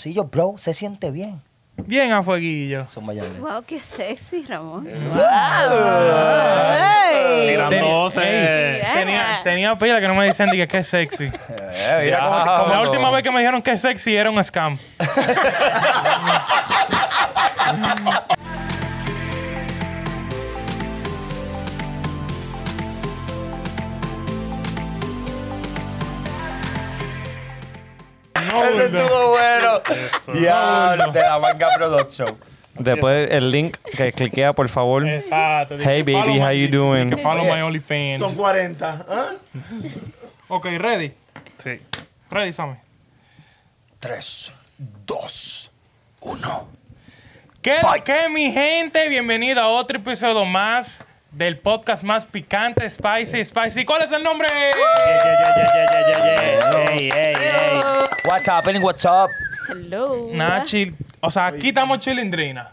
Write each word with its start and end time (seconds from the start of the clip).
Sí, 0.00 0.14
yo, 0.14 0.22
bro, 0.26 0.54
se 0.58 0.74
siente 0.74 1.10
bien. 1.10 1.42
Bien 1.76 2.12
a 2.12 2.22
fueguillo. 2.22 2.86
Son 2.88 3.04
mayores. 3.04 3.36
Wow, 3.40 3.64
qué 3.66 3.80
sexy, 3.80 4.44
Ramón. 4.44 4.86
Eh. 4.88 4.94
Wow. 5.12 5.18
Ey. 7.10 7.48
Tirándose. 7.48 8.20
Ey, 8.22 8.82
tenía, 8.94 9.40
tenía 9.42 9.76
pila 9.76 10.00
que 10.00 10.06
no 10.06 10.14
me 10.14 10.26
dicen 10.26 10.50
que 10.68 10.78
es 10.78 10.86
sexy. 10.86 11.24
Eh, 11.48 12.00
mira 12.04 12.20
cómo- 12.20 12.68
La 12.72 12.80
última 12.82 13.10
vez 13.10 13.24
que 13.24 13.32
me 13.32 13.40
dijeron 13.40 13.60
que 13.60 13.72
es 13.72 13.80
sexy 13.80 14.14
era 14.16 14.30
un 14.30 14.42
scam. 14.44 14.78
Ese 28.74 28.84
estuvo 29.00 29.28
bueno. 29.30 29.82
Ya, 30.40 30.94
No, 30.96 31.06
no. 31.06 31.12
de 31.12 31.20
la 31.20 31.38
manga 31.38 31.68
production. 31.76 32.36
Después 32.74 33.28
el 33.32 33.50
link 33.50 33.76
que 33.96 34.12
cliquea, 34.12 34.52
por 34.52 34.68
favor. 34.68 35.06
Exacto. 35.06 35.76
dije, 35.76 35.90
Hey, 35.90 36.02
baby, 36.02 36.38
how 36.40 36.50
you 36.52 36.68
doing? 36.68 37.10
dije, 37.10 37.22
follow 37.22 37.44
my 37.44 37.60
OnlyFans. 37.62 38.18
Son 38.18 38.34
40. 38.34 39.04
¿ah? 39.08 39.30
Ok, 40.48 40.66
ready. 40.78 41.12
Sí. 41.62 41.80
Ready, 42.30 42.52
Sammy. 42.52 42.76
3, 44.00 44.52
2, 45.06 45.70
1. 46.20 46.68
¿Qué, 47.60 47.78
Fight. 47.82 48.04
qué, 48.04 48.28
mi 48.28 48.52
gente? 48.52 49.08
Bienvenido 49.08 49.60
a 49.60 49.68
otro 49.68 49.98
episodio 49.98 50.44
más 50.44 51.04
del 51.30 51.58
podcast 51.58 52.02
más 52.02 52.26
picante, 52.26 52.88
Spicy, 52.88 53.44
Spicy. 53.44 53.84
¿Cuál 53.84 54.02
es 54.02 54.12
el 54.12 54.22
nombre? 54.22 54.48
What's 58.24 58.48
happening? 58.48 58.82
What's 58.82 59.04
up? 59.04 59.30
Hello. 59.68 60.30
Nada, 60.32 60.62
chill. 60.64 60.94
O 61.20 61.30
sea, 61.30 61.46
aquí 61.46 61.68
estamos 61.68 61.98
chilindrina. 62.00 62.72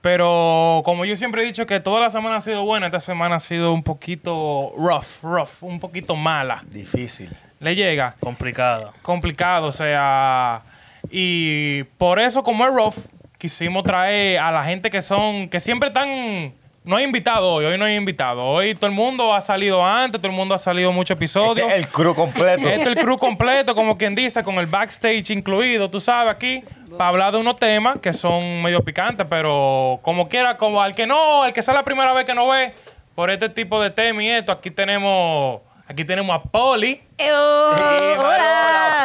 Pero 0.00 0.82
como 0.84 1.04
yo 1.04 1.16
siempre 1.16 1.42
he 1.42 1.44
dicho 1.44 1.64
que 1.64 1.78
toda 1.78 2.00
la 2.00 2.10
semana 2.10 2.36
ha 2.36 2.40
sido 2.40 2.64
buena, 2.64 2.86
esta 2.86 2.98
semana 2.98 3.36
ha 3.36 3.40
sido 3.40 3.72
un 3.72 3.84
poquito 3.84 4.72
rough, 4.76 5.22
rough, 5.22 5.62
un 5.62 5.78
poquito 5.78 6.16
mala. 6.16 6.64
Difícil. 6.66 7.30
Le 7.60 7.76
llega 7.76 8.16
Complicado. 8.18 8.92
complicado, 9.02 9.66
o 9.68 9.72
sea, 9.72 10.62
y 11.08 11.84
por 11.98 12.18
eso 12.18 12.42
como 12.42 12.66
es 12.66 12.74
rough, 12.74 12.96
quisimos 13.38 13.84
traer 13.84 14.40
a 14.40 14.50
la 14.50 14.64
gente 14.64 14.90
que 14.90 15.02
son, 15.02 15.48
que 15.48 15.60
siempre 15.60 15.88
están, 15.90 16.52
no 16.84 16.96
hay 16.96 17.04
invitado 17.04 17.52
hoy, 17.54 17.64
hoy 17.64 17.78
no 17.78 17.84
hay 17.84 17.94
invitado, 17.94 18.44
hoy 18.44 18.74
todo 18.74 18.86
el 18.86 18.92
mundo 18.92 19.32
ha 19.32 19.40
salido 19.40 19.84
antes, 19.84 20.20
todo 20.20 20.30
el 20.30 20.36
mundo 20.36 20.54
ha 20.54 20.58
salido 20.58 20.90
muchos 20.90 21.16
episodios. 21.16 21.68
Este 21.68 21.78
es 21.78 21.86
el 21.86 21.88
crew 21.88 22.14
completo. 22.14 22.68
Esto 22.68 22.90
es 22.90 22.96
el 22.96 23.02
crew 23.02 23.16
completo, 23.18 23.74
como 23.74 23.96
quien 23.96 24.14
dice, 24.14 24.42
con 24.42 24.56
el 24.56 24.66
backstage 24.66 25.30
incluido, 25.30 25.88
tú 25.88 26.00
sabes, 26.00 26.34
aquí, 26.34 26.64
para 26.98 27.08
hablar 27.08 27.32
de 27.32 27.38
unos 27.38 27.56
temas 27.56 27.98
que 28.00 28.12
son 28.12 28.62
medio 28.62 28.82
picantes, 28.82 29.26
pero 29.30 30.00
como 30.02 30.28
quiera, 30.28 30.56
como 30.56 30.82
al 30.82 30.94
que 30.94 31.06
no, 31.06 31.42
al 31.42 31.52
que 31.52 31.62
sea 31.62 31.74
la 31.74 31.84
primera 31.84 32.12
vez 32.12 32.24
que 32.24 32.34
no 32.34 32.48
ve, 32.48 32.72
por 33.14 33.30
este 33.30 33.48
tipo 33.48 33.80
de 33.80 33.90
tema 33.90 34.22
y 34.22 34.28
esto, 34.28 34.50
aquí 34.50 34.70
tenemos, 34.70 35.60
aquí 35.92 36.04
tenemos 36.04 36.34
a 36.36 36.42
Poli. 36.42 37.00
Sí, 37.18 37.26
hola. 37.30 39.04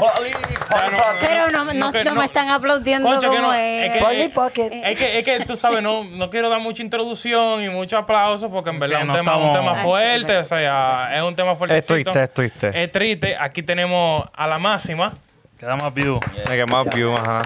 Pero 1.21 1.49
no, 1.49 1.63
No, 1.65 1.73
no, 1.73 1.91
que 1.91 2.03
no 2.03 2.13
no- 2.13 2.19
me 2.19 2.25
están 2.25 2.49
aplaudiendo 2.49 3.07
Concho, 3.09 3.29
que 3.29 3.35
como 3.37 3.47
no, 3.49 3.53
es. 3.53 3.85
es 3.85 3.91
que- 3.93 3.99
Polly 3.99 4.27
Pocket. 4.29 4.69
Es 4.83 4.97
que, 4.97 5.19
es 5.19 5.25
que 5.25 5.39
tú 5.45 5.55
sabes, 5.55 5.81
no, 5.81 6.03
no 6.03 6.29
quiero 6.29 6.49
dar 6.49 6.59
mucha 6.59 6.81
introducción 6.83 7.61
y 7.63 7.69
mucho 7.69 7.97
aplauso 7.97 8.49
porque 8.49 8.69
en 8.69 8.79
verdad 8.79 8.99
es 8.99 9.01
un, 9.03 9.07
no 9.09 9.13
tema, 9.15 9.37
un 9.37 9.47
estamos- 9.47 9.57
tema 9.57 9.71
Ay, 9.71 9.77
sí, 9.77 9.83
fuerte, 9.83 10.37
o 10.37 10.43
sea, 10.43 11.09
es 11.15 11.21
un 11.21 11.35
tema 11.35 11.55
fuerte. 11.55 11.77
Es 11.77 11.85
triste, 11.85 12.23
es 12.23 12.33
triste. 12.33 12.83
Es 12.83 12.91
triste. 12.91 13.35
Aquí 13.39 13.63
tenemos 13.63 14.23
a 14.33 14.47
la 14.47 14.57
máxima. 14.59 15.13
Queda 15.57 15.75
más 15.75 15.93
view. 15.93 16.19
El 16.35 16.45
que 16.45 16.65
más 16.71 16.85
view, 16.93 17.13
ajá. 17.15 17.41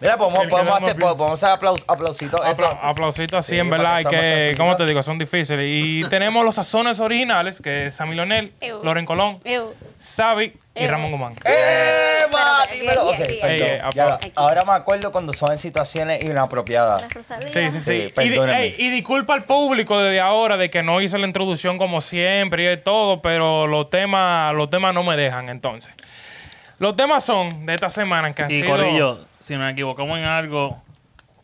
Mira, 0.00 0.16
podemos, 0.16 0.46
podemos 0.46 0.82
hacer, 0.82 0.96
podemos 0.96 1.32
hacer 1.32 1.50
aplaus, 1.50 1.84
aplausitos. 1.86 2.40
Apla- 2.40 2.78
aplausitos 2.82 3.38
así, 3.40 3.54
Sí, 3.54 3.60
en 3.60 3.68
verdad, 3.68 3.96
que 3.98 4.02
y 4.02 4.04
que, 4.10 4.20
seamos 4.20 4.56
¿cómo 4.56 4.76
te 4.76 4.86
digo? 4.86 5.02
Son 5.02 5.18
difíciles. 5.18 5.66
Y 5.68 6.00
tenemos 6.10 6.44
los 6.44 6.54
sazones 6.54 7.00
originales, 7.00 7.60
que 7.60 7.86
es 7.86 7.94
Sammy 7.94 8.14
Lonel. 8.14 8.52
Loren 8.82 9.04
Colón. 9.04 9.38
Sabi 9.98 10.54
y. 10.74 10.86
Ramón 10.86 11.10
Guzmán. 11.10 11.34
Ahora 14.36 14.64
me 14.64 14.72
acuerdo 14.72 15.12
cuando 15.12 15.32
son 15.32 15.52
en 15.52 15.58
situaciones 15.58 16.22
inapropiadas. 16.24 17.06
Sí, 17.52 17.70
sí, 17.70 17.80
sí. 17.80 18.12
Sí, 18.16 18.34
y, 18.78 18.86
y 18.86 18.90
disculpa 18.90 19.34
al 19.34 19.44
público 19.44 19.98
desde 20.00 20.20
ahora 20.20 20.56
de 20.56 20.70
que 20.70 20.82
no 20.82 21.00
hice 21.00 21.18
la 21.18 21.26
introducción 21.26 21.78
como 21.78 22.00
siempre 22.00 22.62
y 22.62 22.66
de 22.66 22.76
todo, 22.76 23.20
pero 23.22 23.66
los 23.66 23.90
temas, 23.90 24.54
los 24.54 24.70
temas 24.70 24.94
no 24.94 25.02
me 25.02 25.16
dejan 25.16 25.48
entonces. 25.48 25.92
Los 26.80 26.96
temas 26.96 27.22
son 27.22 27.66
de 27.66 27.74
esta 27.74 27.88
semana 27.88 28.32
que 28.32 28.42
han 28.42 28.50
Y 28.50 28.60
sido... 28.62 28.70
Corillo, 28.76 29.20
si 29.38 29.54
nos 29.54 29.70
equivocamos 29.70 30.18
en 30.18 30.24
algo. 30.24 30.82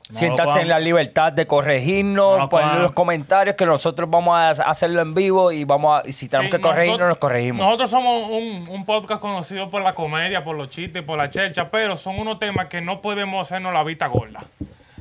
no 0.08 0.18
Siéntase 0.18 0.56
lo 0.56 0.60
en 0.62 0.68
la 0.68 0.78
libertad 0.78 1.30
de 1.32 1.46
corregirnos, 1.46 2.38
No, 2.38 2.48
poner 2.48 2.76
los 2.80 2.92
comentarios 2.92 3.54
que 3.54 3.66
nosotros 3.66 4.08
vamos 4.10 4.34
a 4.34 4.50
hacerlo 4.50 5.02
en 5.02 5.14
vivo 5.14 5.52
y 5.52 5.64
vamos 5.64 6.00
a, 6.02 6.08
y 6.08 6.12
si 6.12 6.26
tenemos 6.28 6.50
Sí, 6.50 6.56
que 6.56 6.62
corregirnos, 6.62 6.98
nosotros- 7.00 7.08
nos 7.10 7.18
corregimos. 7.18 7.64
Nosotros 7.66 7.90
somos 7.90 8.30
un, 8.30 8.66
un 8.68 8.84
podcast 8.86 9.20
conocido 9.20 9.68
por 9.68 9.82
la 9.82 9.94
comedia, 9.94 10.42
por 10.42 10.56
los 10.56 10.70
chistes, 10.70 11.02
por 11.02 11.18
la 11.18 11.28
chercha, 11.28 11.70
pero 11.70 11.96
son 11.96 12.18
unos 12.18 12.38
temas 12.38 12.66
que 12.66 12.80
no 12.80 13.02
podemos 13.02 13.46
hacernos 13.46 13.72
la 13.74 13.84
vista 13.84 14.06
gorda. 14.06 14.40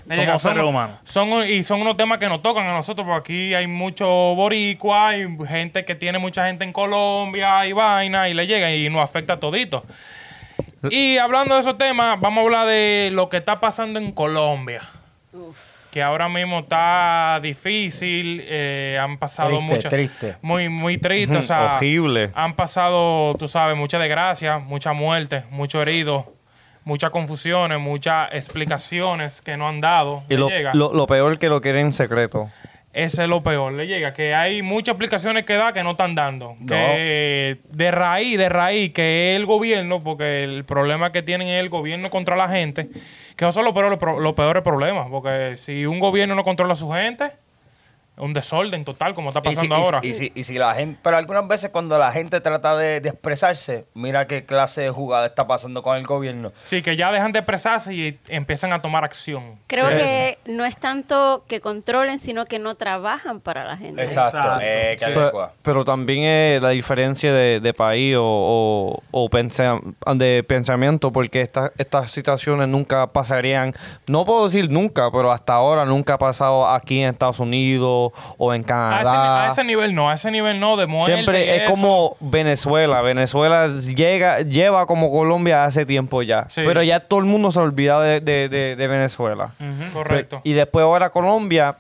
Somos 0.04 0.18
llega, 0.20 0.38
seres 0.38 0.64
humanos. 0.64 0.98
Son, 1.04 1.30
y 1.50 1.64
son 1.64 1.82
unos 1.82 1.98
temas 1.98 2.20
que 2.20 2.28
nos 2.30 2.42
tocan 2.44 2.68
a 2.68 2.74
nosotros, 2.74 3.08
porque 3.08 3.20
aquí 3.34 3.54
hay 3.56 3.66
mucho 3.68 4.06
boricua, 4.06 5.08
hay 5.10 5.26
gente 5.48 5.84
que 5.86 5.96
tiene 5.96 6.20
mucha 6.20 6.46
gente 6.46 6.64
en 6.64 6.72
Colombia 6.74 7.66
y 7.66 7.72
vaina, 7.74 8.30
y 8.30 8.34
le 8.36 8.46
llega 8.46 8.70
y 8.72 8.88
nos 8.90 9.02
afecta 9.02 9.34
a 9.34 9.40
todito. 9.40 9.84
Y 10.92 11.18
hablando 11.18 11.56
de 11.56 11.62
esos 11.62 11.78
temas, 11.78 12.20
vamos 12.20 12.42
a 12.42 12.46
hablar 12.46 12.68
de 12.68 13.10
lo 13.14 13.30
que 13.30 13.38
está 13.38 13.60
pasando 13.60 14.00
en 14.00 14.12
Colombia. 14.12 14.82
Que 15.92 16.04
ahora 16.04 16.28
mismo 16.28 16.60
está 16.60 17.40
difícil, 17.42 18.42
eh, 18.44 19.00
han 19.02 19.18
pasado 19.18 19.50
Triste, 19.50 19.64
muchas... 19.64 19.90
triste. 19.90 20.38
Muy, 20.42 20.68
muy 20.68 20.98
triste, 20.98 21.38
o 21.38 21.42
sea... 21.42 21.78
Horrible. 21.78 22.32
Han 22.36 22.54
pasado, 22.54 23.34
tú 23.36 23.48
sabes, 23.48 23.78
mucha 23.78 23.98
desgracia, 23.98 24.58
mucha 24.58 24.92
muerte, 24.92 25.44
muchos 25.52 25.82
heridos, 25.82 26.26
muchas 26.84 27.12
confusiones, 27.12 27.80
muchas 27.80 28.34
explicaciones 28.34 29.42
que 29.42 29.56
no 29.56 29.70
han 29.70 29.80
dado. 29.80 30.24
Y 30.28 30.36
lo, 30.36 30.50
lo, 30.74 30.94
lo 30.94 31.08
peor 31.08 31.40
que 31.40 31.48
lo 31.48 31.62
quieren 31.62 31.88
en 31.88 31.94
secreto. 31.94 32.50
Ese 32.96 33.24
es 33.24 33.28
lo 33.28 33.44
peor. 33.44 33.74
Le 33.74 33.88
llega 33.88 34.14
que 34.14 34.34
hay 34.34 34.62
muchas 34.62 34.94
explicaciones 34.94 35.44
que 35.44 35.56
da 35.56 35.74
que 35.74 35.84
no 35.84 35.92
están 35.92 36.16
dando. 36.16 36.56
Que 36.66 37.58
de 37.70 37.92
raíz, 37.92 38.38
de 38.38 38.48
raíz, 38.48 38.94
que 38.94 39.34
es 39.34 39.36
el 39.36 39.46
gobierno, 39.46 40.02
porque 40.02 40.46
el 40.46 40.64
problema 40.64 41.12
que 41.12 41.22
tienen 41.22 41.50
es 41.50 41.60
el 41.60 41.68
gobierno 41.68 42.10
contra 42.10 42.38
la 42.38 42.48
gente, 42.48 42.88
que 43.36 43.44
esos 43.44 43.54
son 43.54 43.66
los 43.66 43.74
peores, 43.74 44.00
los 44.02 44.34
peores 44.34 44.64
problemas. 44.64 45.08
Porque 45.12 45.58
si 45.58 45.86
un 45.86 46.00
gobierno 46.00 46.36
no 46.36 46.46
controla 46.46 46.72
a 46.72 46.78
su 46.78 46.90
gente, 46.90 47.32
un 48.18 48.34
desorden 48.34 48.86
total, 48.86 49.14
como 49.14 49.30
está 49.30 49.42
pasando 49.42 49.76
y 49.76 49.78
si- 49.78 49.84
ahora. 49.84 50.00
y 50.04 50.14
si- 50.14 50.32
y 50.36 50.44
si 50.44 50.58
la 50.58 50.74
gente, 50.76 51.00
pero 51.04 51.18
algunas 51.18 51.48
veces 51.48 51.70
cuando 51.72 51.98
la 51.98 52.12
gente 52.12 52.40
trata 52.42 52.76
de, 52.78 53.02
de 53.02 53.10
expresarse, 53.10 53.86
mira 53.94 54.26
qué 54.28 54.46
clase 54.46 54.82
de 54.82 54.90
jugada 54.90 55.26
está 55.26 55.48
pasando 55.48 55.84
con 55.84 55.98
el 55.98 56.06
gobierno. 56.06 56.52
Sí, 56.66 56.82
que 56.82 56.96
ya 56.96 57.12
dejan 57.12 57.32
de 57.34 57.40
expresarse 57.40 57.94
y 57.94 58.20
empiezan 58.30 58.72
a 58.74 58.82
tomar 58.82 59.04
acción. 59.04 59.60
Creo 59.68 59.90
Sí. 59.90 59.98
que 59.98 60.38
no 60.46 60.64
es 60.66 60.78
tanto 60.78 61.44
que 61.48 61.60
controlen, 61.62 62.20
sino 62.20 62.46
que 62.46 62.58
no 62.60 62.76
trabajan 62.76 63.40
para 63.42 63.66
la 63.66 63.76
gente. 63.78 64.04
Exacto. 64.04 64.38
Exacto. 64.62 65.44
Eh, 65.46 65.48
Pero, 65.62 65.84
también 65.86 66.24
es 66.24 66.62
la 66.62 66.70
diferencia 66.70 67.34
de, 67.34 67.60
de 67.60 67.74
país 67.74 68.16
o, 68.18 68.24
o, 68.24 69.04
o 69.12 69.30
pensa- 69.30 69.80
de 70.16 70.44
pensamiento, 70.48 71.12
porque 71.12 71.42
esta- 71.42 71.72
estas 71.78 72.12
situaciones 72.12 72.68
nunca 72.68 73.08
pasarían, 73.08 73.74
no 74.08 74.26
puedo 74.26 74.46
decir 74.46 74.70
nunca, 74.70 75.10
pero 75.12 75.32
hasta 75.32 75.54
ahora 75.54 75.86
nunca 75.86 76.14
ha 76.14 76.18
pasado 76.18 76.68
aquí 76.70 77.02
en 77.02 77.10
Estados 77.10 77.40
Unidos 77.40 78.05
o 78.38 78.54
en 78.54 78.62
A 78.62 78.64
ese, 78.64 78.68
Canadá. 78.68 79.50
a 79.50 79.52
ese 79.52 79.64
nivel 79.64 79.96
no, 79.96 80.10
a 80.10 80.14
ese 80.16 80.32
nivel 80.32 80.60
no, 80.60 80.78
de 80.78 80.88
muerte. 80.88 81.14
Siempre 81.14 81.56
es 81.56 81.62
eso. 81.64 81.72
como 81.72 82.18
Venezuela. 82.20 83.02
Venezuela 83.02 83.68
llega, 83.68 84.42
lleva 84.42 84.86
como 84.86 85.12
Colombia 85.12 85.66
hace 85.66 85.86
tiempo 85.86 86.22
ya. 86.22 86.48
Sí. 86.50 86.62
Pero 86.66 86.84
ya 86.84 87.00
todo 87.00 87.20
el 87.20 87.26
mundo 87.26 87.52
se 87.52 87.60
olvida 87.60 88.02
de, 88.02 88.22
de- 88.22 88.50
de- 88.50 88.76
de 88.76 88.88
Venezuela. 88.88 89.52
Correcto. 89.94 90.42
Y 90.44 90.54
después 90.54 90.84
ahora 90.84 91.10
Colombia 91.10 91.78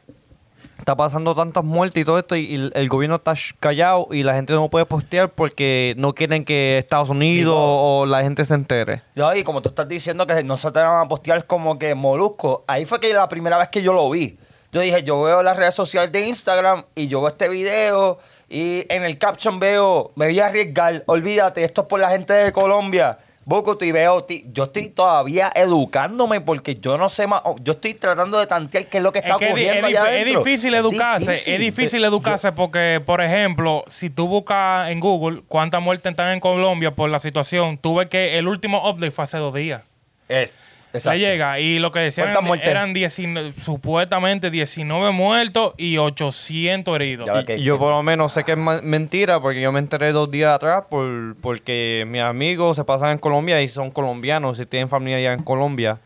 está 0.78 0.96
pasando 0.96 1.34
tantas 1.34 1.64
muertes 1.64 2.02
y 2.02 2.06
todo 2.06 2.20
esto 2.20 2.36
y, 2.36 2.54
el, 2.54 2.72
el 2.76 2.90
gobierno 2.90 3.16
está 3.16 3.34
callado 3.62 4.08
y 4.12 4.24
la 4.24 4.34
gente 4.36 4.54
no 4.54 4.70
puede 4.70 4.86
postear 4.86 5.30
porque 5.30 5.96
no 5.98 6.14
quieren 6.14 6.44
que 6.44 6.78
Estados 6.78 7.10
Unidos 7.10 7.54
Digo- 7.56 8.02
o 8.02 8.06
la 8.06 8.22
gente 8.22 8.44
se 8.46 8.54
entere. 8.54 9.02
No, 9.16 9.34
y 9.36 9.44
como 9.44 9.62
tú 9.62 9.70
estás 9.70 9.88
diciendo 9.88 10.28
que 10.28 10.44
no 10.44 10.58
se 10.58 10.70
te 10.72 10.80
van 10.80 11.06
a 11.06 11.08
postear 11.08 11.46
como 11.46 11.80
que 11.80 11.96
molusco, 11.96 12.66
ahí 12.68 12.86
fue 12.86 13.00
que 13.00 13.14
la 13.14 13.28
primera 13.30 13.58
vez 13.58 13.70
que 13.70 13.82
yo 13.82 13.94
lo 13.94 14.10
vi. 14.10 14.38
Yo 14.76 14.82
dije, 14.82 15.04
yo 15.04 15.22
veo 15.22 15.42
las 15.42 15.56
redes 15.56 15.74
sociales 15.74 16.12
de 16.12 16.28
Instagram 16.28 16.84
y 16.96 17.08
yo 17.08 17.22
veo 17.22 17.30
este 17.30 17.48
video 17.48 18.20
y 18.50 18.86
en 18.90 19.06
el 19.06 19.18
caption 19.18 19.58
veo, 19.58 20.12
me 20.18 20.26
voy 20.26 20.38
a 20.42 20.48
arriesgar, 20.48 21.02
olvídate, 21.06 21.64
esto 21.64 21.84
es 21.84 21.88
por 21.88 22.02
la 22.02 22.10
gente 22.10 22.34
de 22.34 22.52
Colombia. 22.52 23.18
Bocoto 23.46 23.86
y 23.86 23.94
veo, 23.94 24.28
yo 24.52 24.66
estoy 24.66 24.90
todavía 24.90 25.50
educándome 25.56 26.42
porque 26.42 26.76
yo 26.76 26.98
no 26.98 27.08
sé 27.08 27.26
más, 27.26 27.42
yo 27.62 27.72
estoy 27.72 27.94
tratando 27.94 28.38
de 28.38 28.48
tantear 28.48 28.88
qué 28.88 28.98
es 28.98 29.04
lo 29.04 29.14
que 29.14 29.20
está 29.20 29.36
Es 29.36 29.38
que 29.38 29.46
es, 29.46 29.52
ocurriendo 29.52 29.88
es 29.88 29.96
allá 29.96 30.10
es 30.10 30.24
adentro. 30.24 30.44
difícil 30.44 30.74
educarse, 30.76 31.32
difícil. 31.32 31.54
es 31.54 31.60
difícil 31.62 32.04
educarse 32.04 32.52
porque, 32.52 33.02
por 33.06 33.22
ejemplo, 33.22 33.86
si 33.88 34.10
tú 34.10 34.28
buscas 34.28 34.90
en 34.90 35.00
Google 35.00 35.44
cuántas 35.48 35.82
muertes 35.82 36.10
están 36.10 36.34
en 36.34 36.42
Colombia 36.42 36.92
por 36.92 37.10
la 37.10 37.20
situación, 37.20 37.78
tú 37.78 37.96
ves 37.96 38.10
que 38.10 38.38
el 38.38 38.50
último 38.50 38.90
update 38.90 39.12
fue 39.12 39.24
hace 39.24 39.38
dos 39.38 39.54
días. 39.54 39.84
Es, 40.28 40.58
Le 40.96 41.00
exacto. 41.00 41.20
llega. 41.20 41.60
Y 41.60 41.80
lo 41.80 41.92
que 41.92 42.00
decían 42.00 42.34
eran 42.64 42.94
19 42.94 43.54
supuestamente 43.60 44.50
19 44.52 45.12
muertos 45.12 45.74
y 45.78 45.98
800 45.98 46.96
heridos. 46.96 47.30
Yo 47.60 47.78
por 47.78 47.92
lo 47.92 48.04
menos 48.04 48.34
sé 48.34 48.44
que 48.44 48.54
es 48.54 48.58
mentira 48.58 49.40
porque 49.40 49.62
yo 49.62 49.72
me 49.72 49.80
enteré 49.80 50.12
dos 50.12 50.30
días 50.32 50.54
atrás 50.56 50.86
por, 50.90 51.36
porque 51.42 52.06
mis 52.08 52.22
amigos 52.22 52.76
se 52.76 52.84
pasan 52.84 53.10
en 53.12 53.18
Colombia 53.18 53.62
y 53.62 53.68
son 53.68 53.92
colombianos 53.92 54.60
y 54.60 54.66
tienen 54.66 54.90
familia 54.90 55.18
allá 55.18 55.34
en 55.34 55.44
Colombia. 55.44 56.00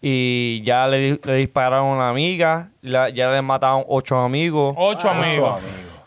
Y 0.00 0.60
ya 0.64 0.86
le, 0.86 0.98
di- 0.98 1.20
le 1.24 1.34
dispararon 1.36 1.86
a 1.86 1.92
una 1.94 2.08
amiga, 2.10 2.68
la- 2.82 3.08
ya 3.08 3.30
le 3.30 3.40
mataron 3.42 3.84
ocho 3.88 4.18
amigos. 4.18 4.74
Ocho 4.78 5.08
amigos. 5.08 5.60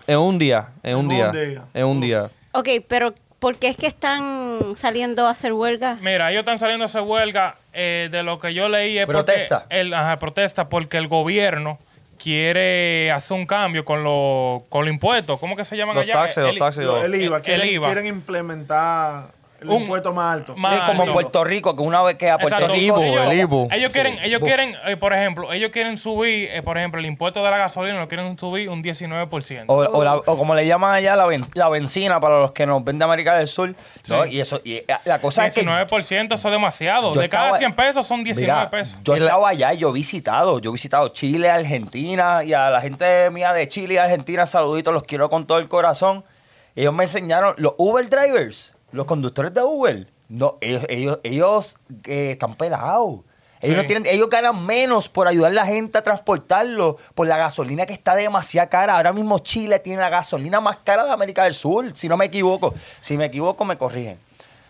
En 0.05 0.19
un 0.19 0.37
día, 0.37 0.69
en 0.83 0.95
un 0.97 1.01
En 1.11 1.17
día, 1.17 1.25
un 1.27 1.31
día. 1.33 1.61
en 1.73 1.85
un 1.85 2.01
día. 2.01 2.27
Ok, 2.53 2.69
pero 2.87 3.13
¿por 3.39 3.57
qué 3.57 3.67
es 3.67 3.75
que 3.77 3.87
están 3.87 4.59
saliendo 4.75 5.27
a 5.27 5.31
hacer 5.31 5.51
huelga? 5.53 5.97
Mira, 6.01 6.29
ellos 6.31 6.39
están 6.41 6.59
saliendo 6.59 6.83
a 6.83 6.85
hacer 6.85 7.01
huelga. 7.01 7.55
Eh, 7.77 8.09
de 8.11 8.23
lo 8.23 8.39
que 8.39 8.53
yo 8.53 8.67
leí 8.69 8.97
es 8.97 9.05
Protesta. 9.05 9.59
porque 9.61 9.79
el, 9.79 9.93
ajá, 9.93 10.17
protesta 10.19 10.67
porque 10.67 10.97
el 10.97 11.07
gobierno 11.07 11.77
quiere 12.21 13.11
hacer 13.11 13.37
un 13.37 13.45
cambio 13.45 13.85
con 13.85 14.03
los 14.03 14.63
con 14.69 14.85
los 14.85 14.91
impuestos. 14.93 15.39
¿Cómo 15.39 15.55
que 15.55 15.63
se 15.63 15.77
llaman 15.77 15.95
Los 15.95 16.03
allá? 16.05 16.13
taxes, 16.13 16.43
los 16.43 16.53
El- 16.53 16.59
taxes. 16.59 16.83
El 16.85 17.15
IVA, 17.15 17.37
el 17.37 17.43
quieren, 17.43 17.67
IVA. 17.69 17.85
quieren 17.87 18.05
implementar 18.07 19.27
el 19.59 19.69
Un- 19.69 19.81
impuesto 19.81 20.13
más 20.13 20.33
alto. 20.33 20.55
más 20.57 20.71
Sí, 20.71 20.77
como 20.85 21.03
en 21.03 21.09
alto. 21.09 21.13
Puerto 21.13 21.43
Rico, 21.43 21.75
que 21.75 21.81
una 21.81 22.01
vez 22.03 22.15
que 22.15 22.29
a 22.29 22.37
Puerto 22.37 22.55
Exacto. 22.55 22.75
Rico... 22.75 22.99
Ibu, 22.99 23.01
ellos, 23.11 23.25
el 23.27 23.39
Ibu. 23.39 23.67
ellos 23.71 23.91
quieren, 23.91 24.19
ellos 24.21 24.39
Buf. 24.39 24.47
quieren 24.47 24.75
eh, 24.85 24.97
por 24.97 25.13
ejemplo, 25.13 25.51
ellos 25.51 25.71
quieren 25.71 25.97
subir, 25.97 26.49
eh, 26.51 26.61
por 26.61 26.77
ejemplo, 26.77 26.99
el 26.99 27.05
impuesto 27.07 27.43
de 27.43 27.49
la 27.49 27.57
gasolina 27.57 27.99
lo 27.99 28.07
quieren 28.07 28.37
subir 28.37 28.69
un 28.69 28.83
19%. 28.83 29.65
O, 29.67 29.73
o 29.77 30.03
la- 30.03 30.15
o 30.17 30.37
como 30.37 30.53
le 30.53 30.65
llaman 30.67 30.93
allá 30.93 31.15
la, 31.15 31.25
ben- 31.25 31.43
la 31.55 31.69
benzina 31.69 32.19
para 32.19 32.39
los 32.39 32.51
que 32.51 32.65
nos 32.65 32.83
ven 32.83 32.99
de 32.99 33.05
América 33.05 33.35
del 33.37 33.47
Sur. 33.47 33.73
¿no? 34.09 34.25
Y 34.25 34.39
eso, 34.39 34.61
y 34.63 34.75
eh, 34.75 34.85
la 35.05 35.19
cosa 35.19 35.47
es 35.47 35.53
que 35.53 35.65
19% 35.65 36.33
eso 36.35 36.47
es 36.47 36.51
demasiado. 36.51 37.11
De 37.13 37.27
cada 37.29 37.45
estaba- 37.45 37.57
100 37.57 37.75
pesos 37.75 38.05
son 38.07 38.23
19 38.23 38.53
Mira, 38.59 38.69
pesos. 38.69 38.97
Yo 39.03 39.15
estaba 39.15 39.49
allá 39.49 39.73
y 39.73 39.77
yo 39.77 39.89
he 39.89 39.93
visitado, 39.93 40.59
yo 40.59 40.69
he 40.69 40.73
visitado 40.73 41.07
Chile, 41.09 41.49
Argentina 41.49 42.43
y 42.43 42.53
a 42.53 42.69
la 42.69 42.81
gente 42.81 43.29
mía 43.31 43.53
de 43.53 43.67
Chile 43.67 43.95
y 43.95 43.97
Argentina, 43.97 44.45
saluditos, 44.45 44.93
los 44.93 45.03
quiero 45.03 45.29
con 45.29 45.47
todo 45.47 45.57
el 45.59 45.67
corazón. 45.67 46.23
Ellos 46.75 46.93
me 46.93 47.05
enseñaron, 47.05 47.55
los 47.57 47.73
Uber 47.77 48.07
drivers, 48.07 48.73
los 48.91 49.05
conductores 49.05 49.53
de 49.53 49.61
Uber, 49.63 50.07
no, 50.29 50.57
ellos, 50.61 50.85
ellos, 50.89 51.19
ellos 51.23 51.77
eh, 52.05 52.31
están 52.31 52.55
pelados. 52.55 53.21
Ellos, 53.59 53.75
Sí. 53.77 53.81
no 53.81 53.87
tienen, 53.87 54.05
ellos 54.13 54.29
ganan 54.29 54.65
menos 54.65 55.09
por 55.09 55.27
ayudar 55.27 55.51
a 55.51 55.55
la 55.55 55.65
gente 55.65 55.97
a 55.97 56.03
transportarlo, 56.03 56.97
por 57.15 57.25
la 57.27 57.37
gasolina 57.37 57.87
que 57.87 57.93
está 57.93 58.13
demasiado 58.13 58.69
cara. 58.69 58.95
Ahora 58.97 59.13
mismo 59.13 59.39
Chile 59.39 59.79
tiene 59.79 59.99
la 60.01 60.09
gasolina 60.09 60.61
más 60.61 60.77
cara 60.83 61.05
de 61.05 61.11
América 61.11 61.43
del 61.45 61.55
Sur, 61.55 61.91
si 61.95 62.07
no 62.07 62.17
me 62.17 62.25
equivoco. 62.25 62.75
Si 62.99 63.17
me 63.17 63.25
equivoco, 63.25 63.65
me 63.65 63.75
corrigen. 63.77 64.19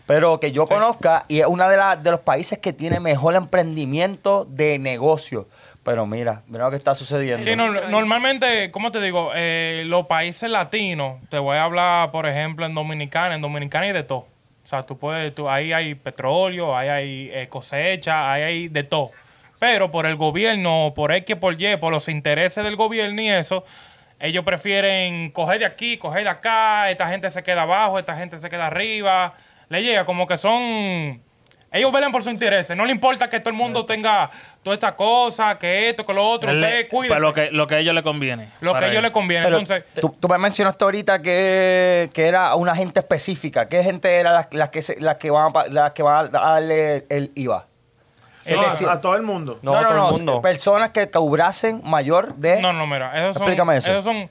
Pero 0.06 0.40
que 0.40 0.52
yo 0.52 0.64
conozca, 0.64 1.26
y 1.28 1.40
es 1.40 1.46
uno 1.46 1.68
de, 1.68 1.76
las- 1.76 2.02
de 2.02 2.10
los 2.12 2.20
países 2.20 2.58
que 2.60 2.72
tiene 2.72 2.98
mejor 2.98 3.34
emprendimiento 3.34 4.46
de 4.48 4.78
negocio. 4.78 5.48
Pero 5.88 6.04
mira, 6.04 6.42
mira 6.48 6.64
lo 6.64 6.70
que 6.70 6.76
está 6.76 6.94
sucediendo. 6.94 7.56
No, 7.56 7.72
normalmente, 7.88 8.70
¿cómo 8.70 8.92
te 8.92 9.00
digo? 9.00 9.30
Eh, 9.34 9.84
los 9.86 10.06
países 10.06 10.50
latinos, 10.50 11.16
te 11.30 11.38
voy 11.38 11.56
a 11.56 11.64
hablar, 11.64 12.10
por 12.10 12.26
ejemplo, 12.26 12.66
en 12.66 12.74
Dominicana, 12.74 13.34
en 13.34 13.40
Dominicana 13.40 13.86
hay 13.86 13.92
de 13.94 14.02
todo. 14.02 14.26
O 14.64 14.66
sea, 14.66 14.82
tú 14.82 14.98
puedes, 14.98 15.34
tú, 15.34 15.48
ahí 15.48 15.72
hay 15.72 15.94
petróleo, 15.94 16.76
ahí 16.76 16.88
hay 16.90 17.30
eh, 17.32 17.48
cosecha, 17.48 18.30
ahí 18.30 18.42
hay 18.42 18.68
de 18.68 18.82
todo. 18.82 19.12
Pero 19.58 19.90
por 19.90 20.04
el 20.04 20.16
gobierno, 20.16 20.92
por 20.94 21.10
X, 21.10 21.36
por 21.36 21.58
Y, 21.58 21.78
por 21.78 21.90
los 21.90 22.06
intereses 22.10 22.62
del 22.62 22.76
gobierno 22.76 23.22
y 23.22 23.30
eso, 23.30 23.64
ellos 24.20 24.44
prefieren 24.44 25.30
coger 25.30 25.60
de 25.60 25.64
aquí, 25.64 25.96
coger 25.96 26.24
de 26.24 26.28
acá, 26.28 26.90
esta 26.90 27.08
gente 27.08 27.30
se 27.30 27.42
queda 27.42 27.62
abajo, 27.62 27.98
esta 27.98 28.14
gente 28.14 28.38
se 28.40 28.50
queda 28.50 28.66
arriba. 28.66 29.32
Le 29.70 29.82
llega 29.82 30.04
como 30.04 30.26
que 30.26 30.36
son... 30.36 31.22
Ellos 31.70 31.92
velan 31.92 32.10
por 32.10 32.22
sus 32.22 32.32
intereses. 32.32 32.74
No 32.76 32.86
le 32.86 32.92
importa 32.92 33.28
que 33.28 33.40
todo 33.40 33.50
el 33.50 33.56
mundo 33.56 33.84
tenga 33.84 34.30
toda 34.62 34.72
esta 34.74 34.96
cosa, 34.96 35.58
que 35.58 35.90
esto, 35.90 36.06
que 36.06 36.14
lo 36.14 36.26
otro. 36.26 36.50
Él 36.50 36.60
le- 36.62 36.66
Usted 36.66 36.88
cuídese. 36.88 37.14
Pues 37.14 37.20
lo 37.20 37.32
que, 37.34 37.50
lo 37.50 37.66
que 37.66 37.74
a 37.74 37.78
ellos 37.80 37.94
les 37.94 38.02
conviene. 38.02 38.50
Lo 38.60 38.72
que 38.74 38.84
a 38.86 38.88
ellos 38.90 39.02
les 39.02 39.10
conviene. 39.12 39.44
Pero 39.44 39.58
Entonces, 39.58 39.84
tú, 40.00 40.16
tú 40.18 40.28
me 40.28 40.38
mencionaste 40.38 40.82
ahorita 40.82 41.20
que, 41.20 42.08
que 42.14 42.26
era 42.26 42.54
una 42.54 42.74
gente 42.74 43.00
específica. 43.00 43.68
¿Qué 43.68 43.82
gente 43.84 44.14
era 44.16 44.32
las, 44.32 44.48
las 44.52 44.70
que, 44.70 44.80
se- 44.80 44.98
las 45.00 45.16
que, 45.16 45.30
van 45.30 45.52
a, 45.54 45.64
las 45.68 45.92
que 45.92 46.02
van 46.02 46.26
a 46.26 46.40
darle 46.40 47.04
el 47.10 47.32
IVA? 47.34 47.66
No, 48.50 48.62
a, 48.62 48.92
a 48.92 49.00
todo 49.02 49.14
el 49.16 49.22
mundo. 49.22 49.58
No, 49.60 49.72
no, 49.74 49.80
no, 49.82 49.88
todo 49.88 49.92
el 49.92 49.96
no, 49.98 50.10
mundo. 50.12 50.40
Personas 50.40 50.88
que 50.90 51.10
cobrasen 51.10 51.82
mayor 51.84 52.34
de... 52.36 52.62
no, 52.62 52.72
no, 52.72 52.86
mira. 52.86 53.12
Esos 53.14 53.34
son, 53.34 53.42
Explícame 53.42 53.76
eso. 53.76 53.90
Esos 53.90 54.04
son. 54.04 54.30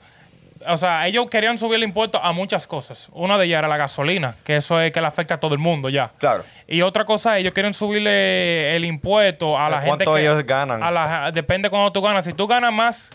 O 0.68 0.76
sea, 0.76 1.06
ellos 1.06 1.26
querían 1.30 1.58
subir 1.58 1.76
el 1.76 1.82
impuesto 1.84 2.22
a 2.22 2.32
muchas 2.32 2.66
cosas. 2.66 3.08
Una 3.12 3.38
de 3.38 3.46
ellas 3.46 3.58
era 3.60 3.68
la 3.68 3.76
gasolina, 3.76 4.36
que 4.44 4.56
eso 4.56 4.80
es 4.80 4.92
que 4.92 5.00
le 5.00 5.06
afecta 5.06 5.34
a 5.34 5.40
todo 5.40 5.54
el 5.54 5.60
mundo 5.60 5.88
ya. 5.88 6.10
Claro. 6.18 6.44
Y 6.66 6.82
otra 6.82 7.04
cosa, 7.04 7.38
ellos 7.38 7.52
quieren 7.54 7.74
subirle 7.74 8.76
el 8.76 8.84
impuesto 8.84 9.58
a 9.58 9.68
la 9.70 9.80
¿De 9.80 9.86
gente 9.86 10.04
cuánto 10.04 10.14
que... 10.14 10.20
ellos 10.22 10.44
ganan? 10.46 10.82
A 10.82 10.90
la, 10.90 11.32
depende 11.32 11.66
de 11.66 11.70
cuánto 11.70 11.92
tú 11.92 12.02
ganas. 12.02 12.24
Si 12.24 12.32
tú 12.32 12.46
ganas 12.46 12.72
más 12.72 13.10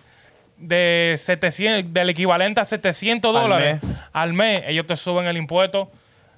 de 0.57 1.15
700, 1.19 1.93
del 1.93 2.09
equivalente 2.09 2.61
a 2.61 2.65
700 2.65 3.35
Al 3.35 3.41
dólares 3.41 3.81
al 4.13 4.33
mes, 4.33 4.61
ellos 4.67 4.85
te 4.87 4.95
suben 4.95 5.25
el 5.25 5.37
impuesto 5.37 5.91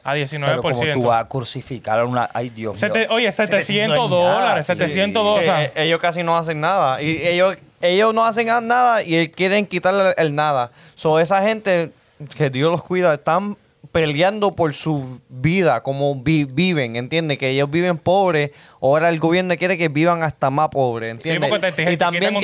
a 0.04 0.16
19%. 0.16 0.46
Pero 0.46 0.62
como 0.62 0.92
tú 0.94 1.04
vas 1.04 1.24
a 1.26 1.28
crucificar 1.28 2.00
a 2.00 2.06
una... 2.06 2.30
Ay, 2.34 2.50
Dios 2.50 2.74
mío. 2.74 2.80
Sete- 2.80 3.08
oye, 3.10 3.32
700 3.32 3.98
no 3.98 4.06
es 4.06 4.12
nada, 4.12 4.34
dólares, 4.40 4.68
sí. 4.68 4.74
700 4.76 5.40
Que, 5.40 5.46
dólares. 5.46 5.72
eh, 5.76 5.84
ellos 5.86 6.00
casi 6.00 6.22
no 6.24 6.38
hacen 6.38 6.62
nada. 6.62 7.02
Y 7.02 7.26
ellos, 7.28 7.58
ellos 7.90 8.14
no 8.14 8.26
hacen 8.26 8.48
nada 8.48 9.04
y 9.04 9.30
quieren 9.30 9.66
quitarle 9.66 10.14
el, 10.18 10.36
nada. 10.36 10.72
So, 10.96 11.20
esa 11.20 11.42
gente, 11.42 11.92
que 12.36 12.50
Dios 12.50 12.72
los 12.72 12.84
cuida, 12.84 13.14
están 13.14 13.58
peleando 13.92 14.52
por 14.52 14.74
su 14.74 15.22
vida, 15.30 15.82
como 15.82 16.16
vi- 16.16 16.44
viven, 16.44 16.96
¿entiendes? 16.98 17.38
Que 17.38 17.50
ellos 17.50 17.70
viven 17.70 17.98
pobres, 17.98 18.52
ahora 18.82 19.08
el 19.10 19.20
gobierno 19.20 19.56
quiere 19.56 19.78
que 19.78 19.88
vivan 19.88 20.22
hasta 20.24 20.50
más 20.50 20.70
pobres, 20.70 21.12
¿entiendes? 21.12 21.50
porque 21.50 21.72
te- 21.72 21.72
te- 21.72 21.98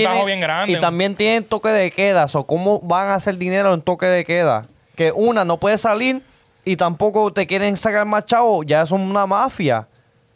tajo 0.03 0.25
bien 0.25 0.39
grande. 0.39 0.71
Y 0.73 0.79
también 0.79 1.15
tienen 1.15 1.43
toque 1.43 1.69
de 1.69 1.91
queda, 1.91 2.27
so, 2.27 2.45
¿cómo 2.45 2.79
van 2.81 3.09
a 3.09 3.15
hacer 3.15 3.37
dinero 3.37 3.73
en 3.73 3.81
toque 3.81 4.05
de 4.05 4.23
queda? 4.23 4.61
Que 4.95 5.11
una, 5.11 5.43
no 5.43 5.59
puede 5.59 5.77
salir 5.77 6.21
y 6.63 6.75
tampoco 6.77 7.33
te 7.33 7.47
quieren 7.47 7.75
sacar 7.75 8.05
más 8.05 8.25
chavo, 8.25 8.63
ya 8.63 8.85
son 8.85 9.01
una 9.01 9.25
mafia. 9.25 9.87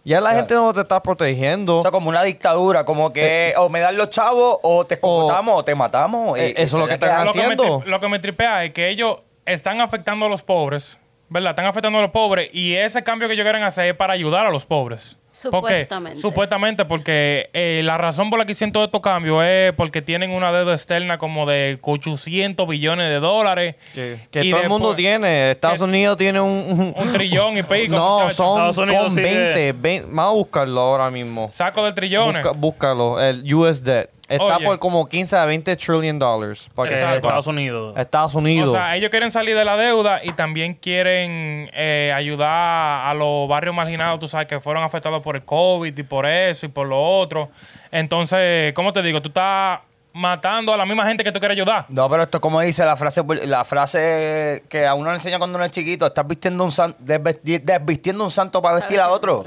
Ya 0.05 0.21
la 0.21 0.29
Claro. 0.29 0.37
gente 0.37 0.53
no 0.53 0.71
te 0.73 0.81
está 0.81 1.01
protegiendo. 1.01 1.79
O 1.79 1.81
sea, 1.81 1.89
como 1.91 2.09
una 2.09 2.21
dictadura, 2.23 2.85
como 2.85 3.11
que 3.11 3.53
o 3.57 3.69
me 3.69 3.79
dan 3.79 3.97
los 3.97 4.09
chavos 4.09 4.59
o 4.61 4.85
te 4.85 4.93
escotamos 4.95 5.59
o, 5.59 5.65
te 5.65 5.73
matamos. 5.75 6.37
Eh, 6.39 6.53
y- 6.57 6.61
eso 6.61 6.77
es 6.77 6.81
lo 6.83 6.87
que 6.87 6.93
están 6.93 7.09
queda- 7.09 7.25
lo 7.25 7.31
que, 7.33 7.39
me 7.39 7.43
haciendo. 7.45 7.79
tri- 7.81 7.85
lo 7.85 7.99
que 7.99 8.07
me 8.07 8.19
tripea 8.19 8.63
es 8.65 8.71
que 8.73 8.89
ellos 8.89 9.17
están 9.45 9.81
afectando 9.81 10.27
a 10.27 10.29
los 10.29 10.43
pobres, 10.43 10.99
¿verdad? 11.29 11.49
Están 11.51 11.65
afectando 11.65 11.97
a 11.99 12.01
los 12.03 12.11
pobres 12.11 12.49
y 12.53 12.75
ese 12.75 13.03
cambio 13.03 13.27
que 13.27 13.33
ellos 13.33 13.43
quieren 13.45 13.63
hacer 13.63 13.87
es 13.89 13.95
para 13.95 14.13
ayudar 14.13 14.45
a 14.45 14.49
los 14.51 14.65
pobres. 14.67 15.17
Supuestamente. 15.35 16.21
Supuestamente, 16.21 16.85
porque 16.85 17.49
eh, 17.53 17.81
la 17.83 17.97
razón 17.97 18.29
por 18.29 18.39
la 18.39 18.45
que 18.45 18.53
hicieron 18.53 18.71
todos 18.71 18.85
estos 18.87 19.01
cambios 19.01 19.43
es 19.43 19.73
porque 19.73 20.01
tienen 20.01 20.31
una 20.31 20.51
deuda 20.51 20.73
externa 20.73 21.17
como 21.17 21.45
de 21.45 21.77
800 21.81 22.67
billones 22.67 23.09
de 23.09 23.19
dólares. 23.19 23.75
Que, 23.93 24.17
todo 24.49 24.61
el 24.61 24.69
mundo 24.69 24.95
tiene. 24.95 25.51
Estados 25.51 25.79
que- 25.79 25.83
Unidos 25.85 26.17
tiene 26.17 26.39
un... 26.39 26.93
Un 26.95 27.11
trillón 27.13 27.57
y 27.57 27.63
pico. 27.63 27.95
No, 27.95 28.13
muchachos. 28.19 28.35
son 28.37 28.57
Estados 28.59 28.77
Unidos 28.77 29.05
con 29.07 29.15
sigue- 29.15 29.23
20, 29.53 29.71
20. 29.73 30.07
Vamos 30.11 30.25
a 30.25 30.33
buscarlo 30.35 30.81
ahora 30.81 31.11
mismo. 31.11 31.49
Saco 31.53 31.83
de 31.83 31.93
trillones. 31.93 32.43
Busca- 32.43 32.57
búscalo. 32.57 33.21
El 33.21 33.53
US 33.53 33.83
debt. 33.83 34.09
Está 34.27 34.57
Oye. 34.57 34.65
por 34.65 34.79
como 34.79 35.05
15 35.07 35.35
a 35.37 35.45
20 35.45 35.75
trillion 35.75 36.17
dollars. 36.17 36.67
Para 36.73 36.89
que 36.89 36.95
Eh. 36.95 37.15
Estados 37.17 37.45
Unidos. 37.45 37.93
Estados 37.95 38.33
Unidos. 38.33 38.69
O 38.69 38.71
sea, 38.71 38.95
ellos 38.95 39.11
quieren 39.11 39.29
salir 39.31 39.55
de 39.55 39.63
la 39.63 39.77
deuda 39.77 40.21
y 40.23 40.31
también 40.31 40.73
quieren 40.73 41.69
eh, 41.73 42.11
ayudar 42.15 43.07
a 43.07 43.13
los 43.13 43.47
barrios 43.47 43.75
marginados, 43.75 44.19
tú 44.19 44.27
sabes, 44.27 44.47
que 44.47 44.59
fueron 44.59 44.83
afectados 44.83 45.21
por 45.25 45.35
el 45.35 45.43
COVID 45.43 45.97
y 45.97 46.03
por 46.03 46.25
eso 46.25 46.65
y 46.67 46.69
por 46.69 46.87
lo 46.87 47.01
otro. 47.01 47.49
Entonces, 47.91 48.73
¿cómo 48.73 48.93
te 48.93 49.01
digo? 49.01 49.21
Tú 49.21 49.29
estás 49.29 49.79
matando 50.13 50.73
a 50.73 50.77
la 50.77 50.85
misma 50.85 51.05
gente 51.05 51.23
que 51.23 51.31
tú 51.31 51.39
quieres 51.39 51.57
ayudar. 51.57 51.85
No, 51.89 52.09
pero 52.09 52.23
esto 52.23 52.37
es 52.37 52.41
como 52.41 52.61
dice 52.61 52.85
la 52.85 52.95
frase, 52.95 53.21
la 53.45 53.65
frase 53.65 54.63
que 54.69 54.85
a 54.85 54.93
uno 54.93 55.09
le 55.09 55.15
enseña 55.15 55.37
cuando 55.37 55.57
uno 55.57 55.65
es 55.65 55.71
chiquito, 55.71 56.05
estás 56.05 56.25
vistiendo 56.27 56.63
un 56.63 56.71
san- 56.71 56.95
desvesti- 56.99 57.61
desvistiendo 57.61 58.23
un 58.23 58.31
santo 58.31 58.61
para 58.61 58.75
vestir 58.75 58.99
a 59.01 59.09
otro. 59.09 59.45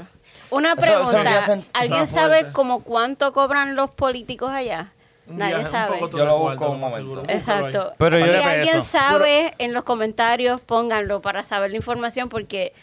Una 0.51 0.73
Eso- 0.73 0.81
eso 0.85 1.11
pregunta. 1.11 1.57
¿Alguien 1.73 2.07
sabe 2.07 2.51
como 2.51 2.83
cuánto 2.83 3.33
cobran 3.33 3.75
los 3.75 3.89
políticos 3.91 4.51
allá? 4.51 4.91
Nadie 5.27 5.65
sabe. 5.67 5.99
Yo 6.11 6.25
lo 6.25 6.39
busco 6.39 6.71
un 6.71 6.79
momento. 6.79 7.23
Exacto. 7.27 7.93
Pero 7.99 8.17
yo- 8.19 8.25
si 8.25 8.31
alguien 8.47 8.77
eso. 8.77 8.81
sabe, 8.83 9.53
en 9.59 9.73
los 9.73 9.83
comentarios 9.83 10.59
pónganlo 10.61 11.21
para 11.21 11.43
saber 11.43 11.69
la 11.69 11.77
información, 11.77 12.29
porque 12.29 12.73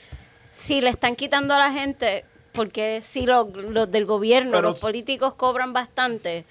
si 0.52 0.80
le 0.80 0.90
están 0.90 1.16
quitando 1.16 1.54
a 1.54 1.58
la 1.58 1.72
gente, 1.72 2.24
porque 2.56 3.02
si 3.08 3.26
lo- 3.26 3.48
los 3.54 3.90
del 3.90 4.06
gobierno, 4.06 4.50
Pero- 4.52 4.70
los 4.70 4.80
políticos 4.80 5.34
cobran 5.34 5.72
bastante, 5.72 6.44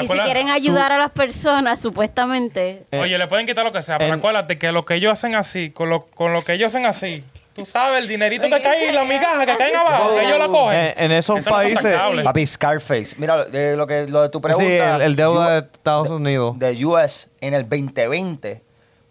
y 0.00 0.06
si 0.06 0.18
quieren 0.18 0.48
ayudar 0.50 0.92
a 0.92 0.98
las 0.98 1.10
personas, 1.10 1.80
supuestamente, 1.80 2.84
Eh, 2.90 2.98
Oye, 3.00 3.18
le 3.18 3.26
pueden 3.26 3.46
quitar 3.46 3.64
lo 3.64 3.72
que 3.72 3.82
sea, 3.82 3.98
pero 3.98 4.14
acuérdate 4.14 4.58
que 4.58 4.72
lo 4.72 4.84
que 4.84 4.94
ellos 4.94 5.12
hacen 5.12 5.34
así, 5.34 5.70
con 5.70 5.90
lo, 5.90 6.02
con 6.06 6.32
lo 6.32 6.42
que 6.42 6.52
ellos 6.54 6.68
hacen 6.68 6.86
así, 6.86 7.22
tú 7.54 7.64
sabes, 7.66 8.02
el 8.02 8.08
dinerito 8.08 8.44
que 8.48 8.62
cae, 8.62 8.92
la 8.92 9.04
migaja 9.04 9.44
que 9.46 9.56
caen 9.56 9.76
abajo, 9.76 10.14
que 10.14 10.22
ellos 10.24 10.38
la 10.38 10.46
cogen. 10.48 10.78
En- 10.78 11.04
en 11.04 11.12
esos 11.12 11.38
Eso 11.40 11.50
países-. 11.50 11.96
Papi, 12.24 12.46
Scarface. 12.46 13.16
Mira, 13.18 13.44
de 13.46 13.76
lo, 13.76 13.86
que, 13.86 14.06
lo 14.06 14.22
de 14.22 14.28
tu 14.28 14.40
pregunta. 14.40 14.68
sí, 14.68 14.76
el, 14.76 15.02
el 15.02 15.16
deuda 15.16 15.46
U- 15.46 15.50
de 15.50 15.58
Estados 15.58 16.08
Unidos. 16.10 16.58
de 16.58 16.84
US 16.86 17.28
en 17.40 17.54
el 17.54 17.62
2020 17.68 18.62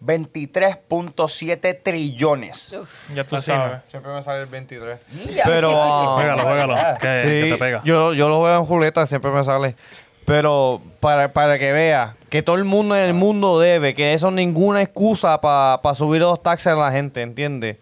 23.7 0.04 1.80
trillones. 1.84 2.76
Ya 3.14 3.24
tú 3.24 3.36
Así 3.36 3.48
sabes. 3.48 3.82
Siempre 3.88 4.12
me 4.14 4.22
sale 4.22 4.42
el 4.42 4.46
23. 4.48 5.00
Mira. 5.26 5.44
Pero, 5.46 5.70
Juégalo, 6.16 6.44
juégalo. 6.44 6.76
Que, 7.00 7.16
Sí, 7.22 7.28
que 7.28 7.50
te 7.52 7.58
pega. 7.58 7.82
Yo, 7.84 8.14
yo 8.14 8.30
lo 8.30 8.40
juego 8.40 8.58
en 8.58 8.66
Julieta, 8.66 9.06
siempre 9.06 9.32
me 9.32 9.44
sale. 9.44 9.76
Pero 10.26 10.82
para, 11.00 11.32
para 11.32 11.58
que 11.58 11.72
vea 11.72 12.16
que 12.30 12.44
todo 12.44 12.58
el 12.58 12.66
mundo 12.66 12.96
en 12.98 13.04
el 13.04 13.14
mundo 13.14 13.60
debe, 13.60 13.94
que 13.94 14.14
eso 14.14 14.28
es 14.28 14.34
ninguna 14.34 14.82
excusa 14.82 15.40
para 15.40 15.96
subir 15.96 16.20
los 16.22 16.44
taxes 16.44 16.68
a 16.68 16.76
la 16.76 16.92
gente, 16.92 17.22
¿entiendes? 17.22 17.78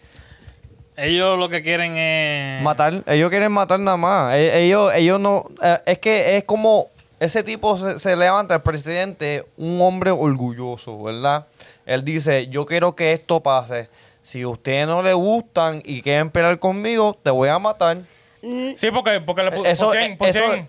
Ellos 0.95 1.37
lo 1.39 1.49
que 1.49 1.61
quieren 1.63 1.97
es... 1.97 2.61
Matar, 2.61 3.03
ellos 3.07 3.29
quieren 3.29 3.51
matar 3.51 3.79
nada 3.79 3.97
más. 3.97 4.35
E- 4.35 4.61
Ellos, 4.63 4.93
ellos 4.93 5.19
no. 5.19 5.49
eh, 5.61 5.79
es 5.87 5.99
que 5.99 6.37
es 6.37 6.43
como 6.45 6.87
ese 7.19 7.43
tipo 7.43 7.77
se, 7.77 7.97
se 7.99 8.15
levanta, 8.15 8.53
el 8.55 8.61
presidente, 8.61 9.43
un 9.57 9.81
hombre 9.81 10.11
orgulloso, 10.11 11.01
¿verdad? 11.03 11.47
Él 11.85 12.03
dice: 12.03 12.47
Yo 12.47 12.65
quiero 12.65 12.95
que 12.95 13.13
esto 13.13 13.41
pase. 13.41 13.89
Si 14.21 14.43
ustedes 14.43 14.87
no 14.87 15.03
les 15.03 15.13
gustan 15.13 15.81
y 15.85 16.01
quieren 16.01 16.31
pelear 16.31 16.57
conmigo, 16.59 17.15
te 17.21 17.29
voy 17.29 17.49
a 17.49 17.59
matar. 17.59 17.99
Sí, 18.41 18.89
porque, 18.93 19.21
porque 19.21 19.43
le 19.43 19.51
pu- 19.51 19.65
Eso- 19.67 19.85
pusieron- 19.87 20.11
eso- 20.11 20.17
pusieron- 20.17 20.67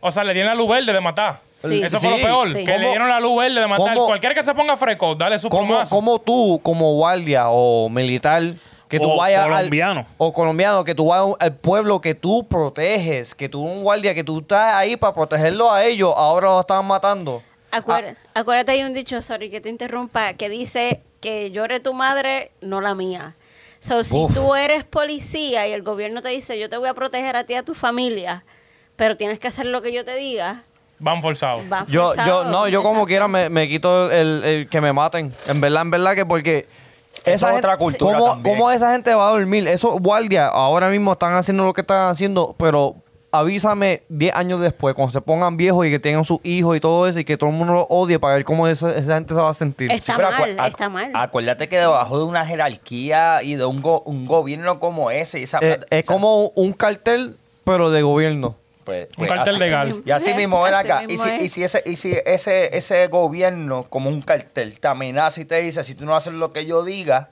O 0.00 0.10
sea, 0.12 0.22
le 0.24 0.34
dieron 0.34 0.50
la 0.50 0.54
luz 0.54 0.68
verde 0.68 0.92
de 0.92 1.00
matar. 1.00 1.40
Sí. 1.62 1.82
Eso 1.82 1.98
fue 1.98 2.10
Sí. 2.10 2.16
lo 2.20 2.22
peor. 2.26 2.48
Sí. 2.48 2.54
Que 2.64 2.72
le 2.72 2.74
¿Cómo- 2.76 2.88
dieron 2.90 3.08
la 3.08 3.18
luz 3.18 3.38
verde 3.38 3.60
de 3.60 3.66
matar. 3.66 3.94
cómo- 3.94 4.06
Cualquiera 4.06 4.34
que 4.34 4.42
se 4.44 4.54
ponga 4.54 4.76
fresco, 4.76 5.14
dale 5.16 5.38
su 5.38 5.48
¿Cómo, 5.48 5.66
plumazo. 5.66 5.94
cómo 5.94 6.20
tú, 6.20 6.60
como 6.62 6.94
guardia 6.94 7.46
o 7.48 7.88
militar, 7.88 8.42
que 8.88 9.00
tú 9.00 9.10
O 9.10 9.16
vayas 9.16 9.46
al- 9.46 9.52
colombiano. 9.52 10.06
o 10.18 10.32
colombiano, 10.32 10.84
que 10.84 10.94
tú 10.94 11.06
vayas 11.08 11.34
al 11.40 11.54
pueblo 11.54 12.00
que 12.00 12.14
tú 12.14 12.46
proteges, 12.46 13.34
que 13.34 13.48
tú 13.48 13.62
un 13.62 13.82
guardia, 13.82 14.14
que 14.14 14.22
tú 14.22 14.40
estás 14.40 14.74
ahí 14.76 14.96
para 14.96 15.12
protegerlo 15.14 15.72
a 15.72 15.82
ellos, 15.84 16.12
ahora 16.16 16.48
lo 16.48 16.60
están 16.60 16.84
matando. 16.86 17.42
Acuérdate, 17.76 18.16
acuérdate, 18.34 18.72
hay 18.72 18.82
un 18.82 18.94
dicho, 18.94 19.20
sorry, 19.22 19.50
que 19.50 19.60
te 19.60 19.68
interrumpa, 19.68 20.34
que 20.34 20.48
dice 20.48 21.02
que 21.20 21.50
llore 21.50 21.80
tu 21.80 21.94
madre, 21.94 22.52
no 22.60 22.80
la 22.80 22.94
mía. 22.94 23.36
So, 23.80 24.02
si 24.02 24.16
Uf. 24.16 24.34
tú 24.34 24.54
eres 24.54 24.84
policía 24.84 25.68
y 25.68 25.72
el 25.72 25.82
gobierno 25.82 26.22
te 26.22 26.30
dice, 26.30 26.58
yo 26.58 26.68
te 26.68 26.76
voy 26.76 26.88
a 26.88 26.94
proteger 26.94 27.36
a 27.36 27.44
ti 27.44 27.52
y 27.52 27.56
a 27.56 27.62
tu 27.62 27.74
familia, 27.74 28.44
pero 28.96 29.16
tienes 29.16 29.38
que 29.38 29.48
hacer 29.48 29.66
lo 29.66 29.82
que 29.82 29.92
yo 29.92 30.04
te 30.04 30.16
diga, 30.16 30.62
Van 30.98 31.20
forzados. 31.20 31.62
Yo, 31.88 32.08
forzado. 32.08 32.44
yo, 32.44 32.50
no, 32.50 32.68
yo 32.68 32.82
como 32.82 33.00
Exacto. 33.00 33.06
quiera 33.08 33.28
me, 33.28 33.50
me 33.50 33.68
quito 33.68 34.10
el, 34.10 34.42
el 34.44 34.68
que 34.68 34.80
me 34.80 34.92
maten. 34.92 35.32
En 35.46 35.60
verdad, 35.60 35.82
en 35.82 35.90
verdad 35.90 36.14
que 36.14 36.24
porque... 36.24 36.66
Esa 37.24 37.52
es 37.52 37.58
otra 37.58 37.76
cultura 37.76 38.18
¿cómo, 38.18 38.30
también. 38.34 38.56
¿Cómo 38.56 38.70
esa 38.70 38.92
gente 38.92 39.12
va 39.12 39.28
a 39.28 39.32
dormir? 39.32 39.66
Esos 39.66 40.00
guardias 40.00 40.48
ahora 40.52 40.88
mismo 40.88 41.12
están 41.12 41.34
haciendo 41.34 41.64
lo 41.64 41.72
que 41.72 41.80
están 41.80 42.08
haciendo, 42.08 42.54
pero 42.56 42.94
avísame 43.38 44.02
10 44.08 44.34
años 44.34 44.60
después, 44.60 44.94
cuando 44.94 45.12
se 45.12 45.20
pongan 45.20 45.56
viejos 45.56 45.86
y 45.86 45.90
que 45.90 45.98
tengan 45.98 46.24
sus 46.24 46.38
hijos 46.42 46.76
y 46.76 46.80
todo 46.80 47.06
eso, 47.06 47.18
y 47.20 47.24
que 47.24 47.36
todo 47.36 47.50
el 47.50 47.56
mundo 47.56 47.72
los 47.74 47.86
odie 47.88 48.18
para 48.18 48.34
ver 48.34 48.44
cómo 48.44 48.66
esa, 48.68 48.94
esa 48.96 49.14
gente 49.14 49.34
se 49.34 49.40
va 49.40 49.50
a 49.50 49.54
sentir. 49.54 49.90
Está 49.92 50.16
pero 50.16 50.30
mal, 50.30 50.56
acu- 50.58 50.68
está 50.68 50.88
mal. 50.88 51.10
Acuérdate 51.14 51.68
que 51.68 51.78
debajo 51.78 52.18
de 52.18 52.24
una 52.24 52.44
jerarquía 52.46 53.42
y 53.42 53.54
de 53.54 53.64
un, 53.64 53.80
go- 53.82 54.02
un 54.06 54.26
gobierno 54.26 54.80
como 54.80 55.10
ese, 55.10 55.42
esa 55.42 55.58
Eh, 55.58 55.66
plata- 55.76 55.86
es 55.90 56.04
esa- 56.04 56.12
como 56.12 56.48
un 56.54 56.72
cartel, 56.72 57.36
pero 57.64 57.90
de 57.90 58.02
gobierno. 58.02 58.56
pues- 58.84 59.08
Un 59.10 59.26
pues 59.26 59.30
cartel 59.32 59.54
así- 59.56 59.58
legal. 59.64 60.02
Y 60.06 60.10
así 60.12 60.32
mismo, 60.34 60.62
ven 60.62 60.74
Así 60.74 60.88
acá. 60.88 61.02
Y 61.02 61.06
mismo 61.08 61.24
si, 61.24 61.30
es. 61.30 61.42
y 61.42 61.48
si 61.48 61.64
ese, 61.64 61.82
y 61.86 61.96
si 61.96 62.16
ese, 62.24 62.76
ese 62.76 63.06
gobierno, 63.08 63.82
como 63.88 64.08
un 64.10 64.20
cartel, 64.22 64.78
te 64.78 64.86
amenaza 64.86 65.40
y 65.40 65.44
te 65.44 65.56
dice, 65.60 65.82
si 65.82 65.96
tú 65.96 66.04
no 66.06 66.14
haces 66.14 66.32
lo 66.34 66.52
que 66.52 66.66
yo 66.66 66.84
diga, 66.84 67.30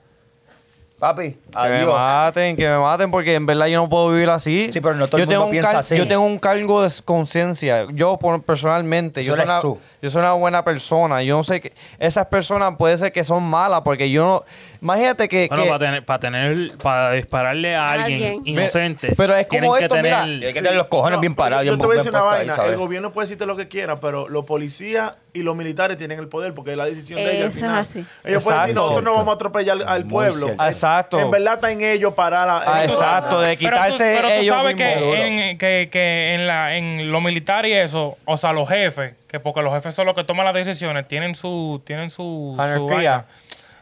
papi, 0.99 1.31
Que 1.33 1.69
me 1.69 1.75
adiós. 1.77 1.93
maten, 1.93 2.55
que 2.55 2.67
me 2.67 2.77
maten, 2.77 3.11
porque 3.11 3.35
en 3.35 3.45
verdad 3.45 3.67
yo 3.67 3.77
no 3.81 3.89
puedo 3.89 4.09
vivir 4.11 4.29
así. 4.29 4.71
Sí, 4.71 4.79
pero 4.81 4.95
no 4.95 5.07
todo 5.07 5.17
el 5.17 5.23
yo 5.23 5.27
tengo 5.29 5.41
mundo 5.43 5.57
un 5.57 5.61
piensa 5.61 5.79
así. 5.79 5.97
Yo 5.97 6.07
tengo 6.07 6.23
un 6.23 6.39
cargo 6.39 6.81
de 6.83 6.89
conciencia. 7.03 7.85
Yo 7.93 8.17
por- 8.17 8.41
personalmente, 8.43 9.21
Eso 9.21 9.29
yo 9.29 9.35
soy, 9.35 9.41
eres 9.43 9.49
una, 9.53 9.61
tú. 9.61 9.79
yo 10.01 10.09
soy 10.09 10.19
una 10.21 10.33
buena 10.33 10.63
persona. 10.63 11.21
Yo 11.23 11.37
no 11.37 11.43
sé 11.43 11.61
que 11.61 11.73
esas 11.99 12.25
personas 12.27 12.75
puede 12.77 12.97
ser 12.97 13.11
que 13.11 13.23
son 13.23 13.43
malas, 13.43 13.81
porque 13.81 14.09
yo 14.09 14.23
no. 14.23 14.43
Imagínate 14.81 15.27
que. 15.27 15.47
Bueno, 15.49 15.63
que- 15.63 15.69
para 15.69 15.79
tener, 15.79 16.05
para 16.05 16.19
tener, 16.19 16.77
para 16.77 17.11
dispararle 17.11 17.75
a 17.75 17.81
A 17.89 17.91
alguien, 17.93 18.23
alguien. 18.35 18.41
inocente. 18.45 19.13
Pero 19.17 19.35
es 19.35 19.47
como 19.47 19.49
tienen 19.61 19.73
que 19.77 19.83
esto, 19.85 19.95
mira, 19.97 20.27
Y 20.27 20.45
hay 20.45 20.53
que 20.53 20.61
tener 20.61 20.75
los 20.75 20.87
cojones 20.87 21.17
No, 21.17 21.21
bien 21.21 21.35
parados. 21.35 21.65
Yo 21.65 21.71
bien- 21.71 21.79
te 21.81 21.85
voy 21.87 21.95
a 21.95 21.97
decir 21.97 22.11
una 22.11 22.19
puestos 22.21 22.33
ahí, 22.39 22.47
vaina. 22.47 22.55
¿sabes? 22.55 22.71
el 22.71 22.77
gobierno 22.77 23.11
puede 23.11 23.25
decirte 23.25 23.45
lo 23.45 23.55
que 23.55 23.67
quiera, 23.67 23.99
pero 23.99 24.29
los 24.29 24.45
policías 24.45 25.13
y 25.33 25.41
los 25.43 25.55
militares 25.55 25.97
tienen 25.97 26.17
el 26.19 26.27
poder 26.29 26.53
porque 26.53 26.71
es 26.71 26.77
la 26.77 26.85
decisión 26.85 27.19
de 27.19 27.37
ellos. 27.37 27.43
al 27.45 27.49
Eso 27.49 27.49
es 27.49 27.55
final. 27.65 27.79
así. 27.79 27.99
Ellos 28.23 28.43
pueden 28.43 28.59
decir, 28.61 28.71
Exacto. 28.71 28.73
nosotros 28.75 29.03
no 29.03 29.13
vamos 29.15 29.31
a 29.31 29.35
atropellar 29.35 29.77
al 29.85 30.03
Muy 30.05 30.11
pueblo. 30.13 30.45
cierto. 30.45 30.61
En- 30.95 30.99
Exacto. 30.99 31.19
En 31.19 31.31
verdad 31.31 31.55
está 31.55 31.71
en 31.71 31.81
ellos 31.83 32.13
parar 32.13 32.47
a... 32.49 32.63
Ah, 32.77 32.83
exacto, 32.83 33.39
de 33.41 33.57
Pero 33.57 33.77
tú, 33.77 33.83
quitarse 33.83 34.15
pero 34.15 34.27
tú 34.27 34.33
ellos 34.33 34.55
sabes 34.55 34.75
mismos. 34.75 34.93
que, 34.93 35.27
en, 35.51 35.57
que, 35.57 35.89
que 35.91 36.33
en, 36.35 36.47
la, 36.47 36.75
en 36.75 37.11
lo 37.11 37.21
militar 37.21 37.65
y 37.65 37.73
eso, 37.73 38.17
o 38.25 38.37
sea, 38.37 38.53
los 38.53 38.67
jefes, 38.69 39.15
que 39.27 39.39
porque 39.39 39.61
los 39.61 39.73
jefes 39.73 39.93
son 39.95 40.05
los 40.05 40.15
que 40.15 40.23
toman 40.23 40.45
las 40.45 40.53
decisiones, 40.53 41.07
tienen 41.07 41.35
su... 41.35 41.81
Tienen 41.85 42.09
su, 42.09 42.53
su 42.55 42.61
Anarquía. 42.61 43.25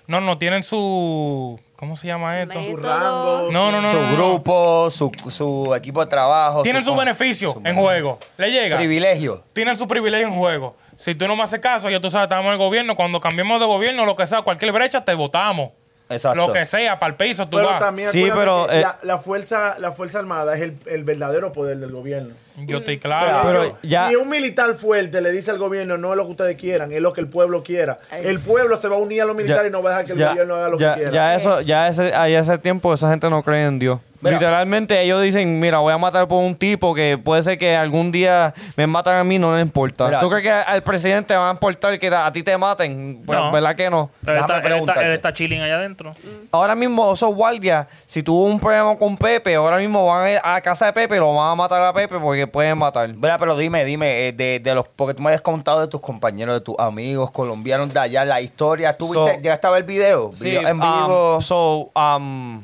No, 0.07 0.19
no, 0.19 0.37
tienen 0.37 0.63
su... 0.63 1.59
¿Cómo 1.77 1.97
se 1.97 2.07
llama 2.07 2.41
esto? 2.41 2.59
Método. 2.59 2.77
rango, 2.77 3.49
No, 3.51 3.69
no, 3.71 3.81
no. 3.81 3.91
su 3.91 3.97
no, 3.97 4.07
no. 4.09 4.13
grupo, 4.15 4.89
su, 4.89 5.11
su 5.29 5.73
equipo 5.75 5.99
de 6.03 6.09
trabajo. 6.09 6.61
Tienen 6.61 6.81
su 6.83 6.89
con- 6.91 6.99
beneficio 6.99 7.53
su 7.53 7.61
en 7.65 7.75
juego. 7.75 8.19
Le 8.37 8.51
llega. 8.51 8.77
Privilegio. 8.77 9.43
Tienen 9.53 9.75
su 9.75 9.85
privilegio 9.87 10.27
en 10.27 10.33
juego. 10.35 10.77
Si 10.95 11.13
tú 11.15 11.27
no 11.27 11.35
me 11.35 11.43
haces 11.43 11.59
caso, 11.59 11.89
ya 11.89 11.99
tú 11.99 12.09
sabes, 12.09 12.25
estamos 12.27 12.45
en 12.45 12.51
el 12.53 12.57
gobierno. 12.57 12.95
Cuando 12.95 13.19
cambiemos 13.19 13.59
de 13.59 13.65
gobierno, 13.65 14.05
lo 14.05 14.15
que 14.15 14.25
sea, 14.27 14.43
cualquier 14.43 14.71
brecha, 14.71 15.03
te 15.03 15.13
votamos. 15.13 15.71
Exacto. 16.13 16.47
Lo 16.47 16.53
que 16.53 16.65
sea, 16.65 16.99
para 16.99 17.11
el 17.11 17.15
piso, 17.15 17.45
tú 17.47 17.57
Pero 17.57 17.69
vas. 17.69 17.79
también 17.79 18.09
Sí, 18.11 18.29
pero, 18.33 18.69
eh, 18.71 18.81
la, 18.81 18.99
la 19.03 19.17
fuerza, 19.19 19.75
la 19.79 19.91
fuerza 19.91 20.19
armada 20.19 20.55
es 20.55 20.61
el, 20.61 20.77
el 20.85 21.03
verdadero 21.03 21.51
poder 21.53 21.77
del 21.77 21.91
gobierno. 21.91 22.35
Yo 22.57 22.77
estoy 22.79 22.95
O 22.97 22.99
claro. 22.99 23.27
sea, 23.31 23.41
Pero 23.43 23.77
ya- 23.81 24.09
Si 24.09 24.15
un 24.15 24.29
militar 24.29 24.73
fuerte 24.75 25.21
le 25.21 25.31
dice 25.31 25.51
al 25.51 25.57
gobierno 25.57 25.97
no 25.97 26.11
es 26.11 26.17
lo 26.17 26.25
que 26.25 26.31
ustedes 26.31 26.57
quieran, 26.57 26.91
es 26.91 27.01
lo 27.01 27.13
que 27.13 27.21
el 27.21 27.27
pueblo 27.27 27.63
quiera, 27.63 27.97
el 28.11 28.39
pueblo 28.39 28.77
se 28.77 28.87
va 28.87 28.95
a 28.95 28.99
unir 28.99 29.21
a 29.21 29.25
los 29.25 29.35
militares 29.35 29.69
y 29.69 29.71
no 29.71 29.81
va 29.81 29.89
a 29.89 29.93
dejar 29.93 30.05
que 30.05 30.11
el 30.13 30.17
ya- 30.19 30.29
gobierno 30.29 30.55
haga 30.55 30.69
lo 30.69 30.77
ya- 30.77 30.93
que 30.93 31.01
quiera. 31.01 31.11
Ya 31.11 31.35
eso, 31.35 31.61
ya 31.61 31.87
ese, 31.87 32.13
ahí 32.13 32.33
ese 32.35 32.57
tiempo 32.57 32.93
esa 32.93 33.09
gente 33.09 33.29
no 33.29 33.41
cree 33.43 33.65
en 33.65 33.79
Dios. 33.79 33.99
Mira. 34.21 34.37
Literalmente 34.37 35.01
ellos 35.01 35.21
dicen, 35.21 35.59
mira, 35.59 35.79
voy 35.79 35.91
a 35.91 35.97
matar 35.97 36.29
por 36.29 36.41
un 36.41 36.55
tipo 36.55 36.95
que 36.95 37.17
puede 37.17 37.43
ser 37.43 37.57
que 37.57 37.75
algún 37.75 38.09
día 38.09 38.53
me 38.77 38.87
matan 38.87 39.17
a 39.17 39.23
mí, 39.25 39.37
no 39.37 39.53
les 39.53 39.61
importa. 39.61 40.05
Mira. 40.05 40.21
¿Tú 40.21 40.29
crees 40.29 40.43
que 40.43 40.49
al 40.49 40.81
presidente 40.81 41.35
va 41.35 41.49
a 41.49 41.51
importar 41.51 41.99
que 41.99 42.07
a 42.07 42.31
ti 42.31 42.41
te 42.41 42.57
maten? 42.57 43.21
Pues, 43.25 43.37
No. 43.37 43.51
¿Verdad 43.51 43.75
que 43.75 43.89
no? 43.89 44.11
Él 44.25 44.29
está, 44.29 44.31
él, 44.33 44.39
está, 44.39 44.61
preguntarte. 44.61 45.05
él 45.07 45.11
está 45.11 45.33
chilling 45.33 45.59
allá 45.61 45.75
adentro. 45.75 46.13
Ahora 46.53 46.73
mismo 46.73 47.11
esos 47.13 47.35
guardias, 47.35 47.87
si 48.05 48.23
tuvo 48.23 48.45
un 48.45 48.61
problema 48.61 48.95
con 48.97 49.17
Pepe, 49.17 49.55
ahora 49.55 49.75
mismo 49.75 50.05
van 50.05 50.23
a 50.25 50.31
ir 50.31 50.39
a 50.41 50.61
casa 50.61 50.85
de 50.85 50.93
Pepe, 50.93 51.17
lo 51.17 51.35
van 51.35 51.51
a 51.51 51.55
matar 51.55 51.81
a 51.81 51.91
Pepe 51.91 52.17
porque 52.17 52.42
pueden 52.47 52.77
matar. 52.77 53.11
Verá, 53.13 53.37
pero 53.37 53.55
dime, 53.57 53.85
dime, 53.85 54.27
eh, 54.27 54.31
de, 54.33 54.59
de 54.59 54.75
los, 54.75 54.87
porque 54.87 55.13
tú 55.13 55.21
me 55.21 55.29
habías 55.29 55.41
contado 55.41 55.79
de 55.81 55.87
tus 55.87 56.01
compañeros, 56.01 56.55
de 56.55 56.61
tus 56.61 56.75
amigos 56.79 57.31
colombianos 57.31 57.93
de 57.93 57.99
allá, 57.99 58.25
la 58.25 58.41
historia, 58.41 58.93
¿tú 58.93 59.11
So- 59.13 59.25
viste, 59.25 59.41
llegaste 59.41 59.67
a 59.67 59.69
ver 59.71 59.79
el 59.81 59.87
video? 59.87 60.31
Sí, 60.35 60.45
Video 60.45 60.67
en 60.67 60.81
um, 60.81 60.81
vivo. 60.81 61.41
so, 61.41 61.91
um, 61.95 62.61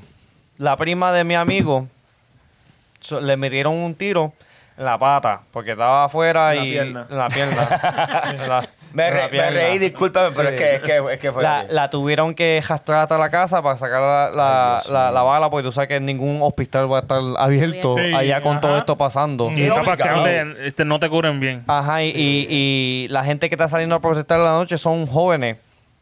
la 0.57 0.75
prima 0.77 1.12
de 1.12 1.24
mi 1.24 1.36
amigo 1.36 1.88
so, 3.00 3.19
le 3.21 3.38
metieron 3.38 3.74
un 3.75 3.95
tiro 3.95 4.33
en 4.77 4.86
la 4.86 4.98
pata 4.98 5.41
porque 5.51 5.71
estaba 5.71 6.05
afuera 6.05 6.53
En 6.53 6.59
la 6.59 6.65
y 6.65 6.71
pierna. 6.71 7.07
en 7.09 7.17
la 7.17 7.27
pierna. 7.27 8.21
En 8.33 8.50
la- 8.50 8.69
me, 8.93 9.12
re- 9.12 9.27
reí, 9.51 9.77
discúlpame, 9.77 10.29
pero 10.36 10.50
Sí. 10.50 10.55
es, 10.55 10.62
que, 10.62 10.75
es, 10.75 10.81
que, 10.81 11.13
es 11.13 11.19
que 11.19 11.31
fue 11.31 11.43
La, 11.43 11.89
tuvieron 11.89 12.34
que 12.34 12.62
arrastrar 12.63 13.03
hasta 13.03 13.17
la 13.17 13.29
casa 13.29 13.62
para 13.62 13.77
sacar 13.77 14.01
la, 14.01 14.29
la, 14.36 14.77
Ay, 14.79 15.13
la- 15.13 15.22
bala 15.24 15.50
porque 15.50 15.63
tú 15.63 15.72
sabes 15.72 15.88
que 15.89 16.00
ningún 16.00 16.39
hospital 16.41 16.91
va 16.91 16.98
a 17.00 17.01
estar 17.01 17.19
abierto 17.38 17.96
Sí, 17.98 18.13
allá 18.13 18.41
con 18.41 18.60
todo 18.62 18.77
esto 18.77 18.98
pasando. 18.98 19.50
Sí, 19.50 19.55
que 19.58 19.67
no 19.67 20.24
te, 20.24 20.67
este, 20.67 20.86
no 20.86 21.00
te 21.00 21.10
cubren 21.10 21.39
bien. 21.39 21.63
Ajá, 21.67 22.03
y, 22.03 22.10
y- 22.10 22.48
y 22.50 23.08
la 23.10 23.24
gente 23.24 23.48
que 23.50 23.55
está 23.55 23.67
saliendo 23.67 23.96
a 23.96 24.00
protestar 24.00 24.39
en 24.39 24.46
la 24.46 24.51
noche 24.53 24.77
son 24.77 25.05
jóvenes. 25.05 25.58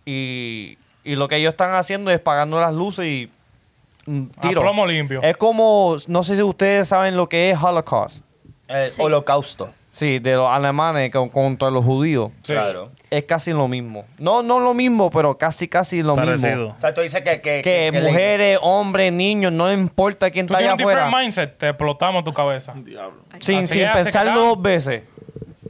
Y, 0.06 0.77
y 1.03 1.15
lo 1.15 1.27
que 1.27 1.36
ellos 1.38 1.53
están 1.53 1.74
haciendo 1.75 2.12
es 2.12 2.20
pagando 2.20 2.60
las 2.60 2.74
luces 2.74 3.06
y 3.06 3.29
mm, 4.06 4.24
A 4.38 4.41
tiro. 4.41 4.62
plomo 4.62 4.86
limpio. 4.86 5.22
Es 5.22 5.36
como, 5.38 5.98
no 6.08 6.24
sé 6.24 6.36
si 6.38 6.41
ustedes 6.44 6.88
saben 6.88 7.17
lo 7.17 7.27
que 7.27 7.50
es 7.51 7.58
Holocaust. 7.62 8.24
Sí. 8.89 9.01
holocausto. 9.01 9.70
Sí, 9.98 10.20
de 10.20 10.36
los 10.36 10.48
alemanes 10.48 11.10
con- 11.12 11.30
contra 11.30 11.72
los 11.72 11.84
judíos. 11.84 12.30
Claro. 12.46 12.92
Es 13.10 13.24
casi 13.24 13.51
lo 13.51 13.68
mismo. 13.68 14.06
No, 14.20 14.44
no 14.44 14.60
lo 14.60 14.75
mismo, 14.75 15.10
pero 15.10 15.36
casi, 15.39 15.68
casi 15.68 16.04
lo 16.04 16.16
mismo. 16.16 16.36
Parecido. 16.39 16.68
O 16.77 16.82
sea, 16.82 16.94
tú 16.94 17.01
dices 17.01 17.24
que... 17.24 17.42
Que, 17.42 17.92
mujeres, 17.92 18.60
hombres, 18.62 19.12
niños, 19.12 19.51
no 19.51 19.74
importa 19.74 20.30
quién 20.30 20.46
Tú 20.46 20.54
está 20.54 20.60
allá 20.60 20.75
tienes 20.75 20.86
un 20.86 20.89
different 20.89 21.08
afuera. 21.08 21.24
mindset, 21.24 21.58
te 21.58 21.70
explotamos 21.70 22.24
tu 22.24 22.32
cabeza. 22.32 22.74
Diablo. 22.75 23.24
Sin, 23.39 23.63
Así 23.63 23.74
sin 23.80 23.88
pensarlo 23.92 24.39
dos 24.39 24.62
veces. 24.62 25.01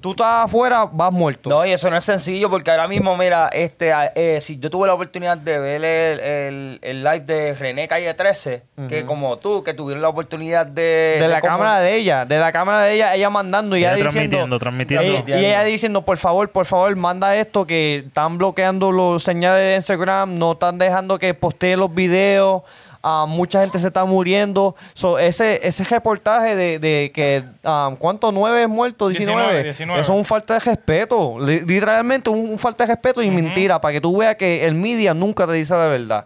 Tú 0.02 0.12
estás 0.12 0.46
afuera, 0.46 0.88
vas 0.92 1.12
muerto. 1.12 1.50
No, 1.50 1.66
y 1.66 1.72
eso 1.72 1.90
no 1.90 1.98
es 1.98 2.04
sencillo 2.04 2.50
porque 2.50 2.72
ahora 2.72 2.88
mismo, 2.88 3.16
mira, 3.18 3.50
este, 3.52 3.92
a- 3.94 4.12
eh, 4.16 4.40
si 4.42 4.60
yo 4.60 4.70
tuve 4.70 4.88
la 4.88 4.94
oportunidad 4.94 5.38
de 5.38 5.60
ver 5.60 5.84
el, 5.84 6.20
el- 6.20 6.80
el 6.82 7.04
live 7.04 7.20
de 7.22 7.54
René 7.54 7.88
Calle 7.88 8.14
13, 8.14 8.64
que 8.90 9.06
como 9.06 9.38
tú, 9.38 9.64
que 9.64 9.74
tuvieron 9.74 10.02
la 10.02 10.10
oportunidad 10.10 10.66
de... 10.66 11.18
de 11.20 11.28
la 11.28 11.42
como- 11.42 11.54
cámara 11.54 11.80
de 11.80 11.96
ella, 11.96 12.26
de 12.26 12.38
la 12.38 12.52
cámara 12.52 12.82
de 12.84 12.94
ella, 12.96 13.16
ella 13.16 13.30
mandando 13.30 13.76
y 13.76 13.80
ella, 13.80 13.96
Ella 13.96 14.06
diciendo, 14.06 14.38
transmitiendo, 14.60 14.60
transmitiendo. 14.60 15.38
Y, 15.38 15.42
y 15.42 15.46
ella 15.46 15.64
diciendo, 15.64 16.02
por 16.04 16.18
favor, 16.18 16.50
por 16.50 16.66
favor, 16.66 16.96
manda 16.96 17.36
esto 17.36 17.66
que 17.66 18.04
están 18.08 18.38
bloqueando 18.38 18.92
los 18.92 19.24
señales 19.24 19.62
de 19.64 19.76
Instagram, 19.78 20.38
no 20.38 20.54
están 20.54 20.78
dejando 20.78 21.18
que 21.20 21.34
postee 21.34 21.76
los 21.76 21.94
videos. 21.94 22.64
Ah, 23.04 23.26
mucha 23.28 23.62
gente 23.62 23.80
se 23.80 23.88
está 23.88 24.06
muriendo. 24.06 24.76
So, 24.94 25.18
ese, 25.20 25.60
ese 25.68 25.84
reportaje 25.84 26.56
de, 26.56 26.80
de 26.80 27.12
que, 27.14 27.44
ah, 27.64 27.94
¿cuántos? 28.00 28.34
¿Nueve 28.34 28.68
muertos? 28.68 29.10
19. 29.14 29.42
19, 29.42 29.64
19. 29.64 30.02
Eso 30.02 30.12
es 30.14 30.18
un 30.18 30.26
falta 30.26 30.54
de 30.56 30.60
respeto. 30.62 31.38
Li- 31.40 31.62
Literalmente 31.62 32.30
un, 32.30 32.50
un 32.52 32.60
falta 32.60 32.86
de 32.86 32.94
respeto 32.94 33.22
y 33.22 33.30
mentira 33.32 33.80
para 33.82 33.94
que 33.94 34.02
tú 34.02 34.18
veas 34.18 34.36
que 34.36 34.66
el 34.66 34.76
media 34.76 35.14
nunca 35.14 35.46
te 35.46 35.54
dice 35.54 35.74
la 35.76 35.88
verdad. 35.88 36.26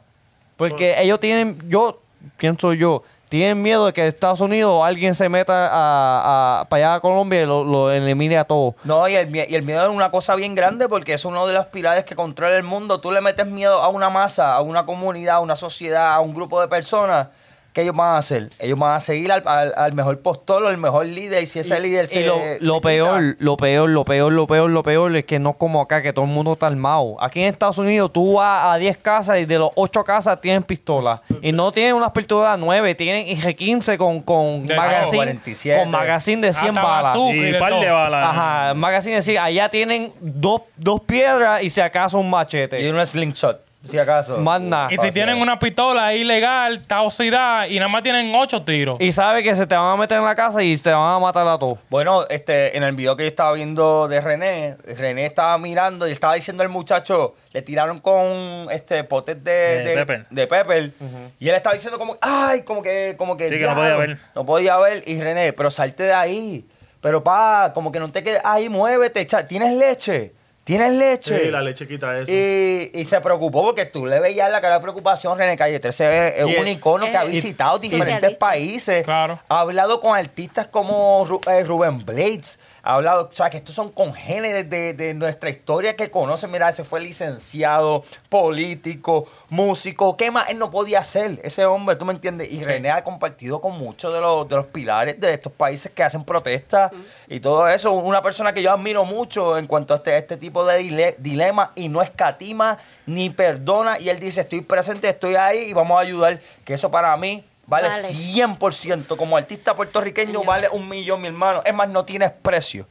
Porque 0.58 0.96
ellos 1.02 1.20
tienen, 1.20 1.58
yo 1.68 2.00
pienso 2.38 2.74
yo, 2.74 3.04
tienen 3.32 3.62
miedo 3.62 3.86
de 3.86 3.94
que 3.94 4.06
Estados 4.08 4.42
Unidos 4.42 4.84
alguien 4.86 5.16
se 5.16 5.30
meta 5.30 5.70
a, 5.72 6.60
a- 6.62 6.66
para 6.66 6.86
allá 6.88 6.94
a 6.96 7.00
Colombia 7.00 7.42
y 7.42 7.46
lo, 7.46 7.64
lo 7.64 7.90
elimine 7.90 8.38
a 8.38 8.44
todos. 8.44 8.76
No, 8.84 9.08
y 9.08 9.16
el, 9.16 9.34
y 9.34 9.56
el 9.56 9.64
miedo 9.64 9.84
es 9.84 9.88
una 9.90 10.12
cosa 10.12 10.36
bien 10.36 10.54
grande 10.54 10.90
porque 10.90 11.14
es 11.14 11.24
uno 11.24 11.48
de 11.48 11.54
los 11.54 11.66
pilares 11.68 12.04
que 12.04 12.14
controla 12.14 12.58
el 12.58 12.64
mundo. 12.64 13.00
Tú 13.00 13.10
le 13.10 13.22
metes 13.22 13.48
miedo 13.48 13.82
a 13.82 13.88
una 13.88 14.10
masa, 14.10 14.54
a 14.54 14.60
una 14.60 14.86
comunidad, 14.86 15.38
a 15.38 15.40
una 15.40 15.56
sociedad, 15.56 16.12
a 16.14 16.20
un 16.20 16.34
grupo 16.34 16.60
de 16.60 16.68
personas. 16.68 17.30
¿Qué 17.74 17.84
ellos 17.84 17.96
van 17.96 18.16
a 18.16 18.18
hacer? 18.18 18.50
Ellos 18.60 18.78
van 18.78 18.96
a 18.96 19.00
seguir 19.00 19.32
al, 19.32 19.42
al- 19.46 19.74
al 19.78 19.94
mejor 19.94 20.20
postor, 20.20 20.66
al 20.68 20.78
mejor 20.78 21.06
líder. 21.06 21.42
Y 21.42 21.46
si 21.48 21.60
ese 21.60 21.80
líder 21.80 22.04
Y 22.06 22.08
se. 22.08 22.26
lo, 22.28 22.36
se 22.36 22.58
lo 22.60 22.76
quita- 22.76 22.88
peor, 22.90 23.36
lo 23.40 23.56
peor, 23.58 23.90
lo 23.90 24.04
peor, 24.06 24.32
lo 24.34 24.46
peor, 24.48 24.70
lo 24.70 24.84
peor 24.84 25.16
es 25.16 25.24
que 25.26 25.40
no 25.40 25.52
es 25.52 25.56
como 25.56 25.80
acá, 25.82 26.02
que 26.02 26.12
todo 26.12 26.26
el 26.26 26.32
mundo 26.32 26.54
está 26.54 26.68
armado. 26.68 27.16
Aquí 27.22 27.42
en 27.42 27.48
Estados 27.48 27.78
Unidos 27.78 28.12
tú 28.12 28.34
vas 28.34 28.74
a 28.74 28.78
10 28.78 28.98
casas 28.98 29.40
y 29.40 29.46
de 29.46 29.58
los 29.58 29.72
8 29.76 30.04
casas 30.04 30.42
tienen 30.42 30.64
pistolas. 30.64 31.22
Y 31.42 31.54
no 31.54 31.72
tienen 31.72 31.96
unas 31.96 32.12
pistolas 32.12 32.60
9, 32.60 32.94
tienen 32.96 33.26
IG-15 33.28 33.96
con, 33.98 34.22
con 34.22 34.66
De 34.66 34.76
magazine, 34.76 35.18
47. 35.18 35.82
con 35.82 35.92
magazine 35.92 36.48
de 36.48 36.54
100 36.54 36.78
Hasta 36.78 36.82
balas. 36.90 37.16
Y 37.18 37.30
y 37.38 37.52
de 37.54 37.60
par 37.60 37.74
de 37.80 37.90
balas. 37.90 38.30
Ajá, 38.30 38.74
magazine 38.74 39.16
decir, 39.16 39.40
allá 39.40 39.70
tienen 39.70 40.12
dos, 40.20 40.64
dos 40.76 41.00
piedras 41.02 41.64
y 41.64 41.70
si 41.70 41.80
acaso 41.80 42.18
un 42.20 42.28
Y 42.28 42.30
machete. 42.32 42.92
un 42.92 43.06
slingshot, 43.06 43.62
si 43.84 43.98
acaso. 43.98 44.38
Más 44.38 44.62
nada. 44.62 44.88
Y 44.92 44.98
si 44.98 45.12
tienen 45.12 45.38
una 45.42 45.58
pistola 45.60 46.14
ilegal, 46.14 46.78
está 46.78 47.02
oxidada 47.02 47.68
y 47.68 47.80
nada 47.80 47.92
más 47.92 48.04
tienen 48.04 48.34
ocho 48.36 48.62
tiros. 48.64 48.98
Y 49.00 49.12
sabe 49.12 49.42
que 49.44 49.56
se 49.56 49.66
te 49.66 49.76
van 49.76 49.94
a 49.94 49.96
meter 49.98 50.18
en 50.20 50.26
la 50.26 50.36
casa 50.36 50.62
y 50.62 50.78
te 50.78 50.92
van 50.92 51.16
a 51.16 51.20
matar 51.20 51.48
a 51.48 51.58
todos. 51.58 51.80
Bueno, 51.90 52.26
este, 52.30 52.78
en 52.78 52.84
el 52.84 52.94
video 52.96 53.16
que 53.16 53.24
yo 53.24 53.28
estaba 53.30 53.54
viendo 53.54 54.08
de 54.08 54.22
René, 54.22 54.78
René 54.98 55.26
estaba 55.26 55.58
mirando 55.58 56.08
y 56.08 56.12
estaba 56.12 56.36
diciendo 56.36 56.64
al 56.64 56.70
muchacho, 56.70 57.36
le 57.54 57.62
tiraron 57.62 58.00
con 58.00 58.68
este 58.72 59.04
potes 59.04 59.44
de, 59.44 59.52
De 59.52 59.84
de, 59.84 59.96
pepper. 59.96 60.26
de 60.30 60.48
pepper, 60.48 60.92
y 61.40 61.50
él 61.50 61.56
estaba 61.56 61.74
diciendo 61.74 61.98
como, 61.98 62.18
ay, 62.22 62.62
como 62.62 62.82
que, 62.82 63.16
como 63.18 63.36
que, 63.36 63.50
Sí, 63.50 63.58
que 63.58 63.66
no 63.68 63.76
podía 63.76 63.96
ver. 63.96 64.18
no 64.36 64.46
podía 64.46 64.78
ver, 64.78 65.04
y 65.08 65.20
René, 65.22 65.54
pero 65.54 65.72
salte 65.72 66.04
de 66.04 66.14
ahí, 66.14 66.66
pero 67.02 67.24
pa, 67.24 67.72
como 67.74 67.92
que 67.92 68.00
no 68.00 68.10
te 68.12 68.24
quedes 68.24 68.42
ahí, 68.46 68.70
muévete, 68.70 69.26
cha- 69.26 69.46
tienes 69.46 69.74
leche, 69.74 70.34
tienes 70.64 70.94
leche. 70.94 71.38
Sí, 71.46 71.52
la 71.52 71.62
leche 71.62 71.88
quita 71.88 72.18
eso. 72.20 72.32
Y, 72.32 72.92
y 72.94 73.06
se 73.06 73.20
preocupó 73.22 73.64
porque 73.64 73.86
tú 73.86 74.06
le 74.06 74.20
veías 74.20 74.50
la 74.52 74.62
cara 74.62 74.76
de 74.76 74.82
preocupación. 74.82 75.38
René 75.38 75.58
Calle 75.58 75.80
13 75.80 76.40
es, 76.42 76.60
un 76.60 76.68
icono 76.68 77.06
que 77.10 77.18
ha 77.18 77.26
y- 77.26 77.30
visitado 77.32 77.78
diferentes 77.80 78.38
países. 78.38 79.04
Claro. 79.04 79.40
Ha 79.50 79.60
hablado 79.62 80.00
con 80.00 80.16
artistas 80.18 80.68
como 80.68 81.26
Ru- 81.26 81.52
eh, 81.52 81.64
Rubén 81.64 82.06
Blades. 82.06 82.60
Ha 82.84 82.96
hablado, 82.96 83.28
o 83.30 83.32
sea, 83.32 83.50
que 83.50 83.58
estos 83.58 83.76
son 83.76 83.92
congéneres 83.92 84.70
de, 84.70 84.94
de 84.94 85.14
nuestra 85.14 85.50
historia 85.50 85.96
que 85.96 86.10
conocen. 86.10 86.50
Mira, 86.52 86.70
ese 86.70 86.84
fue 86.84 87.00
licenciado, 87.02 88.04
político, 88.30 89.28
músico. 89.50 90.18
¿Qué 90.18 90.32
más 90.32 90.50
él 90.50 90.58
no 90.58 90.70
podía 90.72 91.00
hacer? 91.00 91.40
Ese 91.44 91.66
hombre, 91.66 91.96
¿tú 91.96 92.06
me 92.06 92.14
entiendes? 92.14 92.52
Y 92.52 92.64
René 92.64 92.90
ha 92.92 93.04
compartido 93.04 93.62
con 93.62 93.78
muchos 93.78 94.14
de 94.14 94.20
los, 94.20 94.48
de 94.50 94.56
los 94.56 94.66
pilares 94.68 95.20
de 95.20 95.34
estos 95.34 95.52
países 95.54 95.92
que 95.92 96.04
hacen 96.04 96.24
protestas 96.24 96.92
y 97.28 97.40
todo 97.40 97.68
eso. 97.68 97.92
Una 97.92 98.22
persona 98.22 98.54
que 98.54 98.62
yo 98.62 98.72
admiro 98.72 99.06
mucho 99.06 99.58
en 99.58 99.68
cuanto 99.68 99.94
a 99.94 99.98
este, 99.98 100.18
este 100.18 100.38
tipo 100.38 100.66
de 100.66 100.80
dile- 100.82 101.16
dilema 101.18 101.72
y 101.76 101.88
no 101.88 102.02
escatima 102.02 102.78
ni 103.06 103.30
perdona. 103.30 104.00
Y 104.00 104.10
él 104.10 104.20
dice, 104.20 104.42
estoy 104.42 104.62
presente, 104.62 105.08
estoy 105.10 105.36
ahí 105.36 105.70
y 105.70 105.74
vamos 105.74 105.98
a 105.98 106.02
ayudar. 106.02 106.40
Que 106.66 106.74
eso 106.74 106.90
para 106.90 107.16
mí 107.18 107.44
vale, 107.72 107.88
Vale. 107.88 108.08
100%. 108.10 109.16
Como 109.16 109.38
artista 109.38 109.76
puertorriqueño 109.76 110.28
Señor. 110.32 110.46
vale 110.46 110.68
un 110.70 110.88
millón, 110.88 111.22
mi 111.22 111.30
hermano. 111.30 111.62
Es 111.66 111.74
más, 111.74 111.90
no 111.90 112.06
tienes 112.06 112.32
precio. 112.32 112.86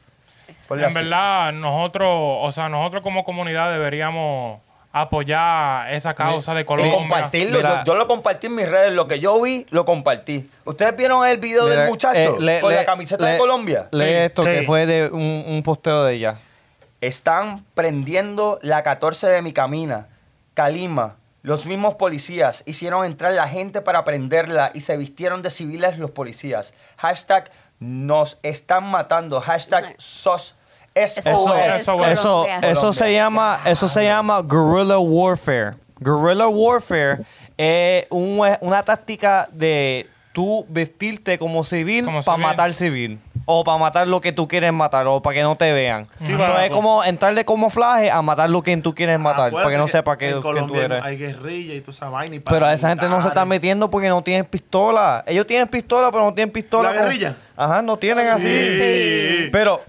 En 0.69 0.83
así. 0.83 0.95
verdad, 0.95 1.53
nosotros, 1.53 2.09
o 2.11 2.51
sea, 2.51 2.67
nosotros 2.69 3.01
como 3.03 3.23
comunidad 3.23 3.71
deberíamos 3.71 4.59
apoyar 4.93 5.91
esa 5.93 6.13
causa 6.13 6.53
de 6.53 6.61
Y 6.61 6.65
Colombia. 6.65 6.93
compartirlo. 6.93 7.57
Mira. 7.57 7.83
yo, 7.85 7.93
yo 7.93 7.95
lo 7.95 8.07
compartí 8.07 8.47
en 8.47 8.55
mis 8.55 8.67
redes. 8.69 8.91
Lo 8.93 9.07
que 9.07 9.19
yo 9.19 9.39
vi, 9.41 9.65
lo 9.69 9.85
compartí. 9.85 10.49
¿Ustedes 10.65 10.95
vieron 10.97 11.25
el 11.25 11.37
video 11.37 11.65
Mira, 11.65 11.81
del 11.81 11.89
muchacho 11.89 12.37
eh, 12.41 12.59
con 12.59 12.73
la 12.75 12.83
camiseta 12.85 13.25
de 13.25 13.37
Colombia? 13.37 13.87
Lee 13.91 14.03
Sí, 14.03 14.09
esto 14.09 14.43
que 14.43 14.63
fue 14.63 14.85
de 14.85 15.09
un, 15.09 15.43
un 15.47 15.63
posteo 15.63 16.03
de 16.03 16.15
ella. 16.15 16.35
Están 16.99 17.65
prendiendo 17.73 18.59
la 18.61 18.83
14 18.83 19.27
de 19.29 19.41
mi 19.41 19.53
camina. 19.53 20.07
Calima. 20.53 21.15
Los 21.43 21.65
mismos 21.65 21.95
policías 21.95 22.63
hicieron 22.65 23.03
entrar 23.05 23.33
la 23.33 23.47
gente 23.47 23.81
para 23.81 24.03
prenderla 24.03 24.71
y 24.73 24.81
se 24.81 24.95
vistieron 24.97 25.41
de 25.41 25.49
civiles 25.49 25.97
los 25.97 26.11
policías. 26.11 26.73
Hashtag 26.97 27.49
nos 27.79 28.39
están 28.43 28.83
matando. 28.89 29.41
Hashtag 29.41 29.95
sos. 29.97 30.55
Eso, 30.93 31.21
SOS. 31.21 32.07
eso, 32.11 32.45
eso, 32.61 32.93
se 32.93 33.13
llama, 33.13 33.59
eso 33.65 33.87
se 33.87 34.03
llama 34.03 34.41
guerrilla 34.41 34.99
warfare. 34.99 35.71
Guerrilla 35.99 36.47
warfare 36.49 37.19
es 37.57 38.05
un- 38.09 38.45
una 38.59 38.83
táctica 38.83 39.47
de 39.53 40.09
tú 40.33 40.65
vestirte 40.67 41.39
como 41.39 41.63
civil 41.63 42.05
para 42.25 42.37
matar 42.37 42.73
civil. 42.73 43.19
O 43.45 43.63
para 43.63 43.77
matar 43.77 44.07
lo 44.07 44.21
que 44.21 44.31
tú 44.31 44.47
quieres 44.47 44.71
matar, 44.71 45.07
o 45.07 45.21
para 45.21 45.33
que 45.35 45.41
no 45.41 45.55
te 45.55 45.73
vean. 45.73 46.07
Sí, 46.23 46.31
Eso 46.31 46.37
para- 46.41 46.65
es 46.65 46.71
como 46.71 47.03
entrar 47.03 47.33
de 47.33 47.43
camuflaje 47.43 48.09
a 48.11 48.21
matar 48.21 48.49
lo 48.49 48.61
que 48.61 48.75
tú 48.77 48.93
quieres 48.95 49.19
matar, 49.19 49.51
para 49.51 49.69
que 49.69 49.77
no 49.77 49.87
sepa 49.87 50.17
que, 50.17 50.25
en 50.27 50.31
que 50.31 50.35
tú 50.37 50.41
Colombia 50.43 50.85
eres. 50.85 51.03
Hay 51.03 51.17
guerrilla 51.17 51.73
y 51.73 51.81
toda 51.81 51.91
esa 51.91 52.09
vaina. 52.09 52.35
y 52.35 52.39
Pero 52.39 52.65
a 52.65 52.73
esa 52.73 52.89
gente 52.89 53.09
no 53.09 53.21
se 53.21 53.27
está 53.29 53.43
metiendo 53.45 53.89
porque 53.89 54.09
no 54.09 54.21
tienen 54.21 54.45
pistola. 54.45 55.23
Ellos 55.27 55.45
tienen 55.47 55.67
pistola, 55.67 56.11
pero 56.11 56.25
no 56.25 56.33
tienen 56.33 56.51
pistola. 56.53 56.89
¿La 56.91 56.95
con- 56.95 57.05
guerrilla? 57.09 57.35
Ajá, 57.57 57.81
no 57.81 57.97
tienen 57.97 58.27
así. 58.27 58.43
Sí. 58.47 59.49
Pero, 59.51 59.81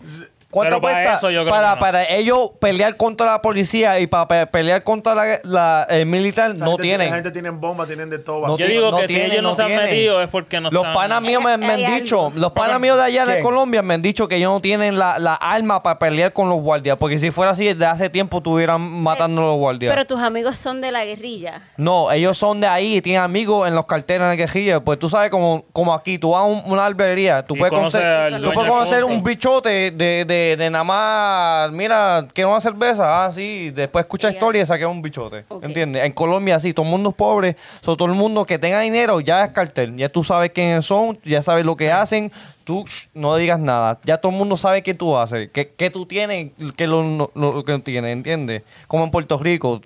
¿cuánto 0.53 0.77
Pero 0.77 0.83
para 0.83 0.95
cuesta 0.97 1.15
eso 1.17 1.31
yo 1.31 1.41
creo 1.43 1.51
para, 1.53 1.69
que 1.71 1.75
no. 1.75 1.81
para 1.81 2.09
ellos 2.11 2.51
pelear 2.61 2.97
contra 2.97 3.27
la 3.27 3.43
policía 3.43 3.99
y 3.99 4.07
para 4.07 4.29
pe- 4.29 4.47
pelear 4.47 4.85
contra 4.85 5.15
la, 5.17 5.41
la- 5.43 5.87
el 5.91 6.07
militar? 6.07 6.53
Esa 6.53 6.65
No 6.65 6.73
gente- 6.73 6.83
tienen. 6.85 7.09
La 7.09 7.15
gente 7.17 7.31
tienen 7.33 7.61
bombas, 7.61 7.87
tienen 7.89 8.09
de 8.11 8.19
todo. 8.21 8.43
No 8.47 8.51
Yo 8.53 8.57
tiene- 8.59 8.73
digo 8.75 8.91
no 8.93 8.99
que 8.99 9.09
si 9.09 9.15
tiene, 9.15 9.29
ellos 9.31 9.43
no, 9.43 9.49
no 9.49 9.55
se 9.57 9.63
han 9.63 9.69
tiene. 9.69 9.83
metido 9.85 10.23
es 10.23 10.29
porque 10.29 10.61
no 10.61 10.71
Los 10.71 10.83
están... 10.85 10.95
panas 10.95 11.23
míos 11.23 11.43
me, 11.43 11.57
me 11.57 11.67
Hay 11.67 11.85
han 11.85 11.93
algo. 11.93 12.01
dicho, 12.05 12.33
los 12.37 12.53
panas 12.53 12.79
míos 12.79 12.97
de 12.99 13.03
allá 13.05 13.25
de 13.27 13.33
¿Quién? 13.33 13.45
Colombia 13.45 13.83
me 13.83 13.95
han 13.95 14.03
dicho 14.03 14.29
que 14.29 14.37
ellos 14.37 14.53
no 14.53 14.61
tienen 14.61 14.99
la, 14.99 15.19
la 15.19 15.35
arma 15.35 15.83
para 15.83 15.99
pelear 15.99 16.33
con 16.33 16.49
los 16.49 16.61
guardias, 16.61 16.97
porque 16.99 17.19
si 17.19 17.31
fuera 17.31 17.53
así, 17.53 17.65
desde 17.67 17.87
hace 17.87 18.11
tiempo 18.11 18.37
estuvieran 18.37 18.81
matando 18.81 19.41
a 19.41 19.45
los 19.47 19.57
guardias. 19.57 19.91
Pero 19.93 20.07
tus 20.07 20.21
amigos 20.21 20.59
son 20.59 20.81
de 20.83 20.93
la 20.93 21.05
guerrilla. 21.05 21.63
No, 21.79 22.13
ellos 22.13 22.37
son 22.37 22.61
de 22.61 22.67
ahí 22.67 22.97
y 22.99 23.01
tienen 23.03 23.23
amigos 23.23 23.67
en 23.67 23.75
los 23.75 23.87
carteles 23.87 24.23
en 24.27 24.31
el 24.33 24.37
quejilla. 24.37 24.81
Pues 24.81 24.99
tú 24.99 25.09
sabes, 25.09 25.31
como, 25.31 25.65
como 25.73 25.95
aquí, 25.95 26.19
tú 26.19 26.31
vas 26.33 26.43
a 26.43 26.45
un- 26.45 26.63
una 26.67 26.85
albería, 26.85 27.47
tú 27.47 27.55
Y 27.55 27.59
puedes 27.59 27.73
conoce 27.73 27.99
conocer, 27.99 28.05
al 28.05 28.33
tú 28.33 28.39
dueño 28.39 28.53
puedes 28.55 28.67
del 28.69 28.73
conocer 28.79 29.01
pozo. 29.03 29.15
un 29.15 29.23
bichote 29.25 29.69
de, 29.69 30.25
de, 30.25 30.25
de 30.57 30.71
nada 30.71 30.85
más, 30.85 31.71
mira, 31.73 32.27
quiero 32.35 32.51
una 32.51 32.61
cerveza, 32.61 33.25
ah, 33.25 33.31
sí, 33.33 33.71
después 33.71 34.05
escucha 34.05 34.31
historia 34.31 34.63
y 34.63 34.67
saquea 34.67 34.89
un 34.89 35.03
bichote. 35.03 35.45
Ok. 35.49 35.65
¿Entiendes? 35.65 36.05
En 36.05 36.13
Colombia, 36.13 36.59
sí, 36.61 36.73
todo 36.75 36.85
el 36.87 36.91
mundo 36.93 37.11
es 37.11 37.15
pobre, 37.15 37.57
so, 37.81 37.97
todo 37.97 38.09
el 38.09 38.15
mundo 38.15 38.45
que 38.45 38.59
tenga 38.59 38.81
dinero 38.81 39.21
ya 39.21 39.45
es 39.45 39.51
cartel. 39.53 39.97
Ya 39.97 40.09
tú 40.09 40.23
sabes 40.25 40.51
quiénes 40.53 40.85
son, 40.87 41.19
ya 41.25 41.43
sabes 41.43 41.65
lo 41.65 41.77
que 41.77 41.91
hacen, 41.91 42.31
tú 42.65 42.85
no 43.15 43.37
digas 43.37 43.59
nada. 43.59 43.99
Ya 44.05 44.19
todo 44.19 44.33
el 44.33 44.39
mundo 44.39 44.57
sabe 44.57 44.83
qué 44.83 44.95
tú 44.95 45.17
haces, 45.17 45.51
qué, 45.53 45.73
qué 45.77 45.91
tú 45.91 46.07
tienes, 46.07 46.53
qué 46.77 46.87
lo, 46.87 47.03
lo- 47.03 47.31
lo 47.35 47.65
que 47.65 47.73
no 47.73 47.81
tienes, 47.83 48.13
¿entiendes? 48.13 48.63
Como 48.87 49.05
en 49.05 49.11
Puerto 49.11 49.39
Rico, 49.39 49.81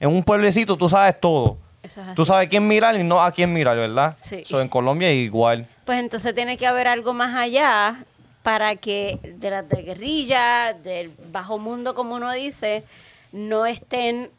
en 0.00 0.08
un 0.08 0.22
pueblecito 0.22 0.76
tú 0.76 0.88
sabes 0.88 1.18
todo. 1.20 1.56
Es. 1.82 1.98
Tú 2.14 2.24
sabes 2.24 2.48
quién 2.48 2.68
mirar 2.68 2.94
y 2.94 3.02
no 3.02 3.20
a 3.20 3.32
quién 3.32 3.52
mirar, 3.52 3.76
¿verdad? 3.76 4.16
Sí. 4.20 4.44
So, 4.44 4.60
en 4.60 4.68
Colombia 4.68 5.10
igual. 5.10 5.66
Pues 5.84 5.98
entonces 5.98 6.32
tiene 6.32 6.56
que 6.56 6.64
haber 6.64 6.86
algo 6.86 7.12
más 7.12 7.34
allá 7.34 8.04
para 8.42 8.76
que 8.76 9.18
de 9.22 9.50
las 9.50 9.68
de 9.68 9.82
guerrilla, 9.82 10.72
del 10.74 11.10
bajo 11.30 11.58
mundo, 11.58 11.94
como 11.94 12.14
uno 12.16 12.32
dice, 12.32 12.82
no 13.32 13.66
estén 13.66 14.30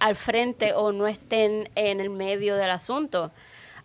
al 0.00 0.16
frente 0.16 0.72
o 0.74 0.92
no 0.92 1.06
estén 1.06 1.68
en 1.76 2.00
el 2.00 2.10
medio 2.10 2.56
del 2.56 2.70
asunto. 2.70 3.30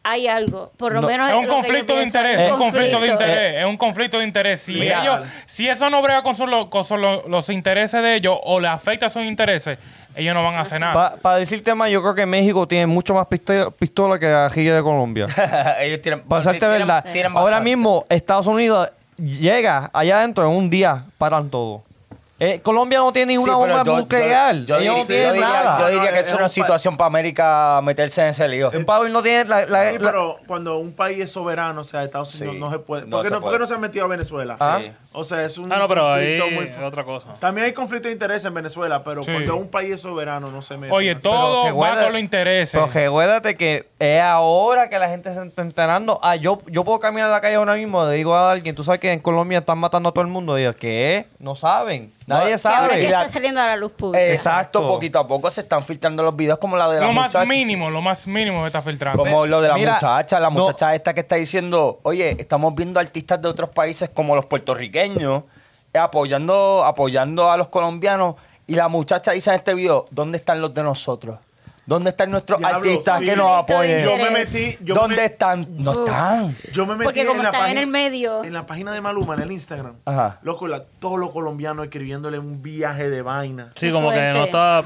Hay 0.01 0.27
algo, 0.27 0.71
por 0.77 0.93
lo 0.93 1.01
No, 1.01 1.07
menos 1.07 1.29
Es 1.29 1.35
un 1.35 1.45
lo 1.45 1.53
conflicto 1.55 1.95
de 1.97 2.03
interés, 2.03 2.41
es 2.41 2.51
un 2.51 2.57
conflicto 2.57 2.99
de 3.01 3.07
interés, 3.09 3.55
es 3.59 3.65
un 3.65 3.77
conflicto 3.77 4.17
de 4.19 4.23
interés. 4.23 4.61
Si 4.61 4.81
ellos, 4.81 5.19
si 5.45 5.67
eso 5.67 5.89
no 5.89 6.01
brega 6.01 6.23
con, 6.23 6.35
su- 6.35 6.47
lo- 6.47 6.69
con 6.69 6.85
su- 6.85 6.95
lo- 6.97 7.27
los 7.27 7.49
intereses 7.49 8.01
de 8.01 8.15
ellos 8.15 8.37
o 8.43 8.61
le 8.61 8.69
afecta 8.69 9.07
a 9.07 9.09
sus 9.09 9.23
intereses, 9.23 9.77
ellos 10.15 10.33
no 10.33 10.41
van 10.41 10.55
a 10.55 10.61
hacer 10.61 10.79
nada. 10.79 11.17
Para 11.17 11.35
decirte 11.35 11.75
más, 11.75 11.91
yo 11.91 12.01
creo 12.01 12.15
que 12.15 12.25
México 12.25 12.65
tiene 12.65 12.87
mucho 12.87 13.13
más 13.13 13.27
pistola, 13.27 13.69
pistola 13.71 14.17
que 14.17 14.25
la 14.27 14.47
de 14.49 14.81
Colombia. 14.81 15.25
Ellos 15.81 16.01
tienen. 16.01 16.21
Para 16.21 16.41
serte 16.43 16.59
tienen- 16.59 16.77
verdad, 16.79 17.05
tienen 17.11 17.35
ahora 17.37 17.59
mismo 17.59 18.05
Estados 18.09 18.47
Unidos 18.47 18.89
llega 19.19 19.89
allá 19.93 20.19
adentro 20.19 20.49
en 20.49 20.55
un 20.55 20.69
día, 20.69 21.05
paran 21.17 21.49
todo. 21.49 21.83
Eh, 22.41 22.61
Colombia 22.63 22.99
no 22.99 23.11
tiene 23.11 23.33
ni 23.33 23.37
una 23.37 23.51
Sí, 23.51 23.59
bomba 23.59 23.83
yo- 23.83 23.97
nuclear. 23.97 24.55
Yo, 24.63 24.79
yo 24.79 24.97
no 24.99 25.03
diría- 25.03 25.33
nada. 25.33 25.79
yo 25.81 25.87
diría 25.87 26.03
No, 26.05 26.13
que 26.13 26.19
es 26.21 26.27
es 26.29 26.33
una 26.33 26.43
un 26.45 26.49
situación 26.49 26.95
para 26.95 27.07
América 27.07 27.81
meterse 27.83 28.21
en 28.21 28.27
ese 28.27 28.47
lío. 28.47 28.71
En 28.71 28.85
Power 28.85 29.11
no 29.11 29.21
tiene 29.21 29.43
la, 29.43 29.65
la- 29.65 29.91
Sí, 29.91 29.97
la- 29.99 30.11
pero 30.11 30.37
cuando 30.47 30.77
un 30.77 30.93
país 30.93 31.19
es 31.19 31.31
soberano, 31.31 31.81
o 31.81 31.83
sea, 31.83 32.01
Estados 32.05 32.33
Unidos 32.35 32.53
Sí, 32.53 32.59
no 32.61 32.71
se 32.71 32.79
puede. 32.79 33.01
no 33.03 33.09
¿Por 33.09 33.23
qué 33.23 33.27
se 33.27 33.33
no, 33.33 33.41
por 33.41 33.49
qué 33.49 33.57
puede. 33.57 33.59
no 33.59 33.67
se 33.67 33.73
han 33.73 33.81
metido 33.81 34.05
a 34.05 34.07
Venezuela? 34.07 34.55
Ah. 34.61 34.79
O 35.11 35.23
sea, 35.23 35.43
es 35.43 35.57
un 35.57 35.71
Ah, 35.73 35.77
no, 35.79 35.87
pero 35.87 36.11
ahí 36.13 36.37
conflicto 36.37 36.61
muy 36.61 36.65
es 36.71 36.77
otra 36.87 37.03
cosa. 37.03 37.33
También 37.39 37.65
hay 37.65 37.73
conflicto 37.73 38.07
de 38.09 38.13
interés 38.13 38.45
en 38.45 38.53
Venezuela, 38.53 39.03
pero 39.03 39.23
Sí. 39.23 39.31
cuando 39.31 39.55
un 39.55 39.67
país 39.67 39.93
es 39.93 40.01
soberano 40.01 40.51
no 40.51 40.61
se 40.61 40.77
mete. 40.77 40.93
Oye, 40.93 41.15
todo 41.15 41.63
Pero 41.63 41.77
va 41.77 42.03
con 42.03 42.11
los 42.13 42.21
intereses. 42.21 42.71
Pero 42.79 42.85
recuérdate 42.93 43.55
que 43.55 43.87
es 43.97 44.21
ahora 44.21 44.87
que 44.87 44.99
la 44.99 45.09
gente 45.09 45.33
se 45.33 45.43
está 45.45 45.63
enterando. 45.63 46.19
Ah, 46.21 46.35
yo, 46.35 46.61
yo 46.67 46.83
puedo 46.83 46.99
caminar 46.99 47.29
a 47.29 47.31
la 47.31 47.41
calle 47.41 47.55
ahora 47.55 47.73
mismo, 47.73 48.05
le 48.05 48.13
digo 48.15 48.35
a 48.35 48.51
alguien, 48.51 48.75
tú 48.75 48.83
sabes 48.83 49.01
que 49.01 49.11
en 49.11 49.19
Colombia 49.19 49.57
están 49.57 49.79
matando 49.79 50.09
a 50.09 50.11
todo 50.11 50.21
el 50.21 50.29
mundo. 50.29 50.59
Y 50.59 50.63
yo, 50.63 50.75
¿qué? 50.75 51.25
No 51.39 51.55
saben. 51.55 52.13
Nadie 52.27 52.55
No, 52.55 52.61
Que 52.61 52.67
ahora 52.67 52.79
sabe. 52.89 52.99
que 52.99 53.05
está 53.07 53.29
saliendo 53.29 53.59
a 53.61 53.65
la 53.65 53.75
luz 53.77 53.91
pública. 53.93 54.23
Exacto, 54.23 54.77
Exacto. 54.79 54.87
poquito 54.87 55.17
a 55.17 55.27
poco 55.27 55.49
se 55.49 55.61
están 55.61 55.83
filtrando 55.83 56.21
los 56.21 56.35
videos 56.35 56.59
como 56.59 56.77
la 56.77 56.87
de 56.87 56.99
la 56.99 57.07
lo 57.07 57.13
más 57.13 57.31
muchacha. 57.33 57.45
mínimo, 57.47 57.89
lo 57.89 58.01
más 58.03 58.27
mínimo 58.27 58.61
se 58.61 58.67
está 58.67 58.83
filtrando. 58.83 59.17
Como 59.23 59.47
lo 59.47 59.59
de 59.61 59.69
la 59.69 59.73
Mira, 59.73 59.93
muchacha, 59.95 60.39
la 60.39 60.51
no- 60.51 60.59
muchacha 60.59 60.93
esta 60.93 61.15
que 61.15 61.21
está 61.21 61.37
diciendo, 61.37 61.99
oye, 62.03 62.35
estamos 62.39 62.75
viendo 62.75 62.99
artistas 62.99 63.41
de 63.41 63.47
otros 63.47 63.69
países 63.71 64.09
como 64.13 64.35
los 64.35 64.45
puertorriqueños 64.45 64.99
apoyando, 65.93 66.83
apoyando 66.85 67.51
a 67.51 67.57
los 67.57 67.69
colombianos 67.69 68.35
y 68.67 68.75
la 68.75 68.87
muchacha 68.87 69.31
dice 69.31 69.49
en 69.49 69.55
este 69.57 69.73
video, 69.73 70.05
¿dónde 70.11 70.37
están 70.37 70.61
los 70.61 70.73
de 70.73 70.83
nosotros? 70.83 71.39
¿Dónde 71.85 72.11
están 72.11 72.29
nuestros 72.29 72.59
Diablo, 72.59 72.77
artistas 72.77 73.17
sí. 73.17 73.25
que 73.25 73.35
nos 73.35 73.63
apoyen? 73.63 74.05
Yo 74.05 74.15
me 74.17 74.29
metí. 74.29 74.77
Yo 74.81 74.93
me 74.93 75.01
¿Dónde 75.01 75.15
me- 75.15 75.25
están? 75.25 75.65
No 75.83 75.89
Uf. 75.91 75.97
están. 75.97 76.55
Yo 76.71 76.85
me 76.85 76.93
metí 76.93 77.05
Porque 77.05 77.25
como 77.25 77.39
en 77.39 77.43
la 77.45 77.49
están 77.49 77.61
en 77.61 77.65
página, 77.65 77.81
el 77.81 77.87
medio. 77.87 78.43
En 78.43 78.53
la 78.53 78.67
página 78.67 78.91
de 78.91 79.01
Maluma, 79.01 79.33
en 79.33 79.41
el 79.41 79.51
Instagram. 79.51 79.95
Ajá. 80.05 80.37
Loco, 80.43 80.67
la- 80.67 80.83
todos 80.99 81.17
los 81.17 81.31
colombianos 81.31 81.83
escribiéndole 81.85 82.37
un 82.37 82.61
viaje 82.61 83.09
de 83.09 83.23
vaina. 83.23 83.71
Sí, 83.73 83.91
como 83.91 84.11
que 84.11 84.19
no 84.19 84.45
di 84.45 84.49
protestando. 84.51 84.83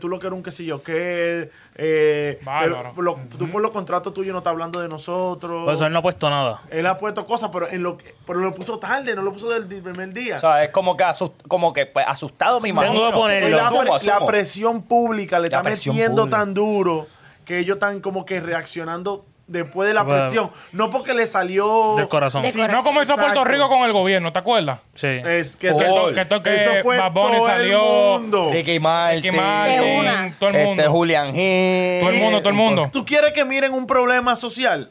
tú 0.00 0.08
lo 0.08 0.18
que 0.18 0.26
eres 0.26 0.36
un 0.36 0.42
qué 0.42 0.50
sé 0.50 0.64
yo, 0.64 0.82
que 0.82 1.52
eh, 1.78 2.38
Bárbaro. 2.42 2.92
lo- 2.96 3.18
tú 3.38 3.50
por 3.50 3.60
los 3.60 3.70
contratos 3.70 4.14
tuyos 4.14 4.32
no 4.32 4.38
estás 4.38 4.52
hablando 4.52 4.80
de 4.80 4.88
nosotros. 4.88 5.64
Por 5.66 5.74
eso 5.74 5.84
él 5.86 5.92
no 5.92 5.98
ha 5.98 6.02
puesto 6.02 6.30
nada. 6.30 6.62
Él 6.70 6.86
ha 6.86 6.96
puesto 6.96 7.24
cosas, 7.26 7.50
pero 7.52 7.68
en 7.68 7.82
lo 7.82 7.98
que, 7.98 8.14
pero 8.26 8.38
lo 8.40 8.52
puso 8.54 8.78
tarde, 8.78 9.14
no 9.14 9.22
lo 9.22 9.32
puso 9.32 9.50
del, 9.50 9.66
primer 9.66 10.12
día. 10.14 10.36
O 10.36 10.38
sea, 10.38 10.64
es 10.64 10.70
como 10.70 10.96
que, 10.96 11.04
asust- 11.04 11.46
como 11.48 11.72
que 11.72 11.84
pues, 11.86 12.06
asustado, 12.08 12.60
me 12.60 12.70
imagino. 12.70 12.94
Tengo 12.94 13.06
que 13.10 13.16
ponerlo. 13.16 13.56
La, 13.56 13.68
Asumo, 13.68 13.98
la 14.02 14.24
presión 14.24 14.82
pública 14.82 15.38
le 15.38 15.50
La 15.50 15.58
está 15.58 15.68
metiendo 15.68 16.22
pública. 16.22 16.38
tan 16.38 16.54
duro 16.54 17.06
que 17.44 17.58
ellos 17.58 17.76
están 17.76 18.00
como 18.00 18.24
que 18.24 18.40
reaccionando 18.40 19.24
después 19.46 19.88
de 19.88 19.94
la 19.94 20.02
Bueno. 20.02 20.22
presión. 20.22 20.50
No 20.72 20.90
porque 20.90 21.14
le 21.14 21.26
salió... 21.26 21.94
Del 21.96 22.08
corazón. 22.08 22.42
De 22.42 22.50
Sí, 22.50 22.58
corazón. 22.58 22.76
no 22.76 22.82
como 22.82 23.02
hizo 23.02 23.14
Puerto. 23.16 23.44
Rico 23.44 23.68
con 23.68 23.80
el 23.82 23.92
gobierno, 23.92 24.32
¿te 24.32 24.38
acuerdas? 24.38 24.80
Sí. 24.94 25.06
Es 25.24 25.56
que, 25.56 25.68
eso, 25.68 26.12
Que 26.14 26.20
esto 26.22 26.42
que 26.42 26.56
eso 26.56 26.70
fue 26.82 26.98
todo 26.98 27.46
salió- 27.46 28.16
el 28.16 28.20
mundo. 28.22 28.50
Ricky 28.52 28.80
Martin. 28.80 29.22
Ricky 29.22 29.36
Martin, 29.36 29.80
De 29.80 29.98
una. 30.00 30.34
todo 30.38 30.50
el 30.50 30.56
mundo. 30.56 30.82
Este 30.82 30.86
Julian 30.88 31.28
Hill. 31.28 32.00
Todo 32.00 32.10
el 32.10 32.18
mundo, 32.20 32.38
todo 32.40 32.48
el 32.50 32.54
mundo. 32.56 32.90
¿Tú 32.92 33.04
quieres 33.04 33.32
que 33.32 33.44
miren 33.44 33.72
un 33.72 33.86
problema 33.86 34.34
social? 34.36 34.90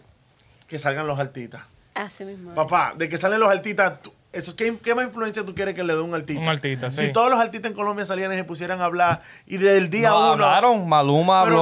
Que 0.68 0.80
salgan 0.80 1.06
los 1.08 1.20
artistas. 1.20 1.62
Así 1.94 2.26
mismo. 2.26 2.54
Papá, 2.54 2.94
de 2.98 3.08
que 3.08 3.18
salen 3.18 3.40
los 3.40 3.50
artistas, 3.50 3.94
eso, 4.36 4.56
¿qué, 4.56 4.78
¿qué 4.84 4.94
más 4.94 5.06
influencia 5.06 5.44
tú 5.46 5.56
quieres 5.56 5.74
que 5.76 5.84
le 5.84 5.94
dé 5.94 6.02
un 6.02 6.14
artista? 6.14 6.42
Un 6.42 6.48
artista, 6.50 6.92
Si 6.92 7.06
sí. 7.06 7.12
todos 7.12 7.30
los 7.30 7.40
artistas 7.40 7.72
en 7.72 7.76
Colombia 7.76 8.06
salieran 8.06 8.34
y 8.34 8.38
se 8.38 8.44
pusieran 8.44 8.82
a 8.82 8.86
hablar 8.86 9.22
y 9.46 9.58
desde 9.58 9.78
el 9.78 9.90
día 9.90 10.10
No, 10.10 10.18
uno... 10.34 10.46
hablaron. 10.46 10.88
Maluma 10.88 11.44
Pero- 11.46 11.56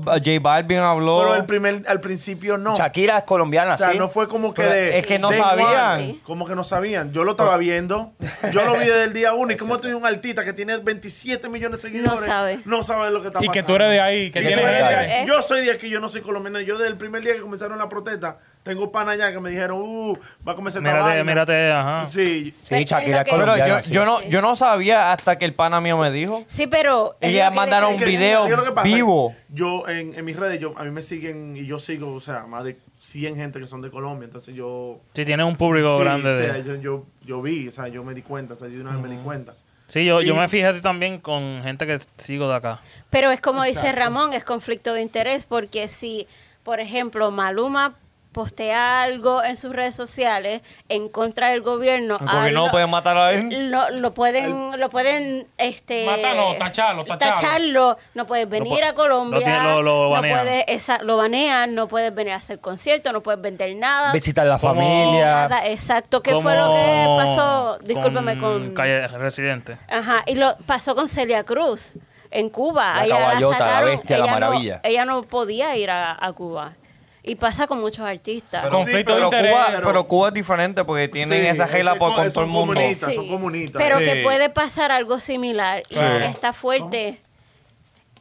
habló, 0.00 0.02
J 0.18 0.30
Balvin 0.40 0.78
habló. 0.78 1.20
Pero 1.22 1.34
el 1.36 1.44
primer, 1.44 1.84
al 1.88 2.00
principio 2.00 2.56
no. 2.58 2.74
Shakira 2.76 3.18
es 3.18 3.24
colombiana, 3.24 3.74
O 3.74 3.76
sea, 3.76 3.92
sí. 3.92 3.98
no 3.98 4.08
fue 4.08 4.28
como 4.28 4.54
que 4.54 4.62
Pero 4.62 4.74
de. 4.74 4.98
es 4.98 5.06
que 5.06 5.18
no 5.18 5.28
de 5.30 5.36
sabían. 5.38 6.00
igual. 6.00 6.20
Como 6.24 6.46
que 6.46 6.54
no 6.54 6.64
sabían. 6.64 7.12
Yo 7.12 7.24
lo 7.24 7.32
estaba 7.32 7.56
viendo. 7.56 8.12
Yo 8.52 8.64
lo 8.64 8.72
vi 8.74 8.80
desde 8.86 9.04
el 9.04 9.12
día 9.12 9.34
uno. 9.34 9.52
Y 9.52 9.56
como 9.56 9.78
tú 9.80 9.88
un 9.96 10.06
artista 10.06 10.44
que 10.44 10.52
tiene 10.52 10.76
27 10.76 11.48
millones 11.48 11.82
de 11.82 11.88
seguidores. 11.88 12.20
No 12.20 12.26
sabe. 12.26 12.60
No 12.64 12.82
sabe 12.82 13.10
lo 13.10 13.20
que 13.22 13.28
está 13.28 13.40
Y 13.42 13.46
pasando. 13.48 13.52
que 13.52 13.62
tú 13.64 13.74
eres 13.74 13.90
de 13.90 14.00
ahí, 14.00 14.30
que 14.30 14.40
Y 14.40 14.46
tienes 14.46 14.60
tú 14.60 14.66
eres 14.66 14.88
de 14.88 14.94
ahí. 14.94 15.10
ahí. 15.22 15.26
Yo 15.26 15.42
soy 15.42 15.64
de 15.64 15.72
aquí, 15.72 15.88
yo 15.90 16.00
no 16.00 16.08
soy 16.08 16.20
colombiano. 16.20 16.60
Yo 16.60 16.76
desde 16.78 16.88
el 16.90 16.96
primer 16.96 17.22
día 17.22 17.34
que 17.34 17.40
comenzaron 17.40 17.78
la 17.78 17.88
protesta, 17.88 18.38
tengo 18.62 18.92
pana 18.92 19.12
allá 19.12 19.32
que 19.32 19.40
me 19.40 19.50
dijeron, 19.50 19.80
uh, 19.82 20.16
va 20.46 20.52
a 20.52 20.54
comenzar 20.56 20.80
esta 20.82 20.90
Mírate, 20.92 21.08
vaina. 21.10 21.24
mírate, 21.24 21.72
ajá. 21.72 22.06
Sí. 22.06 22.54
Sí, 22.62 22.84
Shakira 22.84 23.18
es 23.20 23.24
Pero 23.24 23.38
colombiana. 23.38 23.76
yo, 23.80 23.82
sí. 23.82 23.92
yo, 23.92 24.04
no, 24.04 24.22
yo 24.22 24.42
no 24.42 24.54
sabía 24.56 25.12
hasta 25.12 25.38
que 25.38 25.44
el 25.44 25.54
pana 25.54 25.80
mío 25.80 25.96
me 25.98 26.10
dijo. 26.10 26.44
Sí, 26.46 26.66
pero. 26.66 27.16
es 27.20 27.30
Ellas 27.30 27.46
lo 27.46 27.50
que 27.52 27.56
mandaron 27.56 27.98
Que- 27.98 28.04
video 28.04 28.42
¿sabes 28.42 28.56
lo 28.58 28.64
que 28.64 28.72
pasa? 28.72 28.86
vivo. 28.88 29.34
Yo 29.48 29.88
en, 29.88 30.14
en 30.14 30.24
mis 30.24 30.36
redes, 30.36 30.60
yo, 30.60 30.74
a 30.76 30.84
mí 30.84 30.90
me 30.90 31.02
siguen 31.02 31.56
y 31.56 31.66
yo 31.66 31.78
sigo, 31.78 32.14
o 32.14 32.20
sea, 32.20 32.46
más 32.46 32.64
de 32.64 32.76
100 33.00 33.34
gente 33.36 33.58
que 33.60 33.66
son 33.66 33.80
de 33.80 33.90
Colombia. 33.90 34.26
Entonces 34.26 34.54
yo. 34.54 35.00
Sí, 35.14 35.24
tiene 35.24 35.42
un 35.44 35.56
público 35.56 35.96
Sí, 35.96 36.04
grande 36.04 36.30
o 36.30 36.34
sea, 36.34 36.52
de... 36.52 36.64
yo, 36.64 36.74
yo, 36.76 37.06
yo 37.24 37.42
vi, 37.42 37.68
o 37.68 37.72
sea, 37.72 37.88
yo 37.88 38.04
me 38.04 38.14
di 38.14 38.22
cuenta, 38.22 38.54
o 38.54 38.58
sea, 38.58 38.68
yo 38.68 38.74
de 38.76 38.80
una 38.82 38.92
vez 38.92 39.00
me 39.00 39.08
di 39.16 39.22
cuenta. 39.22 39.54
Sí, 39.86 40.04
yo, 40.04 40.20
yo 40.20 40.36
me 40.36 40.46
fijé 40.46 40.66
así 40.66 40.80
también 40.82 41.18
con 41.18 41.62
gente 41.64 41.84
que 41.84 41.98
sigo 42.18 42.48
de 42.48 42.54
acá. 42.54 42.80
Pero 43.10 43.32
es 43.32 43.40
como 43.40 43.64
dice. 43.64 43.90
Ramón, 43.90 44.32
es 44.34 44.44
conflicto 44.44 44.92
de 44.92 45.02
interés, 45.02 45.46
porque 45.46 45.88
si, 45.88 46.28
por 46.62 46.78
ejemplo, 46.78 47.32
Maluma 47.32 47.94
postea 48.32 49.02
algo 49.02 49.42
en 49.42 49.56
sus 49.56 49.72
redes 49.74 49.94
sociales 49.96 50.62
en 50.88 51.08
contra 51.08 51.48
del 51.48 51.62
gobierno, 51.62 52.16
ah, 52.20 52.36
gobierno 52.38 52.66
lo- 52.66 52.70
puede 52.70 52.86
matar 52.86 53.16
a 53.16 53.32
él. 53.32 53.70
Lo, 53.70 53.90
lo 53.90 54.12
pueden, 54.14 54.78
lo 54.78 54.88
pueden, 54.88 55.48
este, 55.58 56.06
Matar 56.06 56.36
no, 56.36 56.54
tacharlo, 56.56 57.04
tacharlo. 57.04 57.34
tacharlo. 57.40 57.98
No 58.14 58.26
puedes 58.26 58.48
venir 58.48 58.84
a 58.84 58.94
Colombia. 58.94 59.38
lo 59.40 59.44
tiene- 59.44 59.62
lo- 59.62 59.82
lo 59.82 60.04
no 60.04 60.10
banean. 60.10 60.38
puedes, 60.44 60.64
esa- 60.68 61.02
lo 61.02 61.16
banean, 61.16 61.74
no 61.74 61.88
puedes 61.88 62.14
venir 62.14 62.32
a 62.34 62.36
hacer 62.36 62.60
conciertos, 62.60 63.12
no 63.12 63.20
puedes 63.20 63.40
vender 63.40 63.74
nada. 63.74 64.12
Visitar 64.12 64.46
la 64.46 64.58
Como- 64.58 64.74
familia. 64.74 65.48
Nada, 65.48 65.66
exacto. 65.66 66.22
¿Qué 66.22 66.30
fue 66.40 66.54
lo 66.56 66.72
que 66.74 67.04
pasó? 67.16 67.78
Discúlpeme 67.82 68.38
con. 68.38 68.74
Calle 68.74 69.08
Residente. 69.08 69.76
Ajá, 69.88 70.22
y 70.26 70.36
lo 70.36 70.54
pasó 70.66 70.94
con 70.94 71.08
Celia 71.08 71.42
Cruz 71.42 71.96
en 72.30 72.48
Cuba. 72.48 72.94
La 72.96 73.04
Ella 73.06 73.18
caballota, 73.18 73.58
la 73.58 73.64
sacaron, 73.66 73.90
bestia, 73.90 74.18
la 74.18 74.22
ella 74.24 74.32
no- 74.32 74.40
maravilla. 74.40 74.80
ella 74.84 75.04
no 75.04 75.22
podía 75.24 75.76
ir 75.76 75.90
a, 75.90 76.16
a 76.24 76.32
Cuba. 76.32 76.74
Y 77.22 77.34
pasa 77.34 77.66
con 77.66 77.80
muchos 77.80 78.00
artistas. 78.06 78.62
Pero- 78.64 78.76
Conflicto 78.76 79.12
sí, 79.14 79.18
de 79.18 79.24
interés. 79.26 79.52
Cuba, 79.52 79.66
pero- 79.70 79.86
pero 79.86 80.04
Cuba 80.08 80.28
es 80.28 80.34
diferente 80.34 80.84
porque 80.84 81.08
tienen 81.08 81.40
Sí, 81.42 81.46
esa 81.46 81.66
regla 81.66 81.96
por, 81.96 82.10
co- 82.12 82.16
con 82.16 82.32
todo 82.32 82.44
el 82.44 82.50
mundo. 82.50 82.74
comunistas. 82.74 83.14
son 83.14 83.28
comunistas. 83.28 83.82
Pero 83.82 83.98
Sí. 83.98 84.04
que 84.04 84.22
puede 84.22 84.48
pasar 84.48 84.90
algo 84.92 85.20
similar. 85.20 85.82
Y 85.90 85.98
está 86.24 86.52
fuerte. 86.52 87.20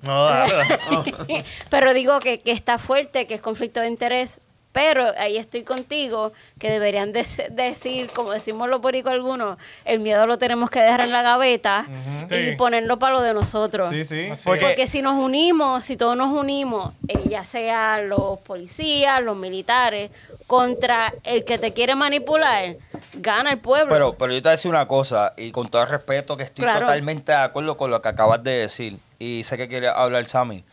No, 0.01 0.25
dale. 0.25 0.53
pero 1.69 1.93
digo 1.93 2.19
que, 2.19 2.39
que 2.39 2.51
está 2.51 2.77
fuerte, 2.77 3.25
que 3.27 3.35
es 3.35 3.41
conflicto 3.41 3.79
de 3.81 3.87
interés. 3.87 4.41
Pero 4.71 5.05
ahí 5.17 5.37
estoy 5.37 5.63
contigo, 5.63 6.31
que 6.59 6.69
deberían 6.69 7.11
de- 7.11 7.25
decir, 7.49 8.07
como 8.13 8.31
decimos 8.31 8.69
los 8.69 8.79
boricos 8.79 9.11
algunos, 9.11 9.57
el 9.83 9.99
miedo 9.99 10.27
lo 10.27 10.37
tenemos 10.37 10.69
que 10.69 10.79
dejar 10.79 11.01
en 11.01 11.11
la 11.11 11.23
gaveta 11.23 11.87
y 12.29 12.33
Sí. 12.33 12.51
ponerlo 12.55 12.99
para 12.99 13.13
lo 13.15 13.21
de 13.21 13.33
nosotros. 13.33 13.89
Sí, 13.89 14.05
sí. 14.05 14.29
Porque, 14.45 14.65
Porque 14.65 14.85
si 14.87 15.01
nos 15.01 15.15
unimos, 15.15 15.85
si 15.85 15.97
todos 15.97 16.15
nos 16.15 16.29
unimos, 16.31 16.93
eh, 17.07 17.19
ya 17.27 17.45
sea 17.47 17.99
los 18.03 18.37
policías, 18.41 19.19
los 19.21 19.35
militares, 19.35 20.11
contra 20.45 21.13
el 21.23 21.45
que 21.45 21.57
te 21.57 21.73
quiere 21.73 21.95
manipular, 21.95 22.75
gana 23.13 23.51
el 23.51 23.57
pueblo. 23.57 23.89
Pero, 23.91 24.13
pero 24.13 24.33
yo 24.33 24.37
te 24.39 24.43
voy 24.43 24.49
a 24.49 24.51
decir 24.51 24.69
una 24.69 24.87
cosa, 24.87 25.33
y 25.35 25.51
con 25.51 25.67
todo 25.67 25.81
el 25.81 25.89
respeto 25.89 26.37
que 26.37 26.43
estoy 26.43 26.65
Claro. 26.65 26.81
totalmente 26.81 27.31
de 27.31 27.39
acuerdo 27.39 27.75
con 27.75 27.89
lo 27.89 28.03
que 28.03 28.09
acabas 28.09 28.43
de 28.43 28.51
decir, 28.51 28.99
y 29.17 29.41
sé 29.43 29.57
que 29.57 29.67
quiere 29.67 29.87
hablar 29.89 30.27
Sammy. 30.27 30.63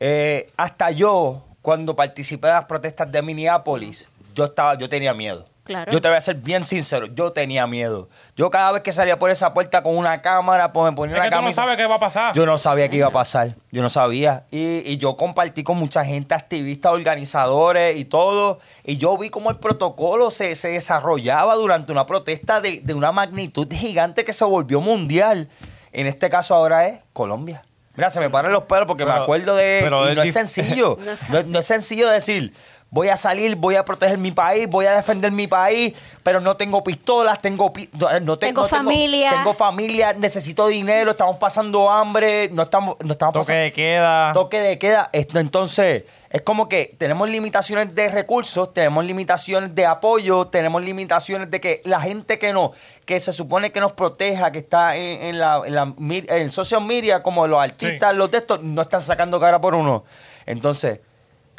Eh, 0.00 0.50
hasta 0.56 0.90
yo, 0.90 1.42
cuando 1.62 1.96
participé 1.96 2.48
de 2.48 2.54
las 2.54 2.64
protestas 2.64 3.10
de 3.10 3.22
Minneapolis, 3.22 4.08
yo 4.34 4.44
estaba, 4.44 4.76
yo 4.76 4.88
tenía 4.88 5.14
miedo. 5.14 5.44
Claro. 5.64 5.92
Yo 5.92 6.00
te 6.00 6.08
voy 6.08 6.16
a 6.16 6.20
ser 6.20 6.36
bien 6.36 6.64
sincero, 6.64 7.06
yo 7.06 7.30
tenía 7.30 7.64
miedo. 7.66 8.08
Yo 8.34 8.50
cada 8.50 8.72
vez 8.72 8.82
que 8.82 8.92
salía 8.92 9.20
por 9.20 9.30
esa 9.30 9.54
puerta 9.54 9.82
con 9.84 9.96
una 9.96 10.20
cámara, 10.20 10.72
pues 10.72 10.90
me 10.90 10.96
ponía 10.96 11.14
Es 11.14 11.22
la 11.22 11.30
que 11.30 11.36
tú 11.36 11.42
no 11.42 11.52
sabes 11.52 11.76
qué 11.76 11.86
va 11.86 11.94
a 11.94 12.00
pasar. 12.00 12.34
Yo 12.34 12.44
no 12.44 12.58
sabía 12.58 12.88
qué 12.88 12.96
iba 12.96 13.06
a 13.06 13.12
pasar. 13.12 13.54
Yo 13.70 13.80
no 13.82 13.88
sabía. 13.88 14.46
Y, 14.50 14.78
y 14.90 14.96
yo 14.96 15.16
compartí 15.16 15.62
con 15.62 15.76
mucha 15.78 16.04
gente, 16.04 16.34
activistas, 16.34 16.90
organizadores 16.90 17.96
y 17.96 18.04
todo. 18.04 18.58
Y 18.82 18.96
yo 18.96 19.16
vi 19.16 19.30
cómo 19.30 19.50
el 19.50 19.58
protocolo 19.58 20.32
se, 20.32 20.56
se 20.56 20.70
desarrollaba 20.70 21.54
durante 21.54 21.92
una 21.92 22.04
protesta 22.04 22.60
de, 22.60 22.80
de 22.80 22.94
una 22.94 23.12
magnitud 23.12 23.68
gigante 23.70 24.24
que 24.24 24.32
se 24.32 24.44
volvió 24.44 24.80
mundial. 24.80 25.50
En 25.92 26.08
este 26.08 26.30
caso 26.30 26.54
ahora 26.54 26.88
es 26.88 27.00
Colombia. 27.12 27.62
Mira, 28.00 28.08
se 28.08 28.18
me 28.18 28.30
paran 28.30 28.50
los 28.50 28.62
pelos 28.62 28.86
porque 28.86 29.04
me 29.04 29.12
acuerdo 29.12 29.54
de... 29.54 29.80
pero 29.82 30.06
y 30.06 30.12
es 30.12 30.16
no 30.16 30.22
es 30.22 30.32
sencillo. 30.32 30.96
No 31.28 31.58
es 31.58 31.66
sencillo 31.66 32.08
decir... 32.08 32.54
Voy 32.92 33.08
a 33.08 33.16
salir, 33.16 33.54
voy 33.54 33.76
a 33.76 33.84
proteger 33.84 34.18
mi 34.18 34.32
país, 34.32 34.68
voy 34.68 34.84
a 34.86 34.92
defender 34.96 35.30
mi 35.30 35.46
país, 35.46 35.94
pero 36.24 36.40
no 36.40 36.56
tengo 36.56 36.82
pistolas, 36.82 37.40
tengo 37.40 37.72
pi- 37.72 37.88
no, 37.92 38.08
no 38.18 38.36
te- 38.36 38.46
Tengo 38.46 38.62
no 38.62 38.68
familia. 38.68 39.30
Tengo 39.30 39.54
familia, 39.54 40.12
necesito 40.12 40.66
dinero, 40.66 41.12
estamos 41.12 41.36
pasando 41.36 41.88
hambre, 41.88 42.48
no 42.50 42.62
estamos, 42.64 42.96
no 43.04 43.12
estamos 43.12 43.32
toque 43.34 43.42
pasando 43.44 43.62
de 43.62 43.72
queda. 43.72 44.32
toque 44.32 44.60
de 44.60 44.78
queda. 44.78 45.08
Entonces, 45.12 46.04
es 46.30 46.42
como 46.42 46.68
que 46.68 46.94
tenemos 46.98 47.28
limitaciones 47.28 47.94
de 47.94 48.08
recursos, 48.08 48.74
tenemos 48.74 49.04
limitaciones 49.04 49.72
de 49.72 49.86
apoyo, 49.86 50.48
tenemos 50.48 50.82
limitaciones 50.82 51.48
de 51.48 51.60
que 51.60 51.80
la 51.84 52.00
gente 52.00 52.40
que 52.40 52.52
no, 52.52 52.72
que 53.04 53.20
se 53.20 53.32
supone 53.32 53.70
que 53.70 53.80
nos 53.80 53.92
proteja, 53.92 54.50
que 54.50 54.58
está 54.58 54.96
en, 54.96 55.22
en 55.22 55.38
la, 55.38 55.62
en, 55.64 55.74
la 55.76 55.94
en 56.06 56.50
social 56.50 56.84
media, 56.84 57.22
como 57.22 57.46
los 57.46 57.60
artistas, 57.60 58.14
los 58.16 58.30
de 58.32 58.38
estos, 58.38 58.62
no 58.64 58.82
están 58.82 59.00
sacando 59.02 59.38
cara 59.38 59.60
por 59.60 59.76
uno. 59.76 60.02
Entonces, 60.44 60.98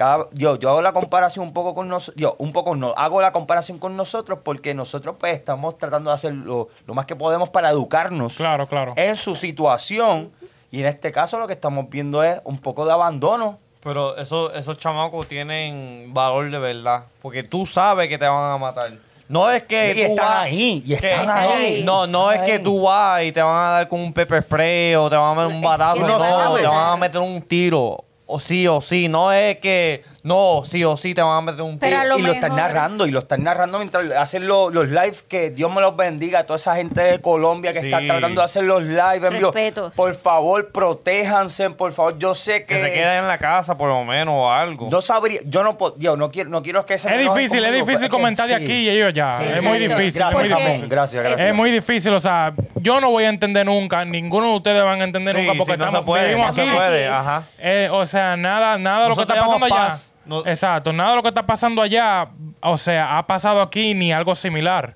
cada, 0.02 0.28
yo, 0.32 0.58
yo 0.58 0.70
hago 0.72 0.82
la 0.82 0.94
comparación 0.94 1.46
un 1.46 1.54
poco 1.54 1.74
con 1.76 1.88
nosotros, 1.88 2.34
un 2.40 2.52
poco 2.52 2.76
no, 2.76 2.94
hago 2.98 3.22
la 3.22 3.32
comparación 3.32 3.78
con 3.78 3.96
nosotros 3.96 4.40
porque 4.44 4.74
nosotros 4.74 5.16
pues 5.20 5.34
estamos 5.36 5.78
tratando 5.78 6.10
de 6.10 6.16
hacer 6.16 6.34
lo, 6.34 6.70
lo 6.88 6.94
más 6.96 7.06
que 7.06 7.16
podemos 7.16 7.50
para 7.50 7.70
educarnos 7.70 8.36
Claro, 8.38 8.68
claro. 8.68 8.94
en 8.96 9.16
su 9.16 9.36
situación 9.36 10.32
y 10.72 10.82
en 10.82 10.88
este 10.88 11.12
caso 11.12 11.38
lo 11.38 11.46
que 11.48 11.54
estamos 11.54 11.90
viendo 11.90 12.24
es 12.24 12.40
un 12.46 12.58
poco 12.58 12.86
de 12.86 12.94
abandono. 12.94 13.60
Pero 13.84 14.16
eso, 14.18 14.54
esos 14.54 14.78
chamacos 14.78 15.28
tienen 15.28 16.14
valor 16.14 16.50
de 16.52 16.60
verdad. 16.60 17.04
Porque 17.22 17.44
tú 17.44 17.66
sabes 17.66 18.08
que 18.10 18.18
te 18.18 18.28
van 18.28 18.52
a 18.54 18.58
matar. 18.58 18.92
No 19.28 19.50
es 19.50 19.64
que 19.64 19.92
Y 19.92 19.96
tú 19.96 20.12
están 20.12 20.26
vas- 20.28 20.42
ahí, 20.44 20.84
y 20.86 20.96
que- 20.98 21.08
están 21.10 21.30
ahí. 21.30 21.82
No, 21.84 22.06
no 22.06 22.32
es 22.32 22.42
que 22.44 22.54
ahí. 22.54 22.64
tú 22.64 22.84
vas 22.84 23.24
y 23.24 23.32
te 23.32 23.42
van 23.42 23.56
a 23.56 23.70
dar 23.72 23.88
con 23.88 24.00
un 24.00 24.14
pepper 24.14 24.44
spray 24.44 24.94
o 24.96 25.10
te 25.10 25.16
van 25.16 25.32
a 25.38 25.42
meter 25.42 25.56
un 25.56 25.62
batazo. 25.64 25.96
que 25.96 26.02
No, 26.02 26.18
no 26.20 26.56
te 26.56 26.68
van 26.68 26.90
a 26.94 26.98
meter 26.98 27.22
un 27.22 27.42
tiro. 27.42 28.04
O 28.34 28.40
sí 28.40 28.68
o 28.68 28.82
sí. 28.82 29.08
No 29.08 29.32
es 29.32 29.58
que 29.58 30.04
no, 30.24 30.62
sí 30.66 30.84
o 30.84 30.96
sí 30.98 31.14
te 31.14 31.22
van 31.22 31.38
a 31.38 31.42
meter 31.42 31.62
un 31.64 31.80
Pero 31.80 31.90
tiro. 31.92 32.02
a 32.02 32.06
lo 32.06 32.20
y 32.20 32.22
lo 32.22 32.32
están 32.34 32.56
narrando, 32.56 33.08
y 33.08 33.12
lo 33.12 33.20
están 33.20 33.44
narrando 33.44 33.78
mientras 33.80 34.06
hacen 34.12 34.48
lo- 34.48 34.70
los 34.70 34.90
live, 34.90 35.16
que 35.28 35.50
Dios 35.50 35.74
me 35.74 35.82
los 35.82 35.96
bendiga 35.96 36.40
a 36.40 36.44
toda 36.46 36.58
esa 36.58 36.76
gente 36.76 37.02
de 37.02 37.20
Colombia 37.22 37.74
que 37.74 37.82
Sí. 37.82 37.88
está 37.88 38.00
tratando 38.00 38.42
de 38.42 38.46
hacer 38.46 38.64
los 38.64 38.84
live 38.84 39.28
en 39.28 39.34
vivo. 39.34 39.52
Respetos. 39.52 39.96
Por 39.96 40.14
favor, 40.16 40.72
protéjanse, 40.72 41.70
por 41.72 41.92
favor. 41.94 42.18
Yo 42.20 42.36
sé 42.36 42.66
que... 42.66 42.76
Que 42.76 42.82
se 42.84 42.94
queden 42.94 43.20
en 43.20 43.28
la 43.28 43.38
casa 43.38 43.78
por 43.78 43.90
lo 43.90 44.04
menos 44.06 44.34
o 44.38 44.52
algo. 44.52 44.90
No 44.92 45.02
sabría, 45.02 45.42
yo 45.46 45.64
no 45.64 45.78
puedo, 45.78 45.96
yo 45.98 46.16
no 46.16 46.30
quiero, 46.32 46.50
no 46.50 46.62
quiero 46.62 46.86
que 46.86 46.98
se 47.00 47.10
Es 47.10 47.16
me 47.16 47.22
enojen 47.24 47.42
difícil, 47.44 47.64
es 47.64 47.70
conmigo, 47.70 47.86
difícil 47.86 47.96
pero 47.96 48.06
es 48.06 48.10
que 48.12 48.18
comentar 48.18 48.48
de 48.48 48.58
sí. 48.58 48.64
aquí 48.64 48.74
y 48.74 48.90
ellos 48.90 49.14
ya. 49.14 49.38
Sí, 49.40 49.46
es 49.56 49.64
muy 49.64 49.78
exacto. 49.78 49.98
difícil. 49.98 50.20
Gracias, 50.22 50.44
es 50.44 50.50
muy 50.50 50.50
Japón, 50.50 50.90
gracias, 50.90 51.24
gracias. 51.24 51.48
Es 51.50 51.56
muy 51.56 51.72
difícil, 51.72 52.14
o 52.14 52.20
sea, 52.20 52.54
yo 52.82 53.00
no 53.02 53.10
voy 53.10 53.24
a 53.26 53.30
entender 53.30 53.66
nunca, 53.66 54.04
ninguno 54.06 54.48
de 54.52 54.56
ustedes 54.58 54.84
van 54.84 55.02
a 55.02 55.04
entender 55.04 55.36
Sí, 55.36 55.42
nunca 55.42 55.58
porque 55.58 55.74
sí, 55.74 55.78
no 55.80 55.86
estamos, 55.86 56.00
se 56.02 56.06
puede, 56.06 56.28
vivimos 56.30 56.48
no 56.48 56.54
se 56.54 56.62
aquí. 56.62 56.72
puede, 56.76 57.08
ajá. 57.08 57.44
Eh, 57.60 57.90
o 57.92 58.06
sea, 58.06 58.36
nada, 58.38 58.78
nada 58.78 59.04
de 59.04 59.10
lo 59.10 59.16
que 59.16 59.22
está 59.22 59.36
pasando 59.36 59.66
allá. 59.66 59.76
llamamos 59.76 59.92
paz. 59.94 60.14
No- 60.26 60.46
Exacto, 60.46 60.94
nada 60.94 61.10
de 61.12 61.16
lo 61.16 61.22
que 61.24 61.30
está 61.30 61.46
pasando 61.46 61.82
allá, 61.82 62.28
o 62.62 62.78
sea, 62.78 63.18
ha 63.18 63.26
pasado 63.28 63.62
aquí 63.62 63.94
ni 63.94 64.12
algo 64.12 64.36
similar. 64.36 64.96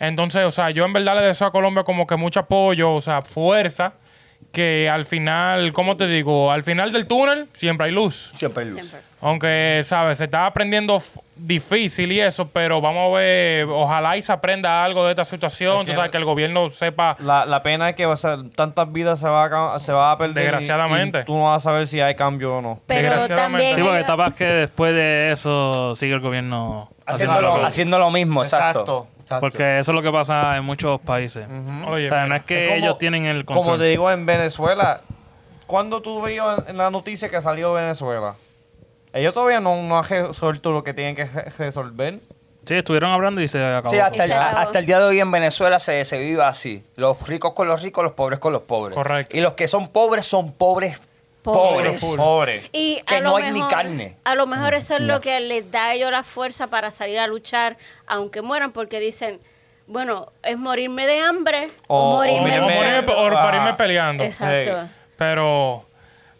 Entonces, 0.00 0.44
o 0.44 0.50
sea, 0.50 0.70
yo 0.70 0.84
en 0.84 0.92
verdad 0.92 1.16
le 1.16 1.22
deseo 1.26 1.48
a 1.48 1.50
Colombia 1.52 1.82
como 1.84 2.06
que 2.06 2.16
mucho 2.16 2.40
apoyo, 2.40 2.92
o 2.94 3.00
sea, 3.00 3.22
fuerza, 3.22 3.94
que 4.52 4.88
al 4.88 5.04
final, 5.04 5.72
¿cómo 5.72 5.96
te 5.96 6.06
digo? 6.06 6.50
Al 6.50 6.62
final 6.64 6.90
del 6.92 7.06
túnel 7.06 7.46
siempre 7.52 7.86
hay 7.86 7.92
luz. 7.92 8.32
Siempre 8.34 8.64
hay 8.64 8.70
luz. 8.70 8.80
Siempre. 8.80 9.00
Aunque, 9.20 9.82
¿sabes? 9.84 10.18
Se 10.18 10.24
está 10.24 10.46
aprendiendo 10.46 11.00
difícil 11.36 12.10
y 12.12 12.20
eso, 12.20 12.48
pero 12.50 12.80
vamos 12.80 13.10
a 13.12 13.18
ver, 13.18 13.66
ojalá 13.66 14.16
y 14.16 14.22
se 14.22 14.32
aprenda 14.32 14.84
algo 14.84 15.04
de 15.04 15.10
esta 15.10 15.24
situación. 15.24 15.86
Tú 15.86 15.92
sabes, 15.94 16.10
que 16.10 16.16
el 16.18 16.24
gobierno 16.24 16.70
sepa 16.70 17.16
La, 17.20 17.44
la 17.44 17.62
pena 17.62 17.90
es 17.90 17.96
que 17.96 18.06
o 18.06 18.16
sea, 18.16 18.36
tantas 18.54 18.92
vidas 18.92 19.20
se 19.20 19.28
va 19.28 19.74
a, 19.74 19.80
se 19.80 19.92
va 19.92 20.12
a 20.12 20.18
perder. 20.18 20.44
Desgraciadamente. 20.44 21.20
y 21.20 21.24
tú 21.24 21.36
no 21.36 21.44
vas 21.44 21.62
a 21.62 21.70
saber 21.70 21.86
si 21.86 22.00
hay 22.00 22.14
cambio 22.14 22.56
o 22.56 22.62
no. 22.62 22.80
Pero 22.86 23.02
Desgraciadamente. 23.10 23.64
también. 23.70 23.76
Sí, 23.76 23.82
porque 23.82 24.04
capaz 24.04 24.34
que 24.34 24.44
después 24.44 24.94
de 24.94 25.32
eso 25.32 25.94
sigue 25.94 26.14
el 26.14 26.20
gobierno 26.20 26.90
Haciendo, 27.06 27.34
haciendo 27.34 27.40
lo, 27.56 27.60
lo- 27.62 27.66
haciendo 27.66 27.98
lo 27.98 28.10
mismo, 28.10 28.42
exacto. 28.42 28.80
Exacto. 28.80 29.08
Exacto. 29.28 29.40
Porque 29.40 29.78
eso 29.78 29.90
es 29.90 29.94
lo 29.94 30.00
que 30.02 30.10
pasa 30.10 30.56
en 30.56 30.64
muchos 30.64 30.98
países. 31.02 31.46
Oye, 31.86 32.06
o 32.06 32.08
sea, 32.08 32.26
no 32.26 32.34
es 32.34 32.44
que 32.44 32.64
Es 32.64 32.70
como- 32.70 32.80
ellos 32.82 32.96
tienen 32.98 33.26
el 33.26 33.44
control. 33.44 33.64
Como 33.64 33.78
te 33.78 33.84
digo, 33.84 34.10
en 34.10 34.24
Venezuela, 34.24 35.02
¿cuándo 35.66 36.00
tú 36.00 36.22
veías 36.22 36.60
en 36.66 36.78
la 36.78 36.90
noticia 36.90 37.28
que 37.28 37.40
salió 37.42 37.74
Venezuela? 37.74 38.34
Ellos 39.12 39.34
todavía 39.34 39.60
no, 39.60 39.82
no 39.82 39.98
han 39.98 40.04
resuelto 40.04 40.72
lo 40.72 40.82
que 40.82 40.94
tienen 40.94 41.14
que 41.14 41.26
re- 41.26 41.44
resolver. 41.58 42.20
Sí, 42.66 42.74
estuvieron 42.74 43.10
hablando 43.10 43.40
y 43.42 43.48
se 43.48 43.62
acabó. 43.64 43.90
Sí, 43.90 43.98
hasta 43.98 44.24
el, 44.24 44.32
hasta 44.32 44.78
el 44.78 44.86
día 44.86 44.98
de 44.98 45.04
hoy 45.06 45.20
en 45.20 45.30
Venezuela 45.30 45.78
se, 45.78 46.04
se 46.04 46.18
vive 46.20 46.42
así. 46.42 46.84
Los 46.96 47.26
ricos 47.28 47.52
con 47.52 47.68
los 47.68 47.82
ricos, 47.82 48.02
los 48.04 48.12
pobres 48.12 48.38
con 48.38 48.52
los 48.52 48.62
pobres. 48.62 48.94
Correcto. 48.94 49.36
Y 49.36 49.40
los 49.40 49.52
que 49.54 49.68
son 49.68 49.88
pobres 49.88 50.24
son 50.26 50.52
pobres 50.52 51.00
pobres. 51.42 52.00
Pobres. 52.00 52.16
Pobre. 52.20 52.70
Y 52.72 53.00
Que 53.06 53.16
a 53.16 53.20
no 53.20 53.30
lo 53.30 53.36
hay 53.36 53.44
ni 53.44 53.52
mejor- 53.52 53.70
carne. 53.70 54.16
A 54.24 54.34
lo 54.34 54.46
mejor 54.46 54.74
eso 54.74 54.94
es 54.96 55.00
lo 55.00 55.20
que 55.20 55.38
les 55.40 55.70
da 55.70 55.86
a 55.86 55.94
ellos 55.94 56.10
la 56.10 56.22
fuerza 56.24 56.66
para 56.66 56.90
salir 56.90 57.18
a 57.18 57.26
luchar, 57.26 57.76
aunque 58.06 58.42
mueran, 58.42 58.72
porque 58.72 59.00
dicen, 59.00 59.40
bueno, 59.86 60.32
es 60.42 60.58
morirme 60.58 61.06
de 61.06 61.20
hambre 61.20 61.68
o, 61.86 62.12
morirme 62.16 62.58
o 62.60 62.64
morirme- 62.64 63.04
morirme- 63.04 63.12
o 63.14 63.30
para 63.32 63.56
irme 63.58 63.70
Ah. 63.70 63.76
peleando. 63.76 64.24
Exacto. 64.24 64.82
Sí. 64.82 64.90
Pero, 65.16 65.84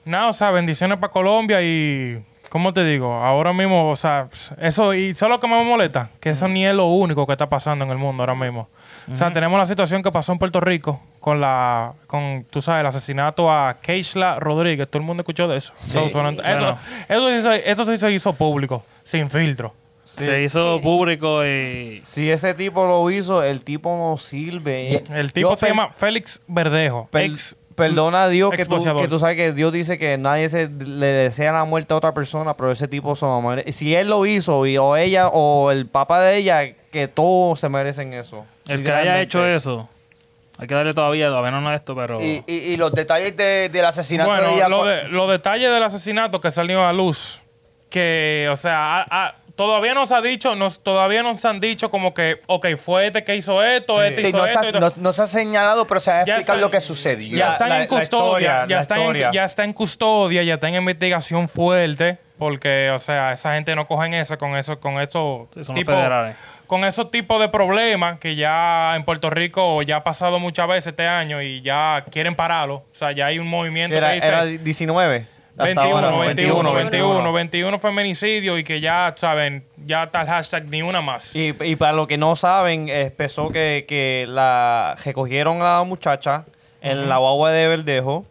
nada, 0.04 0.28
o 0.28 0.32
sea, 0.32 0.50
bendiciones 0.50 0.98
para 0.98 1.12
Colombia 1.12 1.62
y, 1.62 2.22
¿cómo 2.48 2.72
te 2.72 2.84
digo? 2.84 3.12
Ahora 3.14 3.52
mismo, 3.52 3.88
o 3.90 3.96
sea, 3.96 4.28
eso, 4.60 4.94
y 4.94 5.14
solo 5.14 5.34
lo 5.34 5.40
que 5.40 5.46
más 5.46 5.62
me 5.64 5.68
molesta, 5.70 6.10
que 6.20 6.30
eso 6.30 6.48
ni 6.48 6.64
es 6.66 6.74
lo 6.74 6.86
único 6.86 7.26
que 7.26 7.32
está 7.32 7.48
pasando 7.48 7.84
en 7.84 7.90
el 7.90 7.98
mundo 7.98 8.22
ahora 8.22 8.34
mismo. 8.34 8.68
O 9.10 9.16
sea, 9.16 9.32
tenemos 9.32 9.58
la 9.58 9.64
situación 9.66 10.02
que 10.02 10.12
pasó 10.12 10.32
en 10.32 10.38
Puerto 10.38 10.60
Rico 10.60 11.00
con 11.20 11.40
la, 11.40 11.94
con, 12.06 12.44
tú 12.50 12.60
sabes, 12.60 12.80
el 12.82 12.86
asesinato 12.86 13.50
a 13.50 13.76
Keishla 13.80 14.36
Rodríguez. 14.38 14.86
Todo 14.88 15.00
el 15.00 15.06
mundo 15.06 15.22
escuchó 15.22 15.48
de 15.48 15.56
eso. 15.56 15.72
Eso, 15.74 16.08
suena- 16.10 16.30
eso, 16.30 16.78
eso 17.08 17.30
sí 17.30 17.40
se- 17.42 17.70
eso 17.70 17.84
sí 17.86 17.96
se 17.96 18.10
hizo 18.12 18.32
público, 18.34 18.84
sin 19.02 19.30
filtro. 19.30 19.74
Se 20.04 20.42
hizo 20.42 20.80
público 20.82 21.44
y... 21.44 22.00
Si 22.02 22.30
ese 22.30 22.54
tipo 22.54 22.86
lo 22.86 23.10
hizo, 23.10 23.42
el 23.42 23.62
tipo 23.64 23.90
no 23.96 24.16
sirve. 24.16 25.02
El 25.14 25.32
tipo 25.32 25.50
Yo 25.50 25.56
se 25.56 25.68
llama 25.68 25.90
Félix 25.92 26.40
Verdejo. 26.46 27.08
ex- 27.12 27.56
Perdona 27.78 28.24
a 28.24 28.28
Dios 28.28 28.50
que 28.50 28.64
tú, 28.66 28.82
que 29.00 29.08
tú 29.08 29.18
sabes 29.18 29.36
que 29.36 29.52
Dios 29.52 29.72
dice 29.72 29.96
que 29.98 30.18
nadie 30.18 30.48
se 30.48 30.68
le 30.68 31.06
desea 31.06 31.52
la 31.52 31.64
muerte 31.64 31.94
a 31.94 31.96
otra 31.96 32.12
persona, 32.12 32.54
pero 32.54 32.70
ese 32.70 32.88
tipo 32.88 33.16
a 33.38 33.40
morir. 33.40 33.72
Si 33.72 33.94
él 33.94 34.08
lo 34.08 34.26
hizo, 34.26 34.66
y, 34.66 34.76
o 34.76 34.96
ella, 34.96 35.28
o 35.28 35.70
el 35.70 35.86
papá 35.86 36.20
de 36.20 36.36
ella, 36.36 36.74
que 36.90 37.08
todos 37.08 37.60
se 37.60 37.68
merecen 37.68 38.12
eso. 38.12 38.44
El 38.66 38.84
que 38.84 38.92
haya 38.92 39.20
hecho 39.20 39.46
eso, 39.46 39.88
hay 40.58 40.66
que 40.66 40.74
darle 40.74 40.92
todavía, 40.92 41.28
todavía 41.28 41.52
no 41.52 41.72
esto, 41.72 41.94
pero... 41.94 42.20
Y, 42.20 42.42
y- 42.46 42.52
y 42.72 42.76
los 42.76 42.92
detalles 42.92 43.36
de- 43.36 43.68
del 43.70 43.84
asesinato 43.84 44.32
de 44.32 44.38
Bueno, 44.40 44.54
ella. 44.56 44.68
lo 44.68 44.78
cu- 44.80 44.84
de- 44.86 45.08
los 45.08 45.30
detalles 45.30 45.70
del 45.72 45.82
asesinato 45.82 46.40
que 46.40 46.50
salió 46.50 46.84
a 46.84 46.92
luz, 46.92 47.40
que, 47.90 48.48
o 48.50 48.56
sea, 48.56 48.98
a- 49.02 49.06
a- 49.08 49.34
todavía 49.58 49.92
nos 49.92 50.12
ha 50.12 50.20
dicho, 50.22 50.54
nos, 50.54 50.84
todavía 50.84 51.24
nos 51.24 51.44
han 51.44 51.58
dicho 51.58 51.90
como 51.90 52.14
que, 52.14 52.40
ok, 52.46 52.68
fue 52.76 53.08
este 53.08 53.24
que 53.24 53.34
hizo 53.34 53.60
esto, 53.64 54.00
este 54.04 54.20
Sí, 54.20 54.26
hizo 54.28 54.36
no, 54.38 54.44
se 54.44 54.50
esto. 54.50 54.60
ha, 54.60 54.68
y 54.68 54.72
tal. 54.72 54.80
no- 54.80 54.92
no 54.96 55.12
se 55.12 55.22
ha 55.22 55.26
señalado, 55.26 55.84
pero 55.84 55.98
se 55.98 56.12
va 56.12 56.20
a 56.20 56.24
Ya 56.24 56.34
explicar 56.34 56.54
está- 56.56 56.60
lo 56.64 56.70
que 56.70 56.80
sucedió. 56.80 57.36
ya 57.36 57.52
están 57.52 57.68
la- 57.70 57.74
en 57.74 57.80
la 57.82 57.88
custodia, 57.88 58.06
historia, 58.06 58.66
ya, 58.68 58.76
la 58.76 58.80
está 58.82 58.96
en, 59.04 59.32
ya 59.32 59.44
está 59.44 59.64
en 59.64 59.72
custodia, 59.72 60.42
ya 60.44 60.54
está 60.54 60.68
en 60.68 60.76
investigación 60.76 61.48
fuerte, 61.48 62.18
porque, 62.38 62.92
o 62.94 63.00
sea, 63.00 63.32
esa 63.32 63.54
gente 63.54 63.74
no 63.74 63.88
cogen 63.88 64.14
eso 64.14 64.38
con 64.38 64.56
eso, 64.56 64.78
con 64.78 64.94
Sí, 64.94 65.00
los 65.56 65.66
tipos, 65.74 65.92
federales. 65.92 66.36
con 66.68 66.84
esos 66.84 67.10
tipos 67.10 67.40
de 67.40 67.48
problemas 67.48 68.20
que 68.20 68.36
ya 68.36 68.94
en 68.94 69.04
Puerto 69.04 69.28
Rico 69.28 69.82
ya 69.82 69.96
ha 69.96 70.04
pasado 70.04 70.38
muchas 70.38 70.68
veces 70.68 70.86
este 70.88 71.08
año 71.08 71.42
y 71.42 71.62
ya 71.62 72.04
quieren 72.12 72.36
pararlo. 72.36 72.74
O 72.76 72.86
sea, 72.94 73.10
ya 73.10 73.26
hay 73.26 73.40
un 73.40 73.48
movimiento 73.48 73.96
Era, 73.96 74.10
que 74.10 74.14
dice 74.14 74.26
era 74.28 74.44
19. 74.44 75.26
Hasta 75.58 75.64
21, 75.82 75.96
ahora, 75.96 76.26
21, 76.26 76.72
21, 76.72 76.72
21. 76.74 77.32
21 77.32 77.78
feminicidios 77.78 78.58
y 78.58 78.64
que 78.64 78.80
ya, 78.80 79.12
saben, 79.16 79.64
ya 79.84 80.04
está 80.04 80.22
el 80.22 80.28
hashtag 80.28 80.68
ni 80.70 80.82
una 80.82 81.00
más. 81.02 81.34
Y, 81.34 81.54
y 81.64 81.76
para 81.76 81.92
los 81.92 82.06
que 82.06 82.16
no 82.16 82.36
saben, 82.36 82.88
empezó 82.88 83.48
que, 83.50 83.84
que 83.88 84.26
la 84.28 84.96
recogieron 85.04 85.60
a 85.62 85.78
la 85.78 85.82
muchacha 85.84 86.44
en 86.80 87.08
la 87.08 87.16
guagua 87.18 87.50
de 87.50 87.66
Verdejo, 87.68 88.24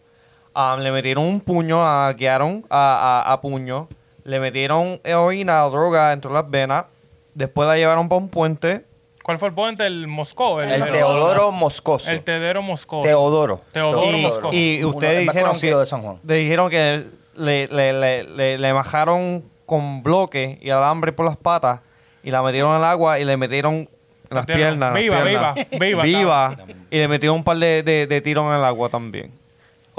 ah, 0.55 0.77
le 0.79 0.91
metieron 0.91 1.25
un 1.25 1.41
puño, 1.41 1.83
la 1.83 2.13
guiaron 2.17 2.65
a, 2.69 3.23
a- 3.27 3.33
a 3.33 3.41
puño, 3.41 3.87
le 4.23 4.39
metieron 4.39 4.99
heroína 5.03 5.65
o 5.65 5.69
droga 5.71 6.09
dentro 6.11 6.31
de 6.31 6.35
las 6.41 6.49
venas, 6.49 6.85
después 7.33 7.67
la 7.67 7.75
llevaron 7.77 8.07
para 8.09 8.19
un 8.19 8.29
puente. 8.29 8.85
¿Cuál 9.23 9.37
fue 9.39 9.49
el 9.49 9.53
puente? 9.53 9.85
El 9.85 10.07
Moscó. 10.07 10.61
El 10.61 10.71
el- 10.71 10.85
Teodoro 10.89 11.51
Moscoso. 11.51 12.09
El 12.09 12.21
Tedero 12.21 12.61
Moscó. 12.61 13.01
Teodoro. 13.01 13.59
Teodoro 13.73 14.15
y, 14.17 14.21
Moscoso. 14.21 14.53
y 14.53 14.85
ustedes 14.85 15.19
dijeron 15.27 15.59
que, 15.59 15.75
de 15.75 15.85
San 15.85 16.01
Juan. 16.01 16.19
le 16.25 16.35
dijeron 16.35 16.69
que 16.69 17.05
le, 17.37 17.67
le, 17.67 17.93
le, 17.93 18.23
le, 18.23 18.57
le 18.57 18.73
majaron 18.73 19.43
con 19.65 20.03
bloques 20.03 20.57
y 20.61 20.69
alambre 20.69 21.11
por 21.11 21.25
las 21.25 21.37
patas 21.37 21.79
y 22.23 22.31
la 22.31 22.41
metieron 22.41 22.73
al 22.73 22.83
agua 22.83 23.19
y 23.19 23.25
le 23.25 23.37
metieron 23.37 23.75
en 23.75 23.89
las 24.35 24.45
Metieron- 24.45 24.57
piernas. 24.57 24.89
en 24.89 24.93
las 24.93 25.01
viva, 25.03 25.23
piernas. 25.23 25.55
viva, 25.55 26.03
viva, 26.03 26.03
Viva. 26.03 26.57
Y 26.89 26.97
le 26.97 27.07
metieron 27.07 27.37
un 27.37 27.43
par 27.43 27.57
de, 27.57 27.83
de, 27.83 28.07
de 28.07 28.21
tiros 28.21 28.45
en 28.47 28.53
el 28.59 28.65
agua 28.65 28.89
también. 28.89 29.31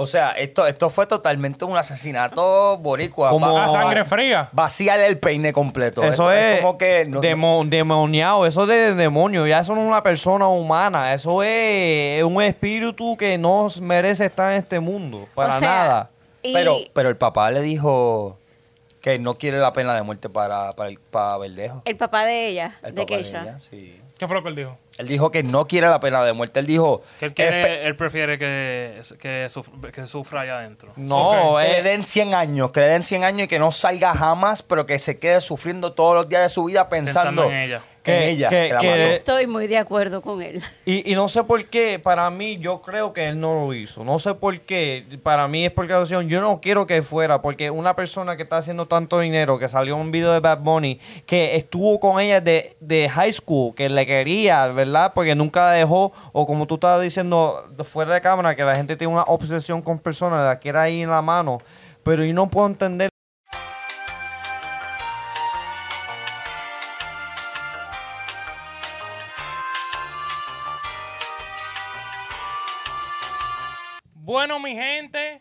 O 0.01 0.07
sea, 0.07 0.31
esto, 0.31 0.65
esto 0.69 0.91
fue 0.91 1.07
totalmente 1.07 1.65
un 1.65 1.77
asesinato 1.77 2.79
boricua. 2.79 3.31
Como- 3.31 3.59
A 3.59 3.69
sangre 3.69 4.05
fría. 4.05 4.49
Vaciar 4.53 5.01
el 5.01 5.19
peine 5.19 5.53
completo. 5.53 6.03
Eso 6.05 6.31
Esto 6.31 6.33
es, 6.33 6.61
como 6.61 6.79
que... 6.79 7.05
no- 7.07 7.21
demo- 7.21 7.65
demoniado, 7.67 8.47
eso 8.47 8.65
de 8.67 8.95
demonio. 8.95 9.45
Ya 9.47 9.59
eso 9.61 9.75
no 9.75 9.81
es 9.83 9.89
una 9.89 10.03
persona 10.05 10.47
humana. 10.47 11.13
Eso 11.15 11.43
es 11.43 12.23
un 12.23 12.41
espíritu 12.43 13.17
que 13.17 13.37
no 13.39 13.67
merece 13.83 14.27
estar 14.27 14.53
en 14.53 14.59
este 14.59 14.79
mundo. 14.79 15.27
Para 15.35 15.57
O 15.57 15.59
sea, 15.59 15.69
nada. 15.69 16.11
Y- 16.43 16.53
Pero, 16.53 16.77
pero 16.93 17.09
el 17.09 17.17
papá 17.17 17.51
le 17.51 17.61
dijo 17.61 18.39
que 19.01 19.19
no 19.19 19.35
quiere 19.37 19.59
la 19.59 19.73
pena 19.73 19.95
de 19.95 20.03
muerte 20.03 20.29
para, 20.29 20.73
para, 20.75 20.89
el, 20.91 20.99
para 20.99 21.39
Verdejo. 21.39 21.83
el 21.85 21.97
papá 21.97 22.25
de 22.25 22.49
ella, 22.49 22.77
El 22.83 22.95
de 22.95 23.03
papá 23.03 23.17
de 23.17 23.23
Keisha. 23.23 23.43
ella, 23.43 23.61
sí. 23.61 24.01
¿Qué 24.19 24.27
fue 24.27 24.35
lo 24.35 24.43
que 24.43 24.49
él 24.49 24.57
dijo? 24.57 24.77
Él 24.99 25.07
dijo 25.07 25.31
que 25.31 25.45
no 25.45 25.69
quiere 25.69 25.87
la 25.89 26.01
pena 26.01 26.25
de 26.25 26.33
muerte. 26.33 26.59
Él 26.59 26.67
dijo 26.67 27.03
Que 27.21 27.27
él, 27.27 27.35
quiere, 27.35 27.87
él 27.87 27.95
prefiere 27.95 28.37
que, 28.37 29.01
que, 29.21 29.47
suf- 29.49 29.71
que 29.93 30.07
sufra 30.07 30.41
allá 30.41 30.59
adentro. 30.59 30.93
No, 30.97 31.55
que 31.61 31.69
le 31.69 31.79
eh, 31.79 31.83
den 31.85 32.03
100 32.03 32.35
años, 32.35 32.73
que 32.73 32.81
le 32.81 32.87
den 32.89 33.05
100 33.05 33.23
años 33.23 33.45
y 33.45 33.47
que 33.49 33.61
no 33.61 33.71
salga 33.71 34.13
jamás, 34.15 34.65
pero 34.65 34.87
que 34.87 34.99
se 34.99 35.21
quede 35.21 35.41
sufriendo 35.41 35.93
todos 35.93 36.17
los 36.17 36.29
días 36.29 36.43
de 36.43 36.49
su 36.49 36.65
vida 36.65 36.89
pensando, 36.89 37.43
Pensando 37.43 37.45
en 37.45 37.57
ella. 37.63 37.83
En 38.17 38.23
ella. 38.23 38.49
que- 38.49 38.67
que 38.69 38.75
la 38.75 38.81
que- 38.81 38.91
mató. 38.91 39.03
Estoy 39.03 39.47
muy 39.47 39.67
de 39.67 39.79
acuerdo 39.79 40.21
con 40.23 40.43
él. 40.43 40.63
Y, 40.85 41.11
y 41.11 41.15
no 41.15 41.29
sé 41.29 41.45
por 41.45 41.65
qué, 41.67 41.99
para 41.99 42.29
mí, 42.31 42.59
yo 42.59 42.81
creo 42.83 43.13
que 43.13 43.29
él 43.29 43.41
no 43.41 43.55
lo 43.55 43.75
hizo. 43.75 44.05
No 44.05 44.19
sé 44.19 44.35
por 44.35 44.59
qué, 44.61 45.05
para 45.23 45.47
mí 45.49 45.65
es 45.65 45.71
por 45.73 45.87
yo 45.89 46.41
no 46.41 46.61
quiero 46.61 46.87
que 46.87 47.03
fuera, 47.03 47.43
porque 47.43 47.71
una 47.71 47.95
persona 47.97 48.37
que 48.37 48.43
está 48.45 48.59
haciendo 48.59 48.87
tanto 48.87 49.21
dinero, 49.21 49.59
que 49.59 49.69
salió 49.69 49.95
en 49.95 50.01
un 50.03 50.11
video 50.11 50.33
de 50.33 50.41
Bad 50.41 50.59
Bunny, 50.61 50.99
que 51.27 51.57
estuvo 51.57 51.99
con 52.01 52.21
ella 52.21 52.41
de, 52.41 52.77
de 52.81 53.09
high 53.09 53.33
school, 53.33 53.75
que 53.75 53.89
le 53.89 54.07
quería, 54.07 54.67
¿verdad? 54.69 55.13
Porque 55.15 55.35
nunca 55.35 55.61
la 55.67 55.73
dejó, 55.73 56.13
o 56.33 56.47
como 56.47 56.67
tú 56.67 56.75
estabas 56.75 57.03
diciendo 57.03 57.69
fuera 57.85 58.15
de 58.15 58.21
cámara, 58.21 58.55
que 58.55 58.63
la 58.65 58.77
gente 58.77 58.97
tiene 58.97 59.13
una 59.13 59.23
obsesión 59.25 59.83
con 59.83 59.99
personas, 59.99 60.45
la 60.45 60.59
quiere 60.59 60.79
ahí 60.79 61.03
en 61.03 61.11
la 61.11 61.23
mano, 61.23 61.61
pero 62.03 62.25
yo 62.25 62.33
no 62.35 62.49
puedo 62.49 62.67
entender. 62.67 63.09
Bueno, 74.29 74.61
mi 74.61 74.75
gente, 74.75 75.41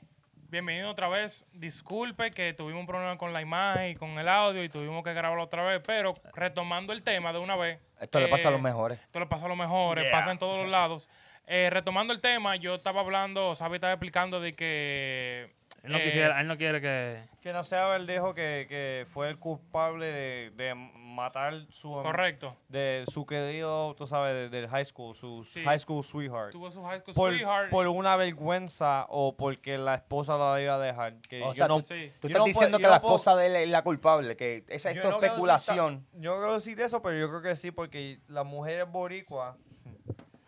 bienvenido 0.50 0.90
otra 0.90 1.10
vez. 1.10 1.46
Disculpe 1.52 2.32
que 2.32 2.54
tuvimos 2.54 2.80
un 2.80 2.88
problema 2.88 3.18
con 3.18 3.34
la 3.34 3.42
imagen 3.42 3.90
y 3.90 3.96
con 3.96 4.12
el 4.12 4.30
audio 4.30 4.64
y 4.64 4.70
tuvimos 4.70 5.04
que 5.04 5.14
grabarlo 5.14 5.44
otra 5.44 5.62
vez, 5.66 5.82
pero 5.86 6.16
retomando 6.34 6.94
el 6.94 7.04
tema 7.04 7.34
de 7.34 7.40
una 7.40 7.58
vez. 7.58 7.82
Esto 8.00 8.22
le 8.22 8.30
pasa 8.30 8.48
a 8.48 8.52
los 8.52 8.62
eh, 8.62 8.64
mejores. 8.64 8.98
Esto 9.02 9.20
le 9.20 9.26
pasa 9.26 9.46
a 9.46 9.50
los 9.50 9.58
mejores, 9.58 10.10
pasa 10.10 10.32
en 10.32 10.38
todos 10.38 10.60
los 10.60 10.70
lados. 10.70 11.10
Eh, 11.48 11.70
retomando 11.70 12.14
el 12.14 12.22
tema, 12.22 12.56
yo 12.56 12.76
estaba 12.76 13.02
hablando, 13.02 13.56
Sabi 13.56 13.76
estaba 13.76 13.92
explicando 13.92 14.40
de 14.40 14.54
que... 14.54 15.54
Él 15.88 15.94
no, 15.94 15.98
eh, 16.00 16.04
quisiera, 16.04 16.40
él 16.42 16.48
no 16.48 16.58
quiere 16.58 16.80
que... 16.82 17.22
Que 17.42 17.54
no 17.54 17.64
sea 17.64 17.88
verdejo 17.88 18.34
que, 18.34 18.66
que 18.68 19.06
fue 19.08 19.30
el 19.30 19.38
culpable 19.38 20.06
de, 20.06 20.52
de 20.56 20.76
matar 20.76 21.54
su 21.70 21.90
Correcto. 21.92 22.56
de 22.68 23.06
su 23.12 23.26
querido, 23.26 23.96
tú 23.96 24.06
sabes, 24.06 24.34
de- 24.34 24.50
del 24.50 24.70
high 24.70 24.84
school, 24.86 25.16
su 25.16 25.44
Sí. 25.46 25.64
high 25.64 25.80
school 25.80 26.04
sweetheart. 26.04 26.52
Tuvo 26.52 26.70
su 26.70 26.84
high 26.84 27.00
school 27.00 27.14
Por, 27.16 27.32
sweetheart. 27.32 27.70
por 27.70 27.88
una 27.88 28.16
vergüenza 28.18 29.06
o 29.10 29.36
porque 29.38 29.78
la 29.78 29.96
esposa 29.96 30.38
la 30.38 30.62
iba 30.62 30.76
a 30.76 30.80
dejar. 30.80 31.16
Que 31.22 31.42
O 31.42 31.48
yo 31.48 31.54
sea, 31.54 31.68
no- 31.68 31.80
tú, 31.82 31.88
sí. 31.88 32.12
tú 32.20 32.28
estás 32.28 32.40
no 32.40 32.46
diciendo 32.46 32.78
puedo- 32.78 32.80
que 32.80 32.88
la 32.90 32.96
no 32.96 33.02
puedo- 33.02 33.16
esposa 33.16 33.36
de 33.38 33.48
él 33.48 33.56
es 33.56 33.70
la 33.70 33.82
culpable, 33.82 34.36
que 34.36 34.66
esa 34.68 34.90
es 34.92 34.96
quiero 34.98 35.10
decir 35.12 35.26
especulación. 35.26 36.06
yo 36.14 36.32
no 36.32 36.38
quiero 36.38 36.54
decir 36.56 36.80
eso, 36.82 37.02
pero 37.02 37.18
yo 37.18 37.30
creo 37.30 37.42
que 37.42 37.56
sí, 37.56 37.72
porque 37.72 38.20
las 38.28 38.46
mujeres 38.46 38.88
boricuas 38.92 39.56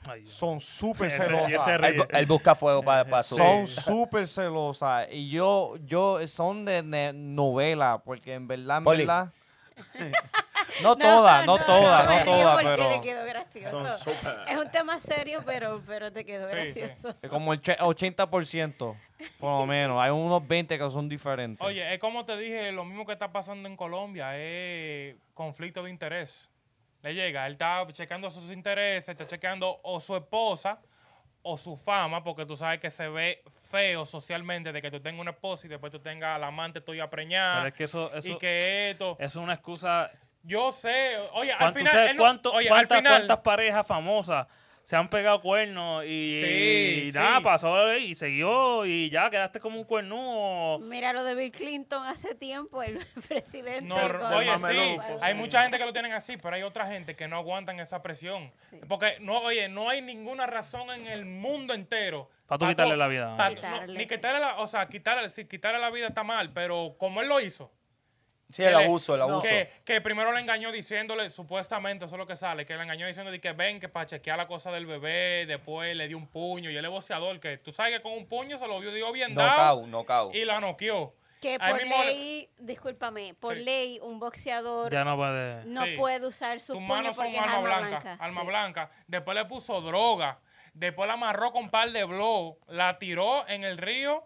Ay, 0.10 0.26
son 0.26 0.60
súper 0.60 1.12
celosas. 1.12 1.68
Él, 1.84 2.04
él 2.10 2.26
busca 2.26 2.56
fuego 2.56 2.82
para 2.84 3.24
su... 3.24 3.36
Son 3.38 3.68
súper 3.68 4.28
celosas. 4.28 5.08
Y 5.12 5.30
yo, 5.30 5.76
yo, 5.86 6.26
son 6.28 6.66
de, 6.66 6.82
de 6.82 7.14
novela, 7.14 8.02
porque 8.04 8.34
en 8.34 8.48
verdad, 8.48 8.78
en 8.80 8.84
Poli. 8.84 9.06
verdad. 9.06 9.32
No 10.84 10.96
todas, 10.96 11.46
no, 11.46 11.58
todas, 11.58 12.06
no, 12.08 12.24
todas, 12.26 12.62
porque 12.62 13.14
pero. 13.14 13.70
Son. 13.70 13.88
Es 14.48 14.58
un 14.58 14.70
tema 14.72 15.00
serio, 15.00 15.42
pero, 15.46 15.82
pero 15.86 16.12
te 16.12 16.24
quedó 16.24 16.48
Sí, 16.48 16.56
sí. 16.74 16.80
gracioso. 16.80 17.16
Es 17.22 17.30
Como 17.30 17.54
el 17.54 17.62
che- 17.62 17.78
80%, 17.78 18.96
por 19.40 19.60
lo 19.60 19.66
menos. 19.66 20.00
Hay 20.02 20.12
unos 20.12 20.48
20 20.48 20.78
que 20.78 20.90
son 20.90 21.10
diferentes. 21.10 21.66
Oye, 21.66 21.94
es 21.94 22.00
como 22.00 22.24
te 22.24 22.38
dije, 22.38 22.72
lo 22.72 22.86
mismo 22.86 23.06
que 23.06 23.14
está 23.14 23.32
pasando 23.32 23.68
en 23.68 23.76
Colombia, 23.76 24.38
es 24.38 25.16
conflicto 25.34 25.84
de 25.84 25.90
interés. 25.90 26.50
Le 27.02 27.14
llega, 27.14 27.46
él 27.48 27.54
está 27.54 27.86
checando 27.94 28.30
sus 28.30 28.52
intereses, 28.52 29.10
está 29.10 29.26
chequeando 29.26 29.80
o 29.84 30.00
su 30.00 30.16
esposa 30.16 30.80
o 31.42 31.58
su 31.58 31.78
fama, 31.78 32.22
porque 32.24 32.46
tú 32.46 32.58
sabes 32.58 32.80
que 32.82 32.90
se 32.90 33.08
ve 33.08 33.42
feo 33.72 34.04
socialmente 34.04 34.74
de 34.74 34.82
que 34.82 34.92
tú 34.92 35.00
tengas 35.00 35.22
una 35.22 35.32
esposa 35.32 35.68
y 35.68 35.70
después 35.70 35.92
tú 35.92 36.00
tengas 36.00 36.36
al 36.36 36.44
amante 36.44 36.82
tuya 36.82 37.10
preñada 37.10 37.60
Pero 37.62 37.68
es 37.70 37.74
que 37.76 37.84
eso, 37.86 38.14
eso, 38.14 38.28
y 38.28 38.38
que 38.38 38.90
esto. 38.92 39.16
es 39.20 39.36
una 39.38 39.54
excusa. 39.54 40.12
Yo 40.44 40.72
sé, 40.72 41.18
oye, 41.34 41.52
al 41.54 41.58
¿Cuánto- 41.60 41.80
final. 41.80 41.94
¿sabes 41.94 42.12
él 42.12 42.18
no- 42.18 42.24
cuánto- 42.24 42.52
oye, 42.52 42.68
al 42.68 42.74
cuántas, 42.76 42.98
final. 42.98 43.14
cuántas 43.14 43.38
parejas 43.40 43.88
famosas 43.88 44.48
se 44.90 44.96
han 44.96 45.08
pegado 45.08 45.40
cuernos 45.40 46.04
y, 46.04 46.40
Sí, 46.44 47.10
y 47.10 47.12
nada, 47.12 47.38
sí. 47.38 47.44
pasó 47.44 47.94
y 47.96 48.16
siguió 48.16 48.88
y 48.88 49.12
ya 49.12 49.30
quedaste 49.30 49.60
como 49.60 49.78
un 49.78 49.84
cuernudo? 49.84 50.80
Mira 50.80 51.14
lo 51.14 51.24
de 51.24 51.36
Bill 51.36 51.52
Clinton 51.52 52.08
hace 52.08 52.34
tiempo, 52.34 52.82
el 52.82 52.98
presidente. 53.28 53.84
No, 53.86 53.98
oye, 54.36 54.50
sí, 54.68 54.98
hay 55.22 55.36
mucha 55.36 55.62
gente 55.62 55.78
que 55.78 55.86
lo 55.86 55.94
tienen 55.94 56.14
así, 56.14 56.38
pero 56.38 56.56
hay 56.56 56.64
otra 56.64 56.88
gente 56.88 57.16
que 57.16 57.28
no 57.28 57.38
aguantan 57.38 57.80
esa 57.80 58.02
presión. 58.02 58.52
Sí. 58.72 58.80
Porque, 58.88 59.18
no, 59.20 59.38
oye, 59.42 59.70
no 59.70 59.92
hay 59.92 60.02
ninguna 60.02 60.48
razón 60.48 60.90
en 60.90 61.06
el 61.06 61.24
mundo 61.26 61.76
entero. 61.76 62.28
Pa' 62.48 62.58
tú 62.58 62.66
pa' 62.66 62.70
quitarle 62.72 62.98
la 62.98 63.08
vida. 63.08 63.38
pa- 63.38 63.50
Quitarle. 63.50 63.94
no, 63.94 64.00
ni 64.00 64.08
quitarle 64.08 64.40
la, 64.40 64.58
o 64.58 64.68
sea, 64.68 64.88
quitarle, 64.88 65.30
sí, 65.30 65.46
quitarle 65.46 65.80
la 65.80 65.92
vida 65.92 66.08
está 66.08 66.24
mal, 66.24 66.52
pero 66.52 66.96
como 66.98 67.22
él 67.22 67.28
lo 67.28 67.40
hizo. 67.40 67.72
Sí, 68.52 68.64
el 68.64 68.74
abuso, 68.76 69.14
el 69.16 69.22
abuso. 69.22 69.42
Que, 69.48 69.70
que 69.86 70.02
primero 70.02 70.32
le 70.32 70.40
engañó 70.40 70.72
diciéndole, 70.72 71.30
supuestamente, 71.30 72.06
eso 72.06 72.16
es 72.16 72.20
lo 72.20 72.26
que 72.26 72.36
sale, 72.36 72.66
que 72.66 72.76
le 72.76 72.82
engañó 72.84 73.06
diciendo 73.06 73.32
de 73.32 73.40
que 73.40 73.52
ven, 73.54 73.80
que 73.80 73.90
para 73.90 74.08
chequear 74.08 74.38
la 74.38 74.48
cosa 74.48 74.72
del 74.72 74.88
bebé, 74.88 75.46
después 75.46 75.96
le 75.96 76.08
dio 76.08 76.18
un 76.18 76.28
puño 76.28 76.72
y 76.72 76.76
él 76.78 76.84
es 76.84 76.90
boxeador, 76.92 77.40
que 77.40 77.58
tú 77.58 77.72
sabes 77.72 77.94
que 77.98 78.02
con 78.02 78.14
un 78.14 78.28
puño 78.28 78.58
se 78.58 78.68
lo 78.68 78.82
dio, 78.82 78.92
dio 78.92 79.12
bien 79.12 79.36
dado 79.36 79.82
Knockout, 79.84 79.88
knockout. 79.90 80.36
y 80.36 80.46
la 80.46 80.60
noqueó. 80.60 81.14
Que 81.40 81.58
Ahí 81.62 81.72
por 81.72 81.82
mismo 81.84 82.04
ley, 82.04 82.50
discúlpame, 82.58 83.34
por 83.36 83.56
Sí. 83.56 83.64
ley 83.64 84.00
un 84.02 84.20
boxeador 84.20 84.92
Ya 84.92 85.04
no 85.06 85.16
puede. 85.16 85.64
no 85.66 85.86
Sí. 85.86 85.96
puede 85.96 86.26
usar 86.26 86.60
su 86.60 86.74
Tus 86.74 86.82
manos 86.82 87.16
son 87.16 87.26
porque 87.26 87.38
es 87.38 87.44
arma 87.44 87.54
arma 87.58 87.66
blanca, 87.68 88.00
blanca. 88.02 88.24
arma 88.24 88.42
sí. 88.42 88.48
blanca. 88.48 88.92
Después 89.08 89.38
le 89.38 89.46
puso 89.46 89.80
droga. 89.80 90.40
Después 90.74 91.08
la 91.08 91.14
amarró 91.14 91.52
con 91.52 91.64
un 91.64 91.70
par 91.70 91.92
de 91.92 92.04
blow. 92.04 92.58
La 92.68 93.00
tiró 93.00 93.48
en 93.48 93.64
el 93.64 93.78
río 93.78 94.26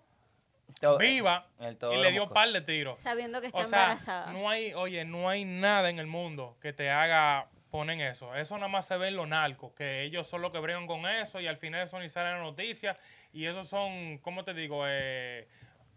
Todo- 0.80 0.98
viva 0.98 1.48
el 1.60 1.78
todo 1.78 1.94
y 1.94 1.98
le 2.02 2.12
dio 2.12 2.24
un 2.24 2.30
par 2.30 2.50
de 2.52 2.62
tiros. 2.62 3.00
Sabiendo 3.00 3.40
que 3.42 3.48
está 3.48 3.60
O 3.60 3.66
sea, 3.66 3.84
embarazada. 3.84 4.32
no 4.34 4.50
hay, 4.50 4.74
oye, 4.74 5.06
no 5.06 5.30
hay 5.30 5.46
nada 5.46 5.90
en 5.90 6.00
el 6.00 6.08
mundo 6.08 6.58
que 6.62 6.74
te 6.74 6.90
haga 6.90 7.48
poner 7.70 8.00
eso. 8.02 8.36
Eso 8.36 8.56
nada 8.58 8.68
más 8.68 8.86
se 8.86 8.98
ve 8.98 9.08
en 9.10 9.16
los 9.16 9.28
narcos, 9.28 9.74
que 9.74 10.04
ellos 10.04 10.28
son 10.28 10.42
los 10.42 10.52
que 10.52 10.60
bregan 10.60 10.86
con 10.88 11.08
eso 11.08 11.40
y 11.40 11.48
al 11.48 11.58
final 11.58 11.82
eso 11.84 12.00
ni 12.00 12.10
sale 12.10 12.30
en 12.30 12.38
la 12.38 12.42
noticia. 12.44 12.98
Y 13.32 13.46
esos 13.46 13.68
son, 13.68 14.18
¿cómo 14.20 14.44
te 14.44 14.54
digo? 14.54 14.84
Eh, 14.88 15.48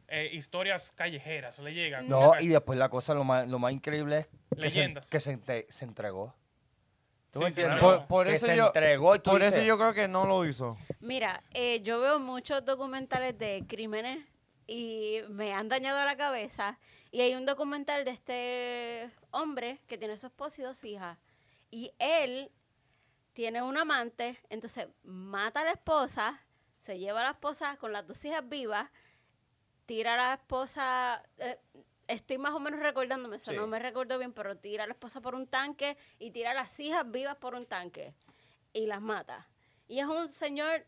eh, 0.08 0.30
historias 0.32 0.92
callejeras, 0.92 1.58
le 1.58 1.74
llegan. 1.74 2.08
No, 2.08 2.32
y 2.38 2.48
después 2.48 2.78
la 2.78 2.88
cosa, 2.88 3.12
lo 3.12 3.24
más, 3.24 3.46
lo 3.48 3.58
más 3.58 3.72
increíble 3.72 4.18
es 4.18 4.26
que, 4.26 4.70
se, 4.70 4.78
Leyendas. 4.80 5.06
que 5.06 5.20
se, 5.20 5.32
ente- 5.32 5.66
se 5.68 5.84
entregó. 5.84 6.34
¿Tú 7.30 7.40
Sí, 7.40 7.46
entiendes? 7.46 7.80
Por, 7.80 8.06
por 8.06 8.26
que 8.26 8.34
eso 8.36 8.46
se 8.46 8.56
yo, 8.56 8.66
entregó 8.68 9.14
y 9.16 9.18
tú 9.18 9.30
por 9.32 9.42
eso 9.42 9.60
yo 9.60 9.76
creo 9.76 9.92
que 9.92 10.08
no 10.08 10.24
lo 10.26 10.46
hizo. 10.46 10.78
Mira, 11.00 11.42
eh, 11.52 11.82
yo 11.82 12.00
veo 12.00 12.18
muchos 12.18 12.64
documentales 12.64 13.36
de 13.38 13.64
crímenes 13.68 14.20
y 14.66 15.20
me 15.28 15.52
han 15.52 15.68
dañado 15.68 16.04
la 16.04 16.16
cabeza. 16.16 16.78
Y 17.10 17.20
hay 17.20 17.34
un 17.34 17.46
documental 17.46 18.04
de 18.04 18.10
este 18.10 19.10
hombre 19.30 19.80
que 19.86 19.96
tiene 19.98 20.18
su 20.18 20.26
esposa 20.26 20.60
y 20.60 20.64
dos 20.64 20.82
hijas. 20.84 21.18
Y 21.70 21.92
él 21.98 22.50
tiene 23.32 23.62
un 23.62 23.76
amante, 23.76 24.38
entonces 24.48 24.88
mata 25.02 25.60
a 25.60 25.64
la 25.64 25.72
esposa, 25.72 26.40
se 26.78 26.98
lleva 26.98 27.20
a 27.20 27.24
la 27.24 27.30
esposa 27.30 27.76
con 27.76 27.92
las 27.92 28.06
dos 28.06 28.24
hijas 28.24 28.48
vivas, 28.48 28.90
tira 29.84 30.14
a 30.14 30.16
la 30.16 30.34
esposa, 30.34 31.22
eh, 31.38 31.58
estoy 32.08 32.38
más 32.38 32.54
o 32.54 32.60
menos 32.60 32.80
recordándome, 32.80 33.36
eso 33.36 33.50
Sí. 33.50 33.56
no 33.56 33.66
me 33.66 33.78
recuerdo 33.78 34.18
bien, 34.18 34.32
pero 34.32 34.56
tira 34.56 34.84
a 34.84 34.86
la 34.86 34.94
esposa 34.94 35.20
por 35.20 35.34
un 35.34 35.46
tanque 35.46 35.96
y 36.18 36.30
tira 36.30 36.52
a 36.52 36.54
las 36.54 36.78
hijas 36.80 37.08
vivas 37.10 37.36
por 37.36 37.54
un 37.54 37.66
tanque 37.66 38.14
y 38.72 38.86
las 38.86 39.00
mata. 39.00 39.46
Y 39.88 40.00
es 40.00 40.06
un 40.06 40.28
señor 40.28 40.84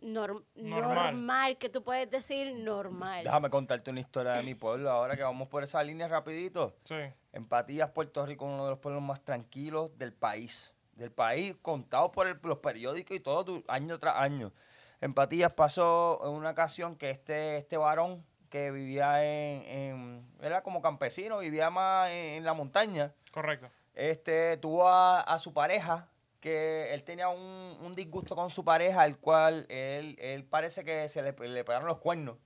norm- 0.00 0.44
Normal. 0.54 0.94
normal. 1.14 1.58
que 1.58 1.68
tú 1.68 1.82
puedes 1.82 2.10
decir 2.10 2.54
normal. 2.56 3.24
Déjame 3.24 3.50
contarte 3.50 3.90
una 3.90 4.00
historia 4.00 4.32
de 4.32 4.42
mi 4.42 4.54
pueblo 4.54 4.90
ahora 4.90 5.16
que 5.16 5.22
vamos 5.22 5.48
por 5.48 5.62
esa 5.62 5.82
línea 5.82 6.08
rapidito. 6.08 6.74
Sí. 6.84 6.94
Empatías, 7.32 7.90
Puerto 7.90 8.24
Rico, 8.24 8.44
uno 8.44 8.64
de 8.64 8.70
los 8.70 8.78
pueblos 8.78 9.02
más 9.02 9.20
tranquilos 9.24 9.96
del 9.98 10.12
país. 10.12 10.72
Del 10.94 11.10
país, 11.12 11.54
contado 11.60 12.10
por 12.12 12.26
el- 12.26 12.38
los 12.42 12.58
periódicos 12.58 13.16
y 13.16 13.20
todo, 13.20 13.44
tu- 13.44 13.64
año 13.68 13.98
tras 13.98 14.16
año. 14.16 14.52
Empatías 15.00 15.52
pasó 15.52 16.20
en 16.24 16.30
una 16.30 16.50
ocasión 16.50 16.96
que 16.96 17.10
este, 17.10 17.58
este 17.58 17.76
varón 17.76 18.24
que 18.48 18.70
vivía 18.70 19.22
en, 19.24 19.62
en- 19.66 20.26
Era 20.40 20.62
como 20.62 20.80
campesino, 20.80 21.38
vivía 21.38 21.68
más 21.68 22.08
en, 22.10 22.16
en 22.38 22.44
la 22.44 22.54
montaña. 22.54 23.12
Correcto. 23.32 23.68
Este, 23.94 24.56
tuvo 24.56 24.88
a, 24.88 25.20
a 25.20 25.38
su 25.38 25.52
pareja, 25.52 26.08
que 26.40 26.92
él 26.94 27.02
tenía 27.04 27.28
un, 27.28 27.78
un 27.82 27.94
disgusto 27.94 28.34
con 28.36 28.50
su 28.50 28.64
pareja, 28.64 29.04
el 29.04 29.18
cual 29.18 29.66
él, 29.68 30.16
él 30.18 30.44
parece 30.44 30.84
que 30.84 31.08
se 31.08 31.22
le, 31.22 31.32
le 31.32 31.64
pegaron 31.64 31.86
los 31.86 31.98
cuernos. 31.98 32.36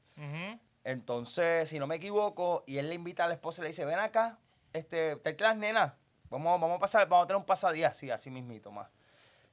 Entonces, 0.84 1.68
si 1.68 1.78
no 1.78 1.86
me 1.86 1.96
equivoco, 1.96 2.64
y 2.66 2.78
él 2.78 2.88
le 2.88 2.94
invita 2.94 3.24
a 3.24 3.28
la 3.28 3.34
esposa 3.34 3.60
y 3.60 3.64
le 3.64 3.68
dice, 3.68 3.84
ven 3.84 3.98
acá, 3.98 4.38
este, 4.72 5.16
te 5.16 5.36
las 5.38 5.56
nenas, 5.56 5.92
vamos, 6.30 6.60
vamos 6.60 6.76
a 6.76 6.80
pasar, 6.80 7.08
vamos 7.08 7.24
a 7.24 7.26
tener 7.26 7.38
un 7.38 7.46
pasadía, 7.46 7.92
sí, 7.92 8.10
así 8.10 8.30
mismito 8.30 8.70
más. 8.70 8.88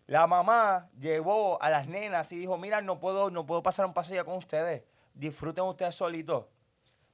La 0.05 0.25
mamá 0.25 0.89
llevó 0.97 1.61
a 1.61 1.69
las 1.69 1.87
nenas 1.87 2.31
y 2.31 2.37
dijo, 2.37 2.57
mira, 2.57 2.81
no 2.81 2.99
puedo, 2.99 3.29
no 3.29 3.45
puedo 3.45 3.61
pasar 3.61 3.85
un 3.85 3.93
pasadía 3.93 4.23
con 4.23 4.35
ustedes, 4.35 4.83
disfruten 5.13 5.65
ustedes 5.65 5.95
solitos. 5.95 6.45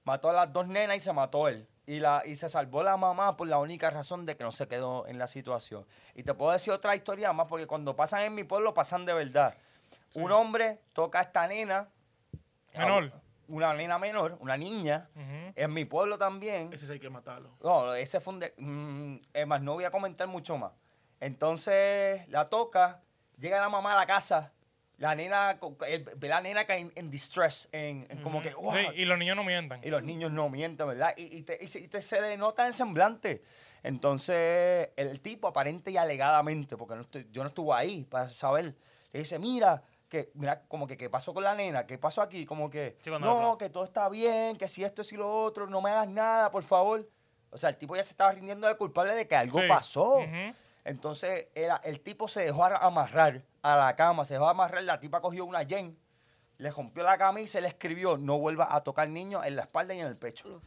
Mató 0.04 0.30
a 0.30 0.34
las 0.34 0.54
dos 0.54 0.68
nenas 0.68 0.98
y 0.98 1.00
se 1.00 1.14
mató 1.14 1.48
él. 1.48 1.68
Y, 1.86 2.00
la, 2.00 2.24
y 2.26 2.36
se 2.38 2.48
salvó 2.48 2.82
la 2.84 2.96
mamá 2.96 3.36
por 3.36 3.48
la 3.48 3.58
única 3.60 3.90
razón 3.90 4.26
de 4.26 4.38
que 4.38 4.44
no 4.44 4.52
se 4.52 4.68
quedó 4.70 5.06
en 5.08 5.20
la 5.20 5.28
situación. 5.28 5.86
Y 6.16 6.24
te 6.24 6.34
puedo 6.34 6.52
decir 6.52 6.72
otra 6.72 6.96
historia 6.96 7.34
más, 7.34 7.48
porque 7.48 7.68
cuando 7.68 7.96
pasan 7.96 8.22
en 8.22 8.36
mi 8.36 8.44
pueblo, 8.46 8.74
pasan 8.74 9.06
de 9.06 9.14
verdad. 9.14 9.56
Un 10.16 10.32
hombre 10.32 10.80
toca 10.94 11.20
a 11.20 11.24
esta 11.24 11.46
nena. 11.48 11.90
Menor. 12.78 13.12
Una 13.50 13.74
nena 13.74 14.00
menor, 14.00 14.38
una 14.40 14.56
niña. 14.56 15.10
En 15.56 15.74
mi 15.74 15.84
pueblo 15.84 16.18
también. 16.18 16.72
Ese 16.72 16.86
sí 16.86 16.94
hay 16.94 17.00
que 17.00 17.10
matarlo. 17.10 17.50
No, 17.62 17.94
ese 17.94 18.22
fue 18.22 18.34
un... 18.34 18.40
de- 18.40 18.54
mm, 18.58 19.16
es 19.34 19.46
más, 19.48 19.62
no 19.62 19.74
voy 19.74 19.84
a 19.84 19.92
comentar 19.92 20.28
mucho 20.28 20.58
más. 20.58 20.72
Entonces 21.20 22.28
la 22.30 22.48
toca, 22.50 23.02
llega 23.38 23.60
la 23.60 23.68
mamá 23.70 23.94
a 23.94 23.96
la 23.98 24.06
casa, 24.06 24.52
la 25.04 25.16
nena, 25.16 25.60
ve 26.18 26.28
la 26.30 26.40
nena 26.42 26.66
que 26.66 26.74
en, 26.76 26.92
en 26.96 27.12
distress, 27.12 27.68
en, 27.72 28.08
en 28.10 28.22
como 28.22 28.42
que, 28.42 28.52
Sí, 28.52 28.88
y 28.96 29.06
los 29.06 29.18
niños 29.18 29.36
no 29.36 29.44
mientan. 29.44 29.82
Y 29.84 29.90
los 29.90 30.02
niños 30.02 30.32
no 30.32 30.50
mienten, 30.50 30.88
¿verdad? 30.88 31.14
Y, 31.18 31.38
y 31.38 31.42
te, 31.44 31.58
y 31.62 31.68
se- 31.68 31.80
y 31.82 31.88
te- 31.88 32.02
se 32.02 32.22
le 32.22 32.38
nota 32.38 32.64
en 32.64 32.70
el 32.70 32.74
semblante. 32.74 33.44
Entonces, 33.84 34.90
el 34.96 35.20
tipo, 35.20 35.48
aparente 35.48 35.92
y 35.92 35.98
alegadamente, 35.98 36.78
porque 36.78 36.96
no 36.96 37.02
estoy- 37.02 37.28
yo 37.32 37.44
no 37.44 37.50
estuve 37.50 37.76
ahí 37.76 38.06
para 38.06 38.30
saber, 38.30 38.76
le 39.12 39.20
dice, 39.20 39.40
mira, 39.40 39.84
que, 40.10 40.30
mira, 40.36 40.62
como 40.68 40.88
que, 40.88 40.96
¿qué 40.98 41.10
pasó 41.10 41.34
con 41.34 41.44
la 41.44 41.54
nena? 41.54 41.86
¿Qué 41.86 41.98
pasó 41.98 42.22
aquí? 42.22 42.46
Como 42.46 42.70
que, 42.70 42.98
Sí, 43.04 43.10
no, 43.10 43.58
que 43.58 43.70
todo 43.70 43.84
está 43.84 44.08
bien, 44.10 44.56
que 44.58 44.68
si 44.68 44.84
esto, 44.84 45.04
si 45.04 45.16
lo 45.18 45.30
otro, 45.42 45.68
no 45.68 45.82
me 45.82 45.90
hagas 45.90 46.08
nada, 46.08 46.50
por 46.52 46.64
favor. 46.64 47.10
O 47.50 47.58
sea, 47.58 47.70
el 47.70 47.78
tipo 47.78 47.96
ya 47.96 48.04
se 48.04 48.12
estaba 48.12 48.32
rindiendo 48.32 48.68
de 48.68 48.76
culpable 48.78 49.14
de 49.16 49.28
que 49.28 49.36
algo 49.36 49.60
Sí. 49.60 49.68
pasó. 49.68 50.20
Entonces, 50.86 51.48
era, 51.56 51.78
el 51.84 52.00
tipo 52.02 52.28
se 52.28 52.44
dejó 52.46 52.66
amarrar 52.66 53.42
a 53.64 53.76
la 53.76 53.96
cama, 53.96 54.24
se 54.26 54.36
dejó 54.36 54.48
amarrar, 54.48 54.84
la 54.84 55.00
tipa 55.00 55.20
cogió 55.22 55.46
una 55.46 55.64
yen, 55.64 55.98
le 56.58 56.70
rompió 56.70 57.02
la 57.04 57.18
camisa 57.18 57.58
y 57.58 57.62
le 57.64 57.70
escribió, 57.70 58.18
no 58.18 58.38
vuelvas 58.38 58.68
a 58.72 58.82
tocar 58.82 59.10
niños 59.10 59.44
en 59.46 59.56
la 59.56 59.64
espalda 59.64 59.94
y 59.96 60.02
en 60.02 60.08
el 60.08 60.18
pecho. 60.18 60.62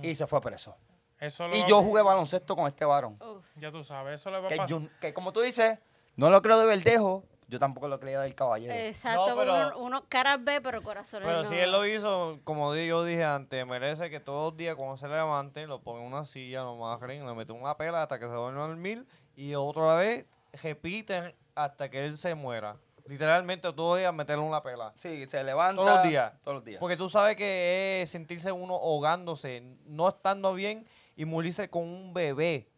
Y 0.00 0.14
se 0.14 0.26
fue 0.26 0.40
preso. 0.40 0.76
Eso 1.18 1.48
lo 1.48 1.56
Y 1.56 1.64
yo 1.66 1.82
jugué 1.82 2.02
baloncesto 2.02 2.54
con 2.54 2.68
este 2.68 2.84
varón. 2.84 3.18
Uf. 3.20 3.44
Ya 3.56 3.72
tú 3.72 3.82
sabes, 3.82 4.20
eso 4.20 4.30
le 4.30 4.38
va 4.40 4.46
a 4.46 4.48
Que, 4.48 4.56
pasar. 4.56 4.68
yo- 4.68 4.88
que 5.00 5.12
como 5.12 5.32
tú 5.32 5.40
dices, 5.40 5.78
no 6.14 6.30
lo 6.30 6.40
creo 6.42 6.60
de 6.60 6.66
verdejo, 6.66 7.24
yo 7.48 7.58
tampoco 7.58 7.88
lo 7.88 7.98
creía 7.98 8.20
del 8.20 8.36
caballero. 8.36 8.72
Exacto, 8.72 9.30
No, 9.30 9.36
pero- 9.36 9.52
uno, 9.54 9.78
uno 9.78 10.04
caras 10.08 10.44
ve, 10.44 10.60
pero 10.60 10.80
corazones 10.82 11.26
Pero 11.26 11.42
no. 11.42 11.48
si 11.48 11.56
él 11.56 11.72
lo 11.72 11.84
hizo, 11.84 12.38
como 12.44 12.72
yo 12.76 13.02
dije 13.04 13.24
antes, 13.24 13.66
merece 13.66 14.10
que 14.10 14.20
todos 14.20 14.52
los 14.52 14.56
días 14.56 14.76
cuando 14.76 14.96
se 14.96 15.08
levante, 15.08 15.66
lo 15.66 15.80
ponga 15.80 16.02
en 16.02 16.06
una 16.06 16.24
silla, 16.24 16.62
lo 16.62 16.74
amarren, 16.84 17.26
le 17.26 17.34
meten 17.34 17.56
una 17.56 17.76
pela 17.76 18.02
hasta 18.02 18.20
que 18.20 18.26
se 18.28 18.36
vuelva 18.36 18.64
a 18.64 18.68
dormir 18.68 19.04
y 19.34 19.56
otra 19.56 19.94
vez 19.96 20.26
repiten 20.62 21.34
hasta 21.64 21.90
que 21.90 22.04
él 22.06 22.16
se 22.18 22.34
muera. 22.34 22.76
Literalmente 23.06 23.72
todos 23.72 23.92
los 23.94 23.98
días 23.98 24.12
meterle 24.12 24.44
una 24.44 24.62
pela. 24.62 24.92
Sí, 24.96 25.24
se 25.26 25.42
levanta. 25.42 25.80
Todos 25.82 25.94
los 25.96 26.02
días. 26.08 26.32
Todos 26.42 26.54
los 26.56 26.64
días. 26.64 26.78
Porque 26.78 26.96
tú 26.96 27.08
sabes 27.08 27.36
que 27.36 28.02
es 28.02 28.10
sentirse 28.10 28.52
uno 28.52 28.74
ahogándose, 28.74 29.62
no 29.86 30.08
estando 30.08 30.52
bien 30.54 30.86
y 31.16 31.24
morirse 31.24 31.70
con 31.70 31.84
un 31.84 32.12
bebé. 32.12 32.68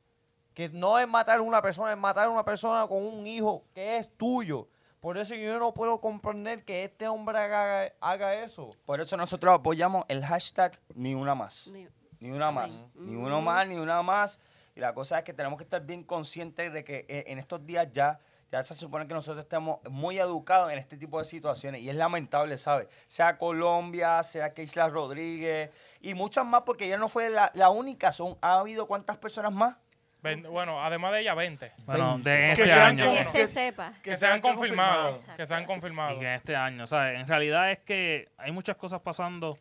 Que 0.55 0.69
no 0.69 0.99
es 0.99 1.09
matar 1.09 1.39
a 1.39 1.43
una 1.43 1.61
persona, 1.63 1.93
es 1.93 1.99
matar 1.99 2.27
a 2.27 2.31
una 2.31 2.45
persona 2.45 2.87
con 2.87 3.03
un 3.05 3.27
hijo 3.27 3.65
que 3.75 3.97
es 3.99 4.17
tuyo. 4.17 4.69
Por 5.01 5.17
eso 5.19 5.35
yo 5.35 5.59
no 5.59 5.73
puedo 5.73 6.01
comprender 6.01 6.65
que 6.65 6.85
este 6.85 7.09
hombre 7.09 7.39
haga, 7.39 7.93
haga 8.01 8.35
eso. 8.35 8.71
Por 8.85 9.01
eso 9.01 9.17
nosotros 9.17 9.55
apoyamos 9.55 10.05
el 10.09 10.25
hashtag 10.25 10.79
ni 10.95 11.15
una 11.15 11.35
más. 11.35 11.67
Ni- 11.69 11.89
Ni 12.21 12.31
una 12.31 12.51
más. 12.51 12.85
Ni 12.95 13.17
uno 13.17 13.41
más, 13.41 13.67
ni 13.67 13.77
una 13.77 14.03
más. 14.03 14.39
Y 14.77 14.81
la 14.81 14.93
cosa 14.93 15.19
es 15.19 15.25
que 15.25 15.33
tenemos 15.33 15.57
que 15.57 15.65
estar 15.65 15.83
bien 15.85 16.05
conscientes 16.05 16.71
de 16.73 16.85
que 16.85 17.07
eh, 17.09 17.25
en 17.29 17.39
estos 17.39 17.65
días 17.65 17.89
ya, 17.93 18.21
ya 18.51 18.63
se 18.63 18.75
supone 18.75 19.07
que 19.07 19.15
nosotros 19.15 19.43
estemos 19.45 19.79
muy 19.91 20.19
educados 20.19 20.73
en 20.73 20.79
este 20.79 20.97
tipo 20.97 21.19
de 21.19 21.25
situaciones. 21.25 21.81
Y 21.83 21.89
es 21.91 21.95
lamentable, 21.97 22.59
¿sabes? 22.59 22.89
Sea 23.07 23.37
Colombia, 23.39 24.23
sea 24.23 24.53
que 24.53 24.63
Isla 24.63 24.89
Rodríguez 24.89 25.71
y 26.01 26.15
muchas 26.15 26.45
más, 26.45 26.63
porque 26.63 26.87
ella 26.87 26.99
no 26.99 27.09
fue 27.09 27.31
la, 27.31 27.51
la 27.55 27.71
única. 27.71 28.11
Son, 28.13 28.37
¿Ha 28.41 28.59
habido 28.61 28.87
cuántas 28.87 29.19
personas 29.19 29.53
más? 29.53 29.77
Bueno, 30.23 30.85
además 30.85 31.13
de 31.13 31.21
ella, 31.23 31.35
20. 31.35 31.73
Bueno, 31.87 32.19
de 32.19 32.25
Que 32.25 32.51
este 32.53 32.67
sean 32.69 32.83
año. 32.89 33.05
Que 33.11 33.19
como- 33.21 33.33
se 33.33 33.47
sepa. 33.47 33.93
Que, 34.03 34.17
se 34.17 34.27
han 34.27 34.41
confirmado. 34.43 35.19
Que 35.37 35.47
se 35.47 35.55
han 35.55 35.65
confirmado. 35.65 36.17
Y 36.17 36.19
que 36.19 36.27
en 36.27 36.33
este 36.35 36.57
año, 36.57 36.87
¿sabes? 36.87 37.19
En 37.19 37.27
realidad 37.27 37.71
es 37.71 37.79
que 37.79 38.29
hay 38.37 38.53
muchas 38.53 38.77
cosas 38.77 39.01
pasando 39.01 39.59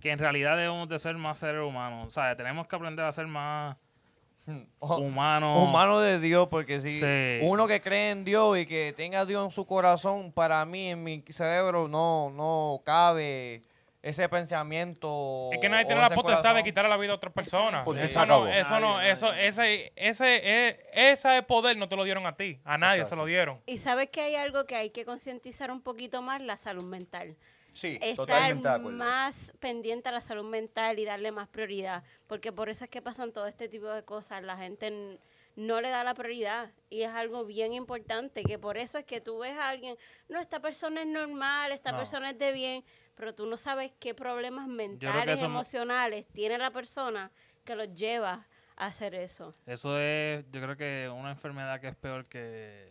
que 0.00 0.10
en 0.10 0.18
realidad 0.18 0.56
debemos 0.56 0.88
de 0.88 0.98
ser 0.98 1.14
más 1.16 1.38
seres 1.38 1.62
humanos, 1.62 2.12
¿sabes? 2.14 2.36
Tenemos 2.36 2.66
que 2.66 2.74
aprender 2.74 3.04
a 3.04 3.12
ser 3.12 3.26
más 3.28 3.76
humanos. 4.80 5.68
Humano 5.68 6.00
de 6.00 6.18
Dios, 6.20 6.48
porque 6.48 6.80
si 6.80 6.90
Sí. 6.98 7.38
uno 7.42 7.66
que 7.68 7.80
cree 7.80 8.10
en 8.10 8.24
Dios 8.24 8.58
y 8.58 8.66
que 8.66 8.92
tenga 8.96 9.20
a 9.20 9.24
Dios 9.26 9.44
en 9.44 9.50
su 9.50 9.66
corazón, 9.66 10.32
para 10.32 10.64
mí, 10.64 10.90
en 10.90 11.02
mi 11.02 11.22
cerebro, 11.28 11.88
no, 11.88 12.30
no 12.30 12.80
cabe 12.84 13.62
ese 14.02 14.28
pensamiento. 14.30 15.50
Es 15.52 15.58
que 15.58 15.68
nadie 15.68 15.84
tiene 15.84 16.00
la 16.00 16.10
potestad 16.10 16.54
de 16.54 16.62
quitarle 16.62 16.88
la 16.88 16.96
vida 16.96 17.12
a 17.12 17.16
otra 17.16 17.30
persona. 17.30 17.82
Porque 17.84 18.02
se 18.02 18.06
Eso 18.06 18.26
no, 18.26 18.48
eso 18.48 18.80
no, 18.80 18.96
Nadie, 18.96 19.10
eso, 19.10 19.26
nadie. 19.26 19.46
ese, 19.48 19.92
ese, 19.96 20.40
eh, 20.42 20.80
ese 20.94 21.42
poder 21.42 21.76
no 21.76 21.88
te 21.88 21.96
lo 21.96 22.04
dieron 22.04 22.26
a 22.26 22.34
ti. 22.34 22.58
A 22.64 22.78
nadie 22.78 23.04
se 23.04 23.14
lo 23.14 23.26
dieron. 23.26 23.60
Y 23.66 23.78
sabes 23.78 24.08
que 24.10 24.22
hay 24.22 24.36
algo 24.36 24.64
que 24.64 24.74
hay 24.76 24.90
que 24.90 25.04
concientizar 25.04 25.70
un 25.70 25.82
poquito 25.82 26.22
más, 26.22 26.40
la 26.40 26.56
salud 26.56 26.84
mental. 26.84 27.36
Sí, 27.72 27.98
Estar 28.00 28.16
totalmente 28.26 28.68
de 28.68 28.74
acuerdo. 28.74 28.98
más 28.98 29.52
pendiente 29.60 30.08
a 30.08 30.12
la 30.12 30.20
salud 30.20 30.44
mental 30.44 30.98
y 30.98 31.04
darle 31.04 31.32
más 31.32 31.48
prioridad, 31.48 32.02
porque 32.26 32.52
por 32.52 32.68
eso 32.68 32.84
es 32.84 32.90
que 32.90 33.00
pasan 33.02 33.32
todo 33.32 33.46
este 33.46 33.68
tipo 33.68 33.86
de 33.88 34.04
cosas, 34.04 34.42
la 34.42 34.56
gente 34.56 35.18
no 35.56 35.80
le 35.80 35.88
da 35.90 36.04
la 36.04 36.14
prioridad 36.14 36.70
y 36.88 37.02
es 37.02 37.10
algo 37.10 37.44
bien 37.44 37.72
importante, 37.72 38.42
que 38.44 38.58
por 38.58 38.78
eso 38.78 38.98
es 38.98 39.04
que 39.04 39.20
tú 39.20 39.38
ves 39.38 39.56
a 39.56 39.68
alguien, 39.68 39.96
no, 40.28 40.40
esta 40.40 40.60
persona 40.60 41.02
es 41.02 41.06
normal, 41.08 41.72
esta 41.72 41.92
No. 41.92 41.98
persona 41.98 42.30
es 42.30 42.38
de 42.38 42.52
bien, 42.52 42.84
pero 43.14 43.34
tú 43.34 43.46
no 43.46 43.56
sabes 43.56 43.92
qué 43.98 44.14
problemas 44.14 44.66
mentales, 44.68 45.42
emocionales 45.42 46.26
tiene 46.32 46.56
la 46.58 46.70
persona 46.70 47.30
que 47.64 47.74
los 47.76 47.92
lleva 47.94 48.46
a 48.76 48.86
hacer 48.86 49.14
eso. 49.14 49.52
Eso 49.66 49.98
es, 49.98 50.44
yo 50.50 50.62
creo 50.62 50.76
que 50.76 51.10
una 51.14 51.30
enfermedad 51.30 51.80
que 51.80 51.88
es 51.88 51.96
peor 51.96 52.26
que, 52.26 52.89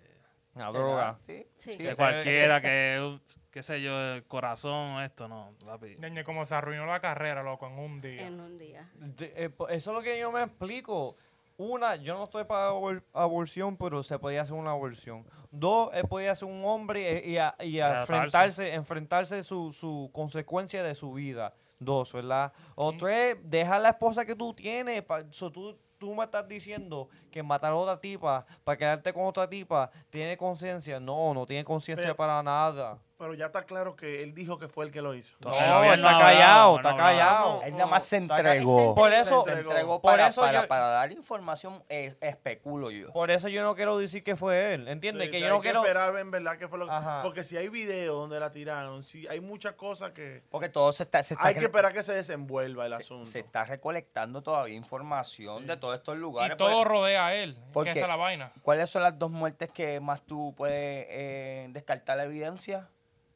La 0.56 0.72
droga. 0.72 1.18
Sí, 1.22 1.46
Sí. 1.56 1.78
que 1.78 1.96
cualquiera, 1.96 2.60
que, 2.62 3.20
qué 3.52 3.64
sé 3.64 3.82
yo, 3.82 3.98
el 4.16 4.26
corazón, 4.26 5.02
esto, 5.04 5.28
no, 5.28 5.54
papi. 5.66 5.96
Ñañe, 6.00 6.24
como 6.24 6.44
se 6.46 6.56
arruinó 6.56 6.86
la 6.86 7.00
carrera, 7.00 7.44
loco, 7.44 7.68
en 7.68 7.80
un 7.80 8.02
día. 8.02 8.28
En 8.28 8.40
un 8.40 8.58
día. 8.58 8.90
De- 8.96 9.34
eh, 9.36 9.50
eso 9.70 9.92
es 9.92 9.96
lo 9.96 10.02
que 10.02 10.20
yo 10.20 10.32
me 10.32 10.44
explico. 10.44 11.16
Una, 11.58 11.98
yo 11.98 12.16
no 12.18 12.24
estoy 12.24 12.46
para 12.46 12.72
abor- 12.72 13.04
aborción, 13.14 13.76
pero 13.76 14.02
se 14.02 14.18
podía 14.18 14.42
hacer 14.44 14.54
una 14.56 14.72
aborción. 14.72 15.26
Dos, 15.52 15.90
él 15.94 16.08
podía 16.08 16.34
ser 16.34 16.48
un 16.48 16.64
hombre 16.66 17.22
y, 17.26 17.32
y 17.34 17.38
a- 17.38 17.56
y 17.60 17.80
a 17.82 18.02
enfrentarse, 18.02 18.74
enfrentarse 18.74 19.44
su, 19.44 19.72
su 19.74 20.10
consecuencia 20.14 20.82
de 20.84 20.96
su 20.96 21.12
vida. 21.14 21.54
Dos, 21.78 22.12
¿verdad? 22.14 22.52
O 22.76 22.94
tres, 22.98 23.38
deja 23.44 23.78
la 23.80 23.90
esposa 23.90 24.26
que 24.26 24.36
tú 24.36 24.54
tienes. 24.54 25.02
pa- 25.04 25.24
so 25.32 25.52
tú, 25.52 25.78
tú 26.00 26.16
me 26.16 26.24
estás 26.24 26.48
diciendo 26.48 27.10
que 27.30 27.44
matar 27.44 27.74
a 27.74 27.76
otra 27.76 28.00
tipa 28.00 28.46
para 28.64 28.78
quedarte 28.78 29.14
con 29.14 29.26
otra 29.26 29.48
tipa 29.48 29.92
tiene 30.10 30.38
conciencia. 30.38 31.00
No, 31.00 31.34
no 31.34 31.46
tiene 31.46 31.64
conciencia 31.64 32.16
para 32.16 32.42
nada. 32.42 32.98
Pero 33.20 33.34
ya 33.34 33.48
está 33.48 33.64
claro 33.66 33.98
que 33.98 34.24
él 34.24 34.34
dijo 34.34 34.58
que 34.58 34.70
fue 34.70 34.86
el 34.86 34.92
que 34.92 35.02
lo 35.02 35.14
hizo. 35.14 35.36
No, 35.44 35.50
Todavía 35.52 35.94
está 35.96 36.12
no 36.14 36.20
callado, 36.20 36.76
está 36.78 36.92
no 36.92 36.98
callado. 36.98 37.62
Él 37.64 37.74
nada 37.74 37.86
más 37.88 38.04
se 38.06 38.16
entregó. 38.16 38.96
Por 38.96 39.12
eso, 39.12 39.44
se 39.44 39.52
entregó 39.52 40.02
por 40.02 40.12
para, 40.14 40.28
eso 40.30 40.40
para, 40.40 40.62
yo- 40.62 40.68
para 40.70 40.88
dar 40.88 41.12
información, 41.12 41.84
especulo 41.90 42.92
yo. 42.92 43.12
Por 43.12 43.30
eso 43.30 43.50
yo 43.50 43.62
no 43.64 43.76
quiero 43.76 43.98
decir 43.98 44.24
que 44.24 44.38
fue 44.38 44.74
él, 44.74 44.88
¿entiendes? 44.88 45.26
Sí, 45.26 45.32
que 45.32 45.38
sí, 45.38 45.42
yo 45.44 45.48
hay 45.50 45.54
no 45.54 45.62
quiero... 45.62 45.82
esperar 45.82 46.16
en 46.18 46.32
verdad 46.32 46.58
que 46.58 46.70
fue 46.70 46.80
lo 46.80 46.86
que... 46.86 46.92
Ajá. 46.94 47.22
Porque 47.22 47.44
si 47.44 47.58
hay 47.58 47.68
videos 47.68 48.16
donde 48.16 48.40
la 48.40 48.52
tiraron, 48.52 49.04
si 49.04 49.28
hay 49.28 49.42
muchas 49.42 49.74
cosas 49.74 50.12
que... 50.12 50.42
Porque 50.50 50.70
todo 50.70 50.92
se 50.94 51.04
está, 51.04 51.22
se 51.22 51.34
está 51.34 51.46
Hay 51.48 51.56
que 51.56 51.66
esperar 51.66 51.92
que 51.92 52.04
se 52.04 52.14
desenvuelva 52.14 52.86
el 52.86 52.94
se, 52.94 52.98
asunto. 53.00 53.26
se 53.30 53.40
está 53.40 53.66
recolectando 53.66 54.42
todavía 54.42 54.76
información 54.76 55.68
de 55.68 55.76
todos 55.76 55.96
estos 55.96 56.16
Y 56.16 56.20
lugares. 56.20 56.56
todo 56.56 56.72
pues, 56.74 56.88
rodea 56.88 57.28
a 57.28 57.36
él. 57.36 57.58
porque- 57.74 57.92
Que 57.92 58.00
esa 58.00 58.06
es 58.06 58.10
la 58.10 58.16
vaina. 58.16 58.54
¿Cuáles 58.62 58.90
son 58.90 59.04
las 59.04 59.20
dos 59.20 59.30
muertes 59.30 59.70
que 59.74 60.00
más 60.00 60.22
tú 60.22 60.54
puedes 60.56 61.06
eh, 61.10 61.68
descartar 61.72 62.16
la 62.16 62.24
evidencia? 62.24 62.88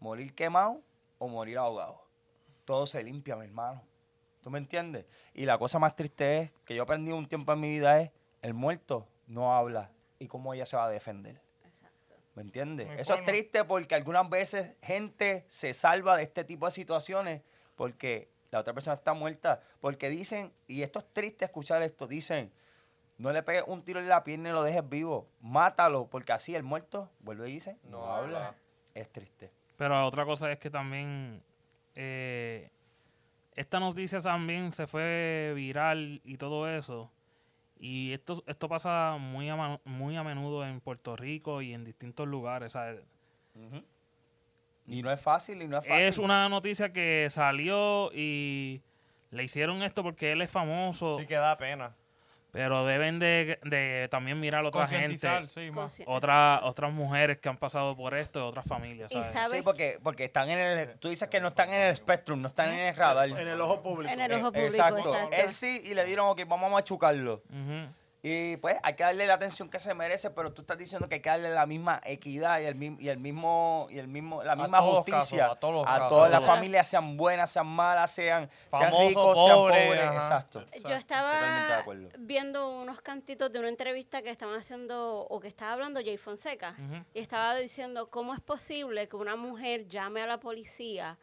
¿Morir 0.04 0.36
quemado 0.36 0.82
o 1.18 1.30
morir 1.30 1.58
ahogado? 1.58 2.06
Todo 2.66 2.86
se 2.86 3.01
limpia, 3.01 3.38
mi 3.38 3.45
hermano. 3.45 3.82
¿Tú 4.41 4.49
me 4.49 4.60
entiendes? 4.60 5.06
Y 5.34 5.45
la 5.45 5.58
cosa 5.58 5.80
más 5.80 5.95
triste 5.95 6.39
es 6.39 6.51
que 6.66 6.76
yo 6.76 6.84
aprendí 6.84 7.14
un 7.14 7.26
tiempo 7.26 7.54
en 7.54 7.62
mi 7.62 7.70
vida 7.70 8.01
es 8.01 8.12
el 8.41 8.54
muerto 8.54 9.08
no 9.28 9.56
habla 9.56 9.91
y 10.20 10.28
cómo 10.28 10.54
ella 10.54 10.66
se 10.66 10.76
va 10.76 10.88
a 10.88 10.89
defender. 10.89 11.39
¿Me 12.36 12.41
entiendes? 12.41 12.89
Eso 12.97 13.14
es 13.14 13.24
triste 13.24 13.64
porque 13.64 13.95
algunas 13.95 14.30
veces 14.30 14.76
gente 14.82 15.45
se 15.47 15.74
salva 15.74 16.18
de 16.18 16.24
este 16.24 16.43
tipo 16.43 16.66
de 16.66 16.74
situaciones 16.74 17.41
porque 17.78 18.30
la 18.51 18.60
otra 18.60 18.74
persona 18.74 18.95
está 18.95 19.14
muerta. 19.14 19.62
Porque 19.80 20.10
dicen, 20.10 20.51
y 20.68 20.82
esto 20.82 20.99
es 20.99 21.14
triste 21.14 21.45
escuchar 21.45 21.82
esto, 21.82 22.08
dicen, 22.08 22.51
no 23.18 23.32
le 23.32 23.41
pegues 23.41 23.64
un 23.68 23.86
tiro 23.86 24.01
en 24.01 24.10
la 24.10 24.26
pierna 24.26 24.49
y 24.49 24.51
lo 24.51 24.64
dejes 24.64 24.89
vivo. 24.89 25.30
Mátalo, 25.39 26.10
porque 26.10 26.34
así 26.34 26.54
el 26.56 26.64
muerto 26.64 27.10
vuelve 27.22 27.49
y 27.49 27.54
dice, 27.54 27.78
no, 27.84 28.14
habla. 28.14 28.58
Es 28.93 29.10
triste. 29.10 29.62
Pero 29.84 30.07
otra 30.07 30.23
cosa 30.23 30.49
es 30.49 30.59
que 30.59 30.69
también 30.69 31.43
eh, 31.93 32.69
esta 33.53 33.81
noticia 33.81 34.17
también 34.21 34.71
se 34.71 34.88
fue 34.88 35.51
viral 35.57 36.21
y 36.23 36.38
todo 36.38 36.69
eso. 36.69 37.11
Y 37.81 38.13
esto, 38.13 38.41
esto 38.47 38.69
pasa 38.69 39.17
muy 39.19 39.49
a, 39.49 39.81
muy 39.84 40.15
a 40.15 40.23
menudo 40.23 40.65
en 40.65 40.79
Puerto 40.79 41.17
Rico 41.17 41.61
y 41.61 41.73
en 41.73 41.84
distintos 41.84 42.25
lugares. 42.29 42.77
Y 44.88 45.03
no 45.03 45.11
es 45.11 45.19
fácil, 45.19 45.61
y 45.61 45.67
no 45.67 45.77
es 45.79 45.86
fácil. 45.86 46.05
Es 46.05 46.17
una 46.17 46.47
noticia 46.47 46.93
que 46.93 47.27
salió 47.29 48.09
y 48.13 48.81
le 49.31 49.43
hicieron 49.43 49.84
esto 49.84 50.01
porque 50.01 50.31
él 50.31 50.41
es 50.41 50.49
famoso, 50.49 51.19
Sí 51.19 51.27
que 51.27 51.36
da 51.36 51.57
pena. 51.57 51.93
Pero 52.54 52.86
deben 52.86 53.18
de, 53.18 53.60
de 53.64 54.08
también 54.12 54.39
mirar 54.39 54.64
a 54.64 54.68
otra 54.68 54.86
gente, 54.86 55.28
sí, 55.47 55.72
otra, 56.06 56.60
otras 56.62 56.93
mujeres 56.93 57.39
que 57.39 57.49
han 57.49 57.58
pasado 57.58 57.97
por 57.97 58.14
esto, 58.14 58.47
otras 58.47 58.68
familias. 58.68 59.12
Y 59.12 59.16
¿sabes? 59.16 59.34
sabes 59.34 59.58
Sí, 59.58 59.64
porque, 59.64 59.97
porque 60.04 60.26
están 60.26 60.51
en 60.51 60.60
el... 60.60 60.99
Tú 60.99 61.10
dices 61.10 61.28
que 61.30 61.41
no 61.41 61.47
están 61.47 61.74
en 61.74 61.82
el 61.82 61.95
spectrum, 61.95 62.39
no 62.39 62.47
están 62.49 62.70
en 62.70 62.80
el 62.82 62.95
radar. 62.95 63.28
En 63.28 63.47
el 63.47 63.60
ojo 63.60 63.82
público. 63.82 64.14
En 64.14 64.22
el 64.22 64.32
ojo 64.34 64.49
Eh, 64.49 64.51
público, 64.51 64.68
exacto. 64.76 65.16
exacto. 65.16 65.36
Él 65.36 65.51
sí, 65.51 65.82
y 65.84 65.95
le 65.95 66.06
dieron, 66.06 66.28
ok, 66.28 66.41
vamos 66.47 66.70
a 66.70 66.74
machucarlo. 66.74 67.41
Ujú. 67.49 67.91
Y 68.26 68.55
pues 68.55 68.78
hay 68.84 68.93
que 68.93 69.03
darle 69.03 69.28
la 69.28 69.34
atención 69.34 69.69
que 69.69 69.80
se 69.80 69.93
merece, 69.93 70.30
pero 70.30 70.53
tú 70.53 70.61
estás 70.61 70.78
diciendo 70.78 71.09
que 71.09 71.15
hay 71.15 71.21
que 71.21 71.30
darle 71.30 71.49
la 71.49 71.65
misma 71.65 71.99
equidad 72.05 72.61
y 72.61 72.63
el 72.63 72.76
mismo, 72.76 72.97
y 73.01 73.09
el 73.09 73.19
mismo, 73.19 73.88
y 73.89 73.99
el 73.99 74.07
mismo, 74.07 74.41
la 74.43 74.55
misma 74.55 74.80
justicia 74.80 75.39
casos, 75.39 75.57
a 75.57 75.59
todos 75.59 75.86
a 75.86 76.07
todas 76.07 76.32
las 76.32 76.45
familias, 76.45 76.88
sean 76.88 77.17
buenas, 77.17 77.51
sean 77.51 77.67
malas, 77.67 78.11
sean, 78.11 78.49
sean 78.71 78.93
ricos, 78.97 79.38
sean 79.38 79.57
pobres. 79.57 79.99
ajá. 79.99 80.13
Exacto. 80.13 80.65
Yo 80.88 80.95
estaba 80.95 81.84
viendo 82.17 82.69
unos 82.69 83.01
cantitos 83.01 83.51
de 83.51 83.59
una 83.59 83.67
entrevista 83.67 84.21
que 84.21 84.30
estaban 84.30 84.55
haciendo 84.55 85.28
o 85.28 85.39
que 85.41 85.49
estaba 85.49 85.74
hablando 85.74 85.99
Jay 86.01 86.15
Fonseca 86.15 86.78
y 87.13 87.19
estaba 87.19 87.57
diciendo 87.57 88.09
cómo 88.09 88.34
es 88.34 88.39
posible 88.39 89.09
que 89.09 89.17
una 89.17 89.36
mujer 89.36 89.89
llame 89.89 90.21
a 90.21 90.28
la 90.28 90.39
policía 90.39 91.19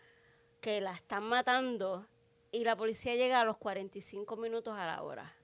que 0.61 0.83
la 0.83 0.93
están 0.93 1.23
matando 1.23 2.07
y 2.53 2.65
la 2.65 2.77
policía 2.77 3.15
llega 3.15 3.41
a 3.41 3.45
los 3.45 3.57
45 3.57 4.37
minutos 4.37 4.77
a 4.77 4.85
la 4.85 5.03
hora 5.03 5.40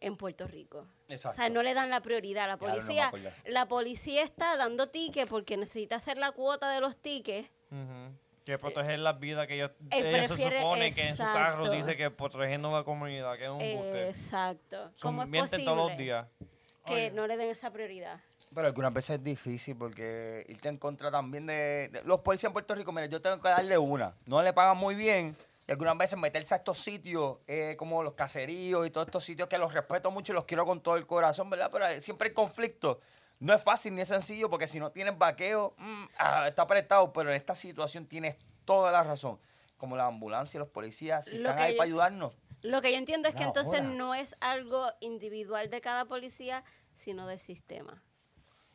en 0.00 0.16
Puerto 0.16 0.46
Rico. 0.46 0.86
Exacto. 1.08 1.36
O 1.40 1.42
sea, 1.42 1.50
no 1.50 1.62
le 1.62 1.74
dan 1.74 1.90
la 1.90 2.00
prioridad. 2.00 2.46
La 2.46 2.56
no 2.56 2.66
me 2.66 2.80
policía, 2.80 3.12
la 3.46 3.66
policía 3.66 4.22
está 4.22 4.56
dando 4.56 4.88
tickets 4.88 5.28
porque 5.28 5.56
necesita 5.56 5.96
hacer 5.96 6.18
la 6.18 6.32
cuota 6.32 6.70
de 6.70 6.80
los 6.80 6.96
tickets. 6.96 7.48
Ujú. 7.70 8.14
Que 8.44 8.58
proteger 8.58 8.98
las 9.00 9.18
vidas 9.20 9.46
que 9.46 9.56
ellos, 9.56 9.72
ella 9.90 10.26
se 10.26 10.36
supone 10.36 10.90
que 10.92 11.08
en 11.08 11.16
su 11.16 11.22
carro 11.22 11.70
dice 11.70 11.96
que 11.98 12.10
protegiendo 12.10 12.72
la 12.72 12.82
comunidad, 12.82 13.36
que 13.36 13.44
es 13.44 13.50
un 13.50 13.58
buste. 13.58 14.08
Exacto. 14.08 14.90
¿Cómo 15.02 15.22
es 15.22 15.28
posible 15.28 15.64
todos 15.64 15.76
los 15.90 15.98
días. 15.98 16.26
que 16.86 16.94
Oye. 16.94 17.10
no 17.10 17.26
le 17.26 17.36
den 17.36 17.50
esa 17.50 17.70
prioridad? 17.70 18.20
Pero 18.54 18.66
algunas 18.66 18.94
veces 18.94 19.18
es 19.18 19.22
difícil 19.22 19.76
porque 19.76 20.46
irte 20.48 20.70
en 20.70 20.78
contra 20.78 21.10
también 21.10 21.44
de, 21.46 21.90
de- 21.92 22.02
los 22.04 22.20
policías 22.20 22.48
en 22.48 22.54
Puerto 22.54 22.74
Rico. 22.74 22.90
Mira, 22.92 23.04
yo 23.04 23.20
tengo 23.20 23.38
que 23.38 23.48
darle 23.50 23.76
una. 23.76 24.14
No 24.24 24.42
le 24.42 24.54
pagan 24.54 24.78
muy 24.78 24.94
bien. 24.94 25.36
Y 25.68 25.72
algunas 25.72 25.98
veces 25.98 26.18
meterse 26.18 26.54
a 26.54 26.56
estos 26.56 26.78
sitios 26.78 27.36
eh, 27.46 27.76
como 27.78 28.02
los 28.02 28.14
caseríos 28.14 28.86
y 28.86 28.90
todos 28.90 29.06
estos 29.06 29.22
sitios 29.22 29.48
que 29.48 29.58
los 29.58 29.74
respeto 29.74 30.10
mucho 30.10 30.32
y 30.32 30.34
los 30.34 30.44
quiero 30.46 30.64
con 30.64 30.80
todo 30.80 30.96
el 30.96 31.06
corazón, 31.06 31.50
¿verdad? 31.50 31.68
Pero 31.70 31.86
eh, 31.86 32.00
siempre 32.00 32.28
hay 32.28 32.34
conflicto. 32.34 33.00
No 33.38 33.52
es 33.52 33.62
fácil 33.62 33.94
ni 33.94 34.00
es 34.00 34.08
sencillo 34.08 34.48
porque 34.48 34.66
si 34.66 34.80
no 34.80 34.90
tienes 34.90 35.18
vaqueo, 35.18 35.74
mm, 35.76 36.04
ah, 36.16 36.48
está 36.48 36.62
apretado. 36.62 37.12
Pero 37.12 37.28
en 37.28 37.36
esta 37.36 37.54
situación 37.54 38.06
tienes 38.06 38.38
toda 38.64 38.90
la 38.90 39.02
razón. 39.02 39.38
Como 39.76 39.94
la 39.94 40.06
ambulancia 40.06 40.56
y 40.56 40.60
los 40.60 40.68
policías, 40.70 41.26
si 41.26 41.36
Lo 41.36 41.50
están 41.50 41.62
ahí 41.62 41.72
yo- 41.74 41.76
para 41.76 41.86
ayudarnos. 41.86 42.34
Lo 42.62 42.80
que 42.80 42.90
yo 42.90 42.96
entiendo 42.96 43.28
es 43.28 43.34
que 43.34 43.44
entonces 43.44 43.80
hora. 43.80 43.90
no 43.90 44.14
es 44.14 44.34
algo 44.40 44.90
individual 45.00 45.68
de 45.68 45.82
cada 45.82 46.06
policía, 46.06 46.64
sino 46.96 47.26
del 47.26 47.38
sistema. 47.38 48.02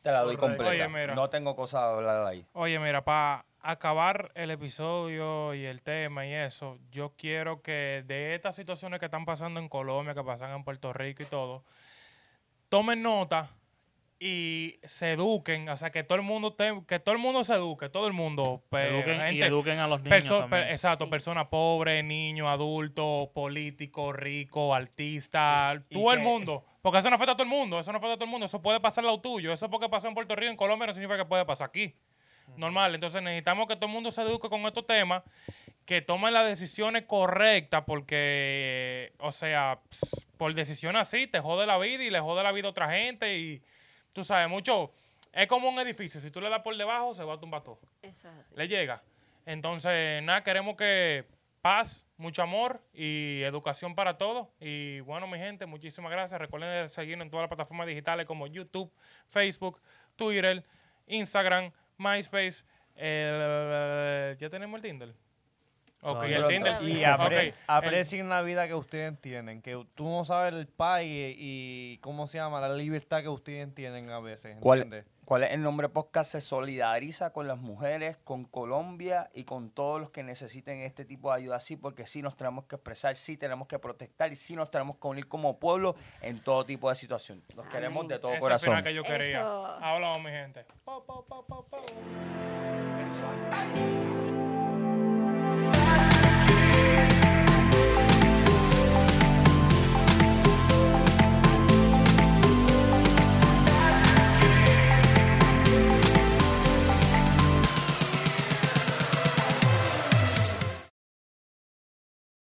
Te 0.04 0.12
la 0.12 0.22
doy 0.22 0.38
completa. 0.38 0.70
Oye, 0.70 0.88
mira. 0.89 1.16
No 1.16 1.30
tengo 1.32 1.56
cosas 1.56 1.82
a 1.82 1.89
hablar 1.89 2.24
ahí. 2.28 2.46
Oye, 2.54 2.78
mira, 2.78 3.04
para 3.04 3.46
acabar 3.64 4.32
el 4.36 4.51
episodio 4.51 5.53
y 5.53 5.66
el 5.66 5.82
tema 5.82 6.26
y 6.28 6.34
eso, 6.34 6.78
yo 6.91 7.14
quiero 7.18 7.61
que 7.61 8.03
de 8.05 8.36
estas 8.36 8.55
situaciones 8.55 8.99
que 8.99 9.05
están 9.05 9.26
pasando 9.26 9.59
en 9.59 9.70
Colombia, 9.70 10.14
que 10.14 10.24
pasan 10.24 10.51
en 10.55 10.64
Puerto 10.64 10.91
Rico 10.93 11.24
y 11.24 11.26
todo, 11.26 11.64
tomen 12.70 13.01
nota 13.01 13.49
y 14.20 14.80
se 14.84 15.14
eduquen, 15.14 15.68
o 15.70 15.76
sea, 15.78 15.91
que 15.91 16.03
todo 16.03 16.18
el 16.18 16.22
mundo 16.24 16.53
te- 16.53 16.82
que 16.88 16.99
todo 16.99 17.14
el 17.14 17.20
mundo 17.20 17.43
se 17.43 17.55
eduque, 17.55 17.89
todo 17.89 18.07
el 18.07 18.14
mundo, 18.14 18.64
pe- 18.70 18.88
Eduquen 18.89 19.36
y 19.36 19.41
eduquen 19.41 19.80
a 19.80 19.88
los 19.88 20.01
niños 20.01 20.18
perso- 20.24 20.39
también. 20.41 20.64
per- 20.64 20.72
exacto, 20.72 21.05
Sí. 21.05 21.11
personas 21.11 21.47
pobres, 21.47 22.03
niños, 22.05 22.47
adultos, 22.47 23.30
políticos, 23.30 24.16
ricos, 24.16 24.76
artistas, 24.76 25.82
Y- 25.89 25.97
y 25.97 26.01
todo 26.01 26.14
el 26.14 26.20
que- 26.20 26.24
mundo. 26.26 26.64
Porque 26.82 26.99
eso 26.99 27.09
no 27.09 27.16
afecta 27.16 27.32
a 27.34 27.36
todo 27.36 27.43
el 27.43 27.49
mundo, 27.49 27.80
eso 27.80 27.91
no 27.91 27.97
afecta 27.97 28.14
a 28.14 28.18
todo 28.18 28.26
el 28.26 28.32
mundo, 28.32 28.45
eso 28.45 28.61
puede 28.61 28.80
pasar 28.80 29.03
lo 29.03 29.20
tuyo, 29.20 29.51
eso 29.51 29.70
porque 29.70 29.89
pasó 29.89 30.07
en 30.07 30.14
Puerto 30.14 30.36
Rico, 30.36 30.51
en 30.51 30.57
Colombia, 30.57 30.88
no 30.88 30.93
significa 30.93 31.18
que 31.18 31.26
puede 31.26 31.45
pasar 31.45 31.68
aquí. 31.68 31.93
Normal, 32.58 32.95
entonces 32.95 33.22
necesitamos 33.22 33.68
que 33.68 33.76
todo 33.76 33.88
el 33.88 33.91
mundo 33.91 34.12
se 34.12 34.22
eduque 34.22 34.49
con 34.49 34.62
estos 34.62 34.86
temas, 34.86 35.24
que 35.86 36.01
tomen 36.01 36.34
las 36.34 36.45
decisiones 36.45 37.04
correctas, 37.06 37.84
porque, 37.86 39.14
o 39.20 39.32
sea, 39.32 39.80
ps, 39.89 40.28
por 40.38 40.54
decisión 40.54 40.95
así 40.95 41.28
te 41.28 41.39
jode 41.39 41.66
la 41.66 41.78
vida 41.78 42.04
y 42.04 42.10
le 42.10 42.20
jode 42.20 42.43
la 42.43 42.51
vida 42.51 42.68
a 42.68 42.72
otra 42.72 42.91
gente 42.91 43.38
y 43.38 43.62
tú 44.14 44.24
sabes, 44.24 44.49
mucho, 44.49 44.91
es 45.32 45.47
como 45.47 45.70
un 45.70 45.80
edificio, 45.80 46.22
si 46.22 46.32
tú 46.32 46.41
le 46.41 46.49
das 46.49 46.62
por 46.62 46.78
debajo 46.78 47.14
se 47.14 47.24
va 47.24 47.34
a 47.34 47.39
tumbar 47.39 47.64
todo 47.64 47.80
Eso 48.01 48.30
es 48.30 48.36
así. 48.36 48.56
le 48.56 48.68
llega. 48.68 49.01
Entonces, 49.45 50.24
nada, 50.24 50.43
queremos 50.43 50.76
que 50.78 51.26
paz, 51.64 52.06
mucho 52.18 52.41
amor 52.41 52.82
y 52.93 53.41
educación 53.43 53.95
para 53.95 54.18
todos. 54.18 54.49
Y 54.60 54.99
bueno, 54.99 55.28
mi 55.28 55.38
gente, 55.38 55.66
muchísimas 55.66 56.12
gracias. 56.12 56.39
Recuerden 56.39 56.89
seguirnos 56.89 57.26
en 57.26 57.32
todas 57.32 57.43
las 57.43 57.47
plataformas 57.47 57.88
digitales 57.88 58.26
como 58.26 58.47
YouTube, 58.47 58.91
Facebook, 59.30 59.82
Twitter, 60.18 60.66
Instagram, 61.08 61.72
MySpace. 62.04 62.64
eh, 62.95 64.36
ya 64.39 64.49
tenemos 64.49 64.78
el 64.78 64.82
Tinder. 64.82 65.14
Ok, 66.04 66.24
el. 66.24 66.47
Tinder. 66.47 66.82
Y 66.84 67.04
apre- 67.04 67.54
aprecien 67.68 68.28
la 68.30 68.41
vida 68.41 68.68
que 68.68 68.74
ustedes 68.76 69.20
tienen, 69.22 69.62
que 69.62 69.86
tú 69.95 70.04
no 70.10 70.26
sabes 70.26 70.54
el 70.54 70.68
país 70.68 71.36
y 71.38 71.97
cómo 72.01 72.28
se 72.28 72.38
llama, 72.39 72.60
la 72.60 72.74
libertad 72.74 73.22
que 73.22 73.30
ustedes 73.30 73.74
tienen 73.74 74.10
a 74.10 74.20
veces. 74.20 74.58
¿Cuál, 74.60 74.82
¿entiendes? 74.82 75.12
¿Cuál 75.26 75.43
es 75.43 75.51
el 75.51 75.61
nombre 75.61 75.88
podcast? 75.88 76.34
Se 76.34 76.41
solidariza 76.41 77.32
con 77.32 77.47
las 77.47 77.57
mujeres, 77.57 78.17
con 78.26 78.43
Colombia 78.43 79.30
y 79.34 79.45
con 79.45 79.69
todos 79.69 80.01
los 80.01 80.09
que 80.09 80.21
necesiten 80.21 80.80
este 80.80 81.05
tipo 81.05 81.32
de 81.32 81.38
ayuda, 81.38 81.61
sí, 81.61 81.78
porque 81.78 82.05
sí 82.05 82.21
nos 82.21 82.36
tenemos 82.36 82.65
que 82.65 82.76
expresar, 82.76 83.15
sí 83.15 83.38
tenemos 83.38 83.69
que 83.69 83.80
protestar 83.80 84.34
y 84.34 84.36
sí 84.36 84.55
nos 84.55 84.69
tenemos 84.69 84.97
que 84.97 85.07
unir 85.07 85.28
como 85.30 85.59
pueblo 85.59 85.95
en 86.21 86.41
todo 86.41 86.65
tipo 86.65 86.89
de 86.89 86.95
situación. 86.95 87.41
Los 87.55 87.65
queremos 87.67 88.05
de 88.09 88.19
todo 88.19 88.34
ese 88.34 88.39
es 88.39 88.43
el 88.43 88.59
final 88.59 88.84
corazón. 88.84 88.84
que 88.84 88.93
yo 88.93 89.03
quería. 89.03 89.78
Hablamos, 89.78 90.21
mi 90.24 90.32
gente. 90.32 90.65